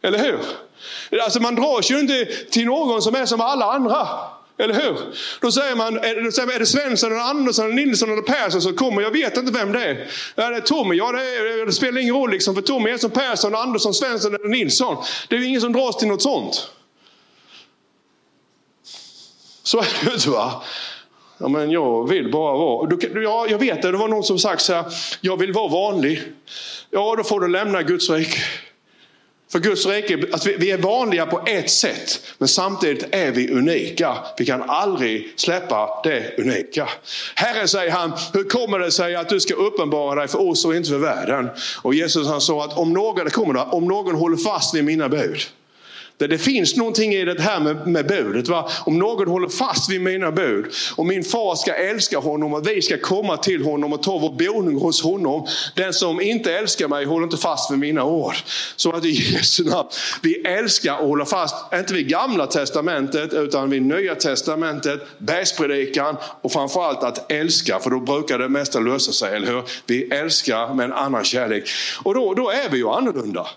Eller 0.01 0.19
hur? 0.19 0.39
Alltså 1.21 1.39
man 1.39 1.55
dras 1.55 1.91
ju 1.91 1.99
inte 1.99 2.25
till 2.25 2.65
någon 2.65 3.01
som 3.01 3.15
är 3.15 3.25
som 3.25 3.41
alla 3.41 3.65
andra. 3.65 4.07
Eller 4.61 4.73
hur? 4.73 4.97
Då 5.39 5.51
säger 5.51 5.75
man, 5.75 5.97
är 5.97 6.59
det 6.59 6.65
Svensson, 6.65 7.11
eller 7.11 7.21
Andersson, 7.21 7.65
eller 7.65 7.75
Nilsson 7.75 8.11
eller 8.11 8.21
Persson 8.21 8.61
som 8.61 8.75
kommer? 8.75 9.01
Jag 9.01 9.11
vet 9.11 9.37
inte 9.37 9.51
vem 9.51 9.71
det 9.71 9.85
är. 9.85 10.07
Är 10.35 10.51
det 10.51 10.61
Tommy? 10.61 10.95
Ja, 10.95 11.11
det, 11.11 11.21
är, 11.21 11.65
det 11.65 11.71
spelar 11.71 12.01
ingen 12.01 12.15
roll 12.15 12.31
liksom. 12.31 12.55
För 12.55 12.61
Tommy 12.61 12.89
är 12.89 12.97
som 12.97 13.11
Persson, 13.11 13.55
Andersson, 13.55 13.93
Svensson 13.93 14.35
eller 14.35 14.47
Nilsson. 14.47 14.97
Det 15.27 15.35
är 15.35 15.39
ju 15.39 15.45
ingen 15.45 15.61
som 15.61 15.73
dras 15.73 15.97
till 15.97 16.07
något 16.07 16.21
sånt. 16.21 16.67
Så 19.63 19.79
är 19.79 19.87
det 20.01 20.07
ju 20.07 20.13
inte 20.13 20.29
va? 20.29 20.63
Ja, 21.37 21.47
men 21.47 21.71
jag 21.71 22.09
vill 22.09 22.31
bara 22.31 22.57
vara... 22.57 22.89
Ja, 23.23 23.47
jag 23.49 23.59
vet 23.59 23.81
det, 23.81 23.91
det 23.91 23.97
var 23.97 24.07
någon 24.07 24.23
som 24.23 24.39
sagt 24.39 24.61
så 24.61 24.73
här, 24.73 24.85
jag 25.21 25.37
vill 25.37 25.53
vara 25.53 25.67
vanlig. 25.67 26.23
Ja, 26.89 27.15
då 27.15 27.23
får 27.23 27.39
du 27.39 27.47
lämna 27.47 27.83
Guds 27.83 28.09
rike. 28.09 28.39
För 29.51 29.59
Guds 29.59 29.85
rike, 29.85 30.13
alltså, 30.31 30.49
att 30.49 30.55
vi 30.57 30.71
är 30.71 30.77
vanliga 30.77 31.25
på 31.25 31.41
ett 31.45 31.69
sätt, 31.69 32.21
men 32.37 32.47
samtidigt 32.47 33.05
är 33.11 33.31
vi 33.31 33.51
unika. 33.51 34.17
Vi 34.37 34.45
kan 34.45 34.69
aldrig 34.69 35.33
släppa 35.35 36.01
det 36.03 36.37
unika. 36.37 36.89
Herren 37.35 37.67
säger 37.67 37.91
han, 37.91 38.13
hur 38.33 38.43
kommer 38.43 38.79
det 38.79 38.91
sig 38.91 39.15
att 39.15 39.29
du 39.29 39.39
ska 39.39 39.53
uppenbara 39.53 40.19
dig 40.19 40.27
för 40.27 40.49
oss 40.49 40.65
och 40.65 40.75
inte 40.75 40.89
för 40.89 40.97
världen? 40.97 41.49
Och 41.81 41.93
Jesus 41.93 42.27
han 42.27 42.41
sa 42.41 42.65
att 42.65 42.77
om 42.77 42.93
någon, 42.93 43.25
det 43.25 43.31
kommer 43.31 43.53
det, 43.53 43.61
om 43.61 43.85
någon 43.85 44.15
håller 44.15 44.37
fast 44.37 44.75
vid 44.75 44.83
mina 44.83 45.09
bud, 45.09 45.39
det, 46.21 46.27
det 46.27 46.37
finns 46.37 46.75
någonting 46.75 47.13
i 47.13 47.25
det 47.25 47.41
här 47.41 47.59
med, 47.59 47.87
med 47.87 48.07
budet. 48.07 48.47
Va? 48.47 48.69
Om 48.85 48.99
någon 48.99 49.27
håller 49.27 49.49
fast 49.49 49.91
vid 49.91 50.01
mina 50.01 50.31
bud, 50.31 50.65
och 50.95 51.05
min 51.05 51.23
far 51.23 51.55
ska 51.55 51.73
älska 51.73 52.19
honom 52.19 52.53
och 52.53 52.67
vi 52.67 52.81
ska 52.81 52.97
komma 52.97 53.37
till 53.37 53.63
honom 53.63 53.93
och 53.93 54.03
ta 54.03 54.17
vår 54.17 54.29
boning 54.29 54.77
hos 54.77 55.03
honom. 55.03 55.47
Den 55.75 55.93
som 55.93 56.21
inte 56.21 56.53
älskar 56.53 56.87
mig 56.87 57.05
håller 57.05 57.23
inte 57.23 57.37
fast 57.37 57.71
vid 57.71 57.79
mina 57.79 58.03
ord. 58.03 58.35
Så 58.75 58.91
att 58.91 59.05
i 59.05 59.09
Jesu 59.09 59.63
namn, 59.63 59.89
vi 60.21 60.35
älskar 60.35 60.97
och 60.97 61.07
håller 61.07 61.25
fast, 61.25 61.55
inte 61.73 61.93
vid 61.93 62.07
gamla 62.07 62.47
testamentet 62.47 63.33
utan 63.33 63.69
vid 63.69 63.81
nya 63.81 64.15
testamentet, 64.15 65.01
bergspredikan 65.17 66.17
och 66.41 66.51
framförallt 66.51 67.03
att 67.03 67.31
älska, 67.31 67.79
för 67.79 67.89
då 67.89 67.99
brukar 67.99 68.39
det 68.39 68.49
mesta 68.49 68.79
lösa 68.79 69.11
sig, 69.11 69.35
eller 69.35 69.47
hur? 69.47 69.63
Vi 69.85 70.03
älskar 70.03 70.73
med 70.73 70.85
en 70.85 70.93
annan 70.93 71.23
kärlek. 71.23 71.69
Och 72.03 72.13
då, 72.13 72.33
då 72.33 72.49
är 72.49 72.69
vi 72.69 72.77
ju 72.77 72.87
annorlunda. 72.87 73.47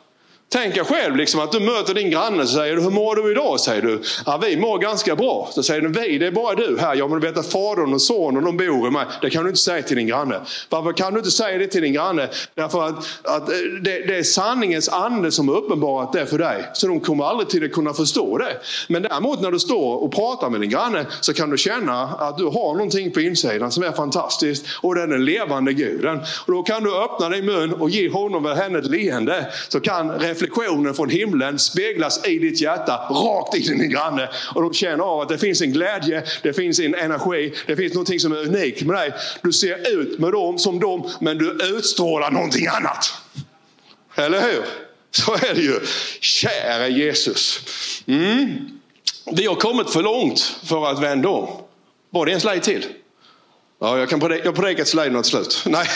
Tänk 0.49 0.76
er 0.76 0.84
själv 0.84 1.16
liksom 1.16 1.40
att 1.40 1.53
du 1.53 1.61
möter 1.61 1.95
din 1.95 2.11
granne 2.11 2.42
och 2.42 2.49
säger 2.49 2.76
hur 2.76 2.90
mår 2.90 3.16
du 3.16 3.30
idag? 3.30 3.61
säger 3.61 3.82
du. 3.82 4.03
Ja, 4.26 4.40
vi 4.42 4.57
mår 4.57 4.78
ganska 4.78 5.16
bra. 5.16 5.49
Så 5.53 5.62
säger 5.62 5.80
du, 5.80 5.88
vi, 5.88 6.18
det 6.18 6.26
är 6.26 6.30
bara 6.30 6.55
du 6.55 6.78
här. 6.80 6.95
Ja, 6.95 7.09
men 7.09 7.20
du 7.20 7.26
vet 7.26 7.38
att 7.38 7.53
fadern 7.53 7.95
och 7.95 8.03
sonen 8.03 8.45
de 8.45 8.57
bor 8.57 8.88
i 8.88 8.90
mig. 8.90 9.07
Det 9.22 9.30
kan 9.30 9.42
du 9.42 9.49
inte 9.49 9.61
säga 9.61 9.82
till 9.82 9.97
din 9.97 10.07
granne. 10.07 10.40
Varför 10.68 10.92
kan 10.92 11.12
du 11.12 11.18
inte 11.18 11.30
säga 11.30 11.59
det 11.59 11.66
till 11.66 11.82
din 11.82 11.92
granne? 11.92 12.28
Därför 12.55 12.82
att, 12.82 12.95
att 13.22 13.49
eh, 13.49 13.57
det, 13.82 14.07
det 14.07 14.16
är 14.16 14.22
sanningens 14.22 14.88
ande 14.88 15.32
som 15.32 15.49
har 15.49 15.57
uppenbarat 15.57 16.12
det 16.12 16.26
för 16.26 16.38
dig. 16.38 16.70
Så 16.74 16.86
de 16.86 17.01
kommer 17.01 17.24
aldrig 17.24 17.49
till 17.49 17.64
att 17.64 17.72
kunna 17.72 17.95
förstå 17.95 18.38
det. 18.38 18.61
Men 18.88 19.03
däremot 19.03 19.40
när 19.40 19.51
du 19.51 19.59
står 19.59 19.97
och 20.05 20.12
pratar 20.12 20.51
med 20.51 20.61
din 20.61 20.70
granne 20.70 21.07
så 21.20 21.34
kan 21.34 21.51
du 21.51 21.59
känna 21.59 22.03
att 22.03 22.38
du 22.38 22.45
har 22.45 22.74
någonting 22.74 23.11
på 23.11 23.20
insidan 23.20 23.70
som 23.70 23.82
är 23.82 23.92
fantastiskt. 23.92 24.66
Och 24.80 24.95
det 24.95 25.03
är 25.03 25.07
den 25.07 25.24
levande 25.24 25.72
guden. 25.72 26.20
Och 26.47 26.53
då 26.53 26.62
kan 26.62 26.84
du 26.84 26.97
öppna 26.97 27.28
din 27.28 27.47
mun 27.47 27.72
och 27.72 27.90
ge 27.90 28.11
honom 28.11 28.47
eller 28.47 28.57
henne 28.57 28.78
ett 28.78 28.90
leende. 28.90 29.53
Så 29.68 29.80
kan 29.80 30.18
reflektionen 30.35 30.95
från 30.95 31.11
himlen 31.11 31.59
speglas 31.59 32.26
i 32.26 32.39
ditt 32.39 32.61
hjärta, 32.61 32.97
rakt 33.11 33.55
in 33.55 33.62
i 33.62 33.78
din 33.78 33.91
granne. 33.91 34.28
Och 34.55 34.62
de 34.62 34.74
känner 34.74 35.05
av 35.05 35.20
att 35.20 35.28
det 35.28 35.39
finns 35.39 35.62
en 35.62 35.72
glädje, 35.72 36.24
det 36.43 36.53
finns 36.53 36.80
en 36.80 36.95
energi, 36.95 37.55
det 37.66 37.76
finns 37.76 37.95
någonting 37.95 38.20
som 38.20 38.32
är 38.32 38.37
unikt 38.37 38.82
med 38.82 38.97
dig. 38.97 39.12
Du 39.43 39.53
ser 39.53 40.01
ut 40.01 40.18
med 40.18 40.32
dem 40.32 40.59
som 40.59 40.80
dem, 40.80 41.11
men 41.20 41.39
du 41.39 41.59
utstrålar 41.76 42.30
någonting 42.30 42.66
annat. 42.66 43.12
Eller 44.14 44.43
hur? 44.43 44.64
Så 45.11 45.35
är 45.35 45.55
det 45.55 45.61
ju. 45.61 45.80
Käre 46.20 46.89
Jesus. 46.89 47.61
Mm. 48.07 48.68
Vi 49.32 49.47
har 49.47 49.55
kommit 49.55 49.91
för 49.91 50.03
långt 50.03 50.41
för 50.64 50.87
att 50.91 51.03
vända 51.03 51.28
om. 51.28 51.49
Var 52.11 52.26
det 52.26 52.32
en 52.32 52.41
slide 52.41 52.61
till? 52.61 52.85
Ja, 53.85 53.99
jag 53.99 54.09
kan 54.09 54.20
predika, 54.20 54.45
jag 54.45 54.55
predikar 54.55 54.85
till 54.85 55.12
något 55.12 55.26
slut. 55.26 55.62
Nej, 55.66 55.87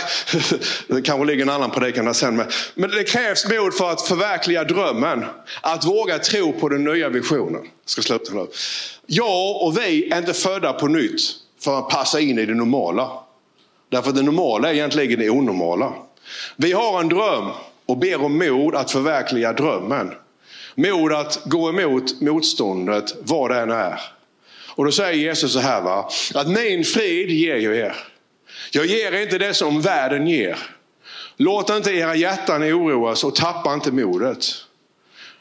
det 0.88 1.02
kanske 1.02 1.26
ligger 1.26 1.42
en 1.42 1.48
annan 1.48 1.70
predikan 1.70 2.04
där 2.04 2.12
sen. 2.12 2.42
Men 2.74 2.90
det 2.90 3.04
krävs 3.04 3.46
mod 3.48 3.74
för 3.74 3.90
att 3.90 4.02
förverkliga 4.02 4.64
drömmen. 4.64 5.24
Att 5.60 5.84
våga 5.84 6.18
tro 6.18 6.52
på 6.52 6.68
den 6.68 6.84
nya 6.84 7.08
visionen. 7.08 7.62
Jag 7.62 7.90
ska 7.90 8.02
sluta 8.02 8.34
nu. 8.34 8.46
Jag 9.06 9.62
och 9.62 9.78
vi 9.78 10.12
är 10.12 10.18
inte 10.18 10.34
födda 10.34 10.72
på 10.72 10.88
nytt 10.88 11.20
för 11.60 11.78
att 11.78 11.88
passa 11.88 12.20
in 12.20 12.38
i 12.38 12.46
det 12.46 12.54
normala. 12.54 13.10
Därför 13.88 14.08
att 14.08 14.16
det 14.16 14.22
normala 14.22 14.68
är 14.68 14.74
egentligen 14.74 15.20
det 15.20 15.30
onormala. 15.30 15.92
Vi 16.56 16.72
har 16.72 17.00
en 17.00 17.08
dröm 17.08 17.50
och 17.86 17.96
ber 17.96 18.24
om 18.24 18.38
mod 18.38 18.74
att 18.74 18.90
förverkliga 18.90 19.52
drömmen. 19.52 20.14
Mod 20.74 21.12
att 21.12 21.40
gå 21.44 21.68
emot 21.68 22.20
motståndet, 22.20 23.14
vad 23.22 23.50
det 23.50 23.60
än 23.60 23.70
är. 23.70 24.17
Och 24.78 24.84
då 24.84 24.92
säger 24.92 25.12
Jesus 25.12 25.52
så 25.52 25.58
här, 25.58 25.82
va? 25.82 26.08
att 26.34 26.48
min 26.48 26.84
frid 26.84 27.30
ger 27.30 27.56
jag 27.56 27.76
er. 27.76 27.96
Jag 28.72 28.86
ger 28.86 29.12
er 29.12 29.22
inte 29.22 29.38
det 29.38 29.54
som 29.54 29.80
världen 29.80 30.26
ger. 30.26 30.58
Låt 31.36 31.70
inte 31.70 31.90
era 31.90 32.14
hjärtan 32.14 32.62
oroas 32.62 33.24
och 33.24 33.34
tappa 33.34 33.74
inte 33.74 33.92
modet. 33.92 34.46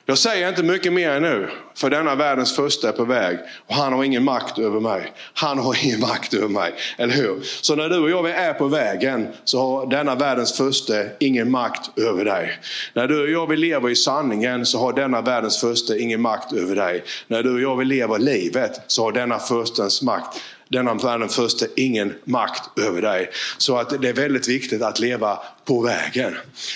Jag 0.10 0.18
säger 0.18 0.50
inte 0.50 0.64
mycket 0.64 0.94
mer 0.94 1.20
nu, 1.20 1.50
för 1.76 1.90
denna 1.90 2.16
världens 2.16 2.56
första 2.56 2.90
är 2.90 2.92
på 2.92 3.06
väg 3.06 3.38
och 3.68 3.76
han 3.76 3.94
har 3.94 4.04
ingen 4.04 4.24
makt 4.24 4.60
över 4.60 4.80
mig. 4.80 5.14
Han 5.34 5.60
har 5.60 5.86
ingen 5.86 6.00
makt 6.00 6.34
över 6.34 6.48
mig, 6.48 6.74
eller 6.98 7.14
hur? 7.14 7.40
Så 7.62 7.76
när 7.76 7.90
du 7.90 8.00
och 8.00 8.10
jag 8.10 8.30
är 8.30 8.54
på 8.54 8.68
vägen 8.68 9.28
så 9.44 9.60
har 9.60 9.90
denna 9.90 10.16
världens 10.16 10.58
första 10.58 10.94
ingen 11.20 11.52
makt 11.52 12.00
över 12.00 12.26
dig. 12.26 12.60
När 12.94 13.08
du 13.08 13.22
och 13.22 13.30
jag 13.30 13.48
vill 13.48 13.60
leva 13.60 13.90
i 13.90 13.96
sanningen 13.96 14.66
så 14.66 14.80
har 14.80 14.94
denna 14.94 15.22
världens 15.22 15.62
första 15.62 15.98
ingen 15.98 16.22
makt 16.22 16.54
över 16.54 16.76
dig. 16.76 17.04
När 17.28 17.44
du 17.44 17.54
och 17.54 17.62
jag 17.62 17.78
vill 17.78 17.88
leva 17.88 18.18
livet 18.18 18.82
så 18.88 19.04
har 19.04 19.12
denna 19.12 19.40
förstens 19.40 20.02
makt 20.02 20.42
denna 20.70 20.94
världen 20.94 21.30
första 21.30 21.66
ingen 21.76 22.14
makt 22.24 22.80
över 22.80 23.02
dig. 23.02 23.30
Så 23.58 23.78
att 23.78 24.02
det 24.02 24.10
är 24.10 24.14
väldigt 24.14 24.48
viktigt 24.48 24.82
att 24.82 25.00
leva 25.00 25.40
på 25.66 25.82
vägen. 25.82 26.36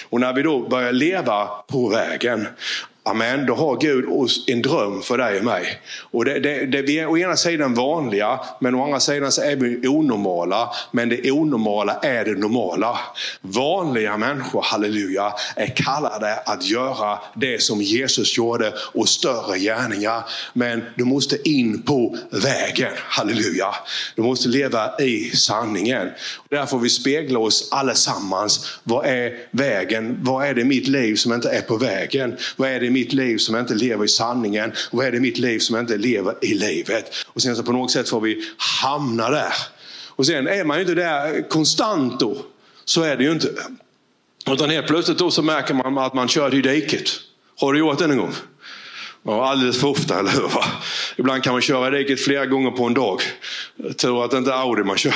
Och 0.10 0.20
när 0.20 0.34
vi 0.34 0.42
då 0.42 0.70
börjar 0.70 0.92
leva 0.92 1.48
på 1.68 1.90
vägen 1.90 2.48
Amen, 3.12 3.46
då 3.46 3.56
har 3.56 3.78
Gud 3.78 4.06
en 4.48 4.62
dröm 4.62 5.02
för 5.02 5.18
dig 5.18 5.38
och 5.38 5.46
mig. 5.46 5.82
Och 6.12 6.26
det, 6.26 6.40
det, 6.40 6.66
det, 6.66 6.82
vi 6.82 7.00
är 7.00 7.08
å 7.08 7.18
ena 7.18 7.36
sidan 7.36 7.74
vanliga, 7.74 8.40
men 8.62 8.76
å 8.76 8.84
andra 8.84 9.00
sidan 9.00 9.32
så 9.32 9.42
är 9.42 9.56
vi 9.56 9.88
onormala. 9.88 10.70
Men 10.92 11.10
det 11.10 11.32
onormala 11.32 11.94
är 11.94 12.26
det 12.26 12.32
normala. 12.32 13.00
Vanliga 13.42 14.18
människor, 14.18 14.62
halleluja, 14.62 15.34
är 15.56 15.68
kallade 15.76 16.36
att 16.36 16.66
göra 16.66 17.20
det 17.36 17.62
som 17.62 17.82
Jesus 17.82 18.38
gjorde 18.38 18.74
och 18.94 19.10
större 19.10 19.60
gärningar. 19.60 20.24
Men 20.54 20.84
du 20.96 21.04
måste 21.04 21.50
in 21.50 21.82
på 21.82 22.18
vägen, 22.30 22.92
halleluja. 22.96 23.76
Du 24.16 24.22
måste 24.22 24.50
leva 24.50 25.00
i 25.00 25.30
sanningen. 25.30 26.10
Där 26.50 26.66
får 26.66 26.80
vi 26.80 26.90
spegla 26.90 27.40
oss 27.40 27.70
allesammans. 27.72 28.80
Vad 28.84 29.06
är 29.06 29.34
vägen? 29.52 30.18
Vad 30.22 30.46
är 30.46 30.54
det 30.54 30.62
i 30.62 30.66
mitt 30.66 30.88
liv 30.88 31.16
som 31.16 31.34
inte 31.34 31.50
är 31.50 31.62
på 31.62 31.78
vägen? 31.78 32.38
Vad 32.56 32.70
är 32.70 32.80
det 32.80 32.86
i 32.86 32.90
mitt 33.02 33.14
liv 33.14 33.38
som 33.38 33.56
inte 33.56 33.74
lever 33.74 34.06
i 34.06 34.08
sanningen? 34.08 34.72
Vad 34.92 35.06
är 35.06 35.12
det 35.12 35.18
i 35.18 35.20
mitt 35.20 35.38
liv 35.38 35.60
som 35.60 35.78
inte 35.78 35.98
lever 35.98 36.36
i 36.42 36.54
livet? 36.54 37.06
Och 37.28 37.42
sen 37.42 37.56
så 37.56 37.64
på 37.64 37.72
något 37.72 37.92
sätt 37.92 38.10
får 38.10 38.22
vi 38.22 38.44
hamna 38.58 39.30
där. 39.30 39.54
Och 40.08 40.26
sen 40.26 40.48
är 40.48 40.64
man 40.64 40.78
ju 40.78 40.82
inte 40.82 40.96
där 40.96 41.50
konstant 41.50 42.20
då. 42.20 42.38
Så 42.86 43.02
är 43.02 43.18
det 43.18 43.24
ju 43.24 43.32
inte. 43.32 43.50
Utan 44.50 44.70
helt 44.70 44.88
plötsligt 44.88 45.18
då 45.18 45.32
så 45.32 45.42
märker 45.42 45.74
man 45.74 45.98
att 45.98 46.14
man 46.14 46.28
kör 46.28 46.56
i 46.56 46.62
diket. 46.62 47.10
Har 47.60 47.74
du 47.74 47.80
gjort 47.80 48.00
det 48.00 48.08
någon 48.08 48.18
gång? 48.18 48.34
Ja, 49.24 49.50
alldeles 49.50 49.80
för 49.80 49.88
ofta, 49.88 50.20
eller 50.20 50.32
hur? 50.32 50.52
Ibland 51.18 51.44
kan 51.44 51.54
man 51.54 51.62
köra 51.62 51.88
i 51.88 52.04
diket 52.04 52.22
flera 52.22 52.46
gånger 52.46 52.72
på 52.72 52.86
en 52.86 52.94
dag. 52.94 53.22
Tur 53.98 54.26
att 54.26 54.32
det 54.32 54.38
inte 54.38 54.52
är 54.52 54.56
Audi 54.56 54.84
man 54.84 54.98
kör. 54.98 55.14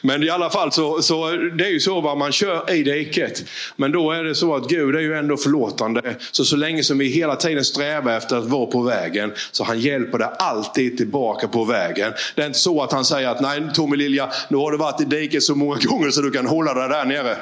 Men 0.00 0.22
i 0.22 0.30
alla 0.30 0.50
fall 0.50 0.72
så, 0.72 1.02
så 1.02 1.30
det 1.30 1.64
är 1.64 1.70
ju 1.70 1.80
så 1.80 2.00
vad 2.00 2.18
man 2.18 2.32
kör 2.32 2.72
i 2.72 2.82
diket. 2.82 3.44
Men 3.76 3.92
då 3.92 4.12
är 4.12 4.24
det 4.24 4.34
så 4.34 4.54
att 4.54 4.68
Gud 4.68 4.96
är 4.96 5.00
ju 5.00 5.14
ändå 5.14 5.36
förlåtande. 5.36 6.16
Så 6.30 6.44
så 6.44 6.56
länge 6.56 6.82
som 6.82 6.98
vi 6.98 7.08
hela 7.08 7.36
tiden 7.36 7.64
strävar 7.64 8.16
efter 8.16 8.36
att 8.36 8.44
vara 8.44 8.66
på 8.66 8.82
vägen 8.82 9.32
så 9.52 9.64
han 9.64 9.80
hjälper 9.80 10.18
dig 10.18 10.28
alltid 10.38 10.96
tillbaka 10.96 11.48
på 11.48 11.64
vägen. 11.64 12.12
Det 12.34 12.42
är 12.42 12.46
inte 12.46 12.58
så 12.58 12.82
att 12.82 12.92
han 12.92 13.04
säger 13.04 13.28
att 13.28 13.40
nej 13.40 13.62
Tommy 13.74 13.96
Lilja, 13.96 14.30
nu 14.48 14.56
har 14.56 14.70
du 14.70 14.78
varit 14.78 15.00
i 15.00 15.04
diket 15.04 15.42
så 15.42 15.54
många 15.54 15.76
gånger 15.76 16.10
så 16.10 16.20
du 16.20 16.30
kan 16.30 16.46
hålla 16.46 16.74
dig 16.74 16.88
där 16.88 17.04
nere. 17.04 17.36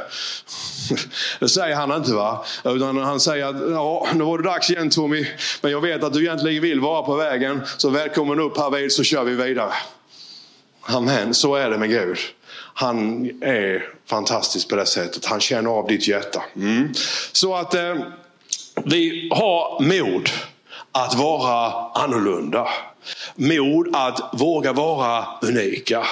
Det 1.40 1.48
säger 1.48 1.76
han 1.76 1.92
inte 1.92 2.12
va. 2.12 2.44
Utan 2.64 2.96
han 2.96 3.20
säger 3.20 3.46
att 3.46 3.70
ja, 3.70 4.06
nu 4.14 4.24
var 4.24 4.38
det 4.38 4.44
dags 4.44 4.70
igen 4.70 4.90
Tommy. 4.90 5.26
Men 5.60 5.72
jag 5.72 5.80
vet 5.80 6.04
att 6.04 6.12
du 6.12 6.24
egentligen 6.24 6.62
vill 6.62 6.80
vara 6.80 7.02
på 7.02 7.14
vägen. 7.14 7.60
Så 7.76 7.90
välkommen 7.90 8.40
upp 8.40 8.58
här 8.58 8.70
vid 8.70 8.92
så 8.92 9.02
kör 9.02 9.24
vi 9.24 9.34
vidare. 9.34 9.72
Amen, 10.82 11.34
så 11.34 11.54
är 11.54 11.70
det 11.70 11.78
med 11.78 11.88
Gud. 11.88 12.18
Han 12.74 13.24
är 13.42 13.88
fantastisk 14.06 14.68
på 14.68 14.76
det 14.76 14.86
sättet. 14.86 15.26
Han 15.26 15.40
känner 15.40 15.70
av 15.70 15.86
ditt 15.86 16.08
hjärta. 16.08 16.42
Mm. 16.56 16.92
Så 17.32 17.54
att 17.54 17.74
eh, 17.74 17.94
vi 18.84 19.28
har 19.32 19.82
mod 19.82 20.30
att 20.92 21.14
vara 21.14 21.72
annorlunda. 21.94 22.68
Mod 23.34 23.96
att 23.96 24.40
våga 24.40 24.72
vara 24.72 25.24
unika. 25.42 26.06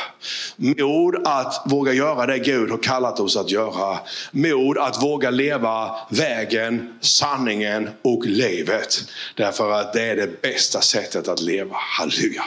Mod 0.56 1.26
att 1.26 1.62
våga 1.66 1.92
göra 1.92 2.26
det 2.26 2.38
Gud 2.38 2.70
har 2.70 2.78
kallat 2.78 3.20
oss 3.20 3.36
att 3.36 3.50
göra. 3.50 3.98
Mod 4.30 4.78
att 4.78 5.02
våga 5.02 5.30
leva 5.30 5.96
vägen, 6.08 6.98
sanningen 7.00 7.90
och 8.02 8.26
livet. 8.26 9.04
Därför 9.34 9.72
att 9.72 9.92
det 9.92 10.02
är 10.02 10.16
det 10.16 10.42
bästa 10.42 10.80
sättet 10.80 11.28
att 11.28 11.40
leva. 11.40 11.76
Halleluja. 11.76 12.44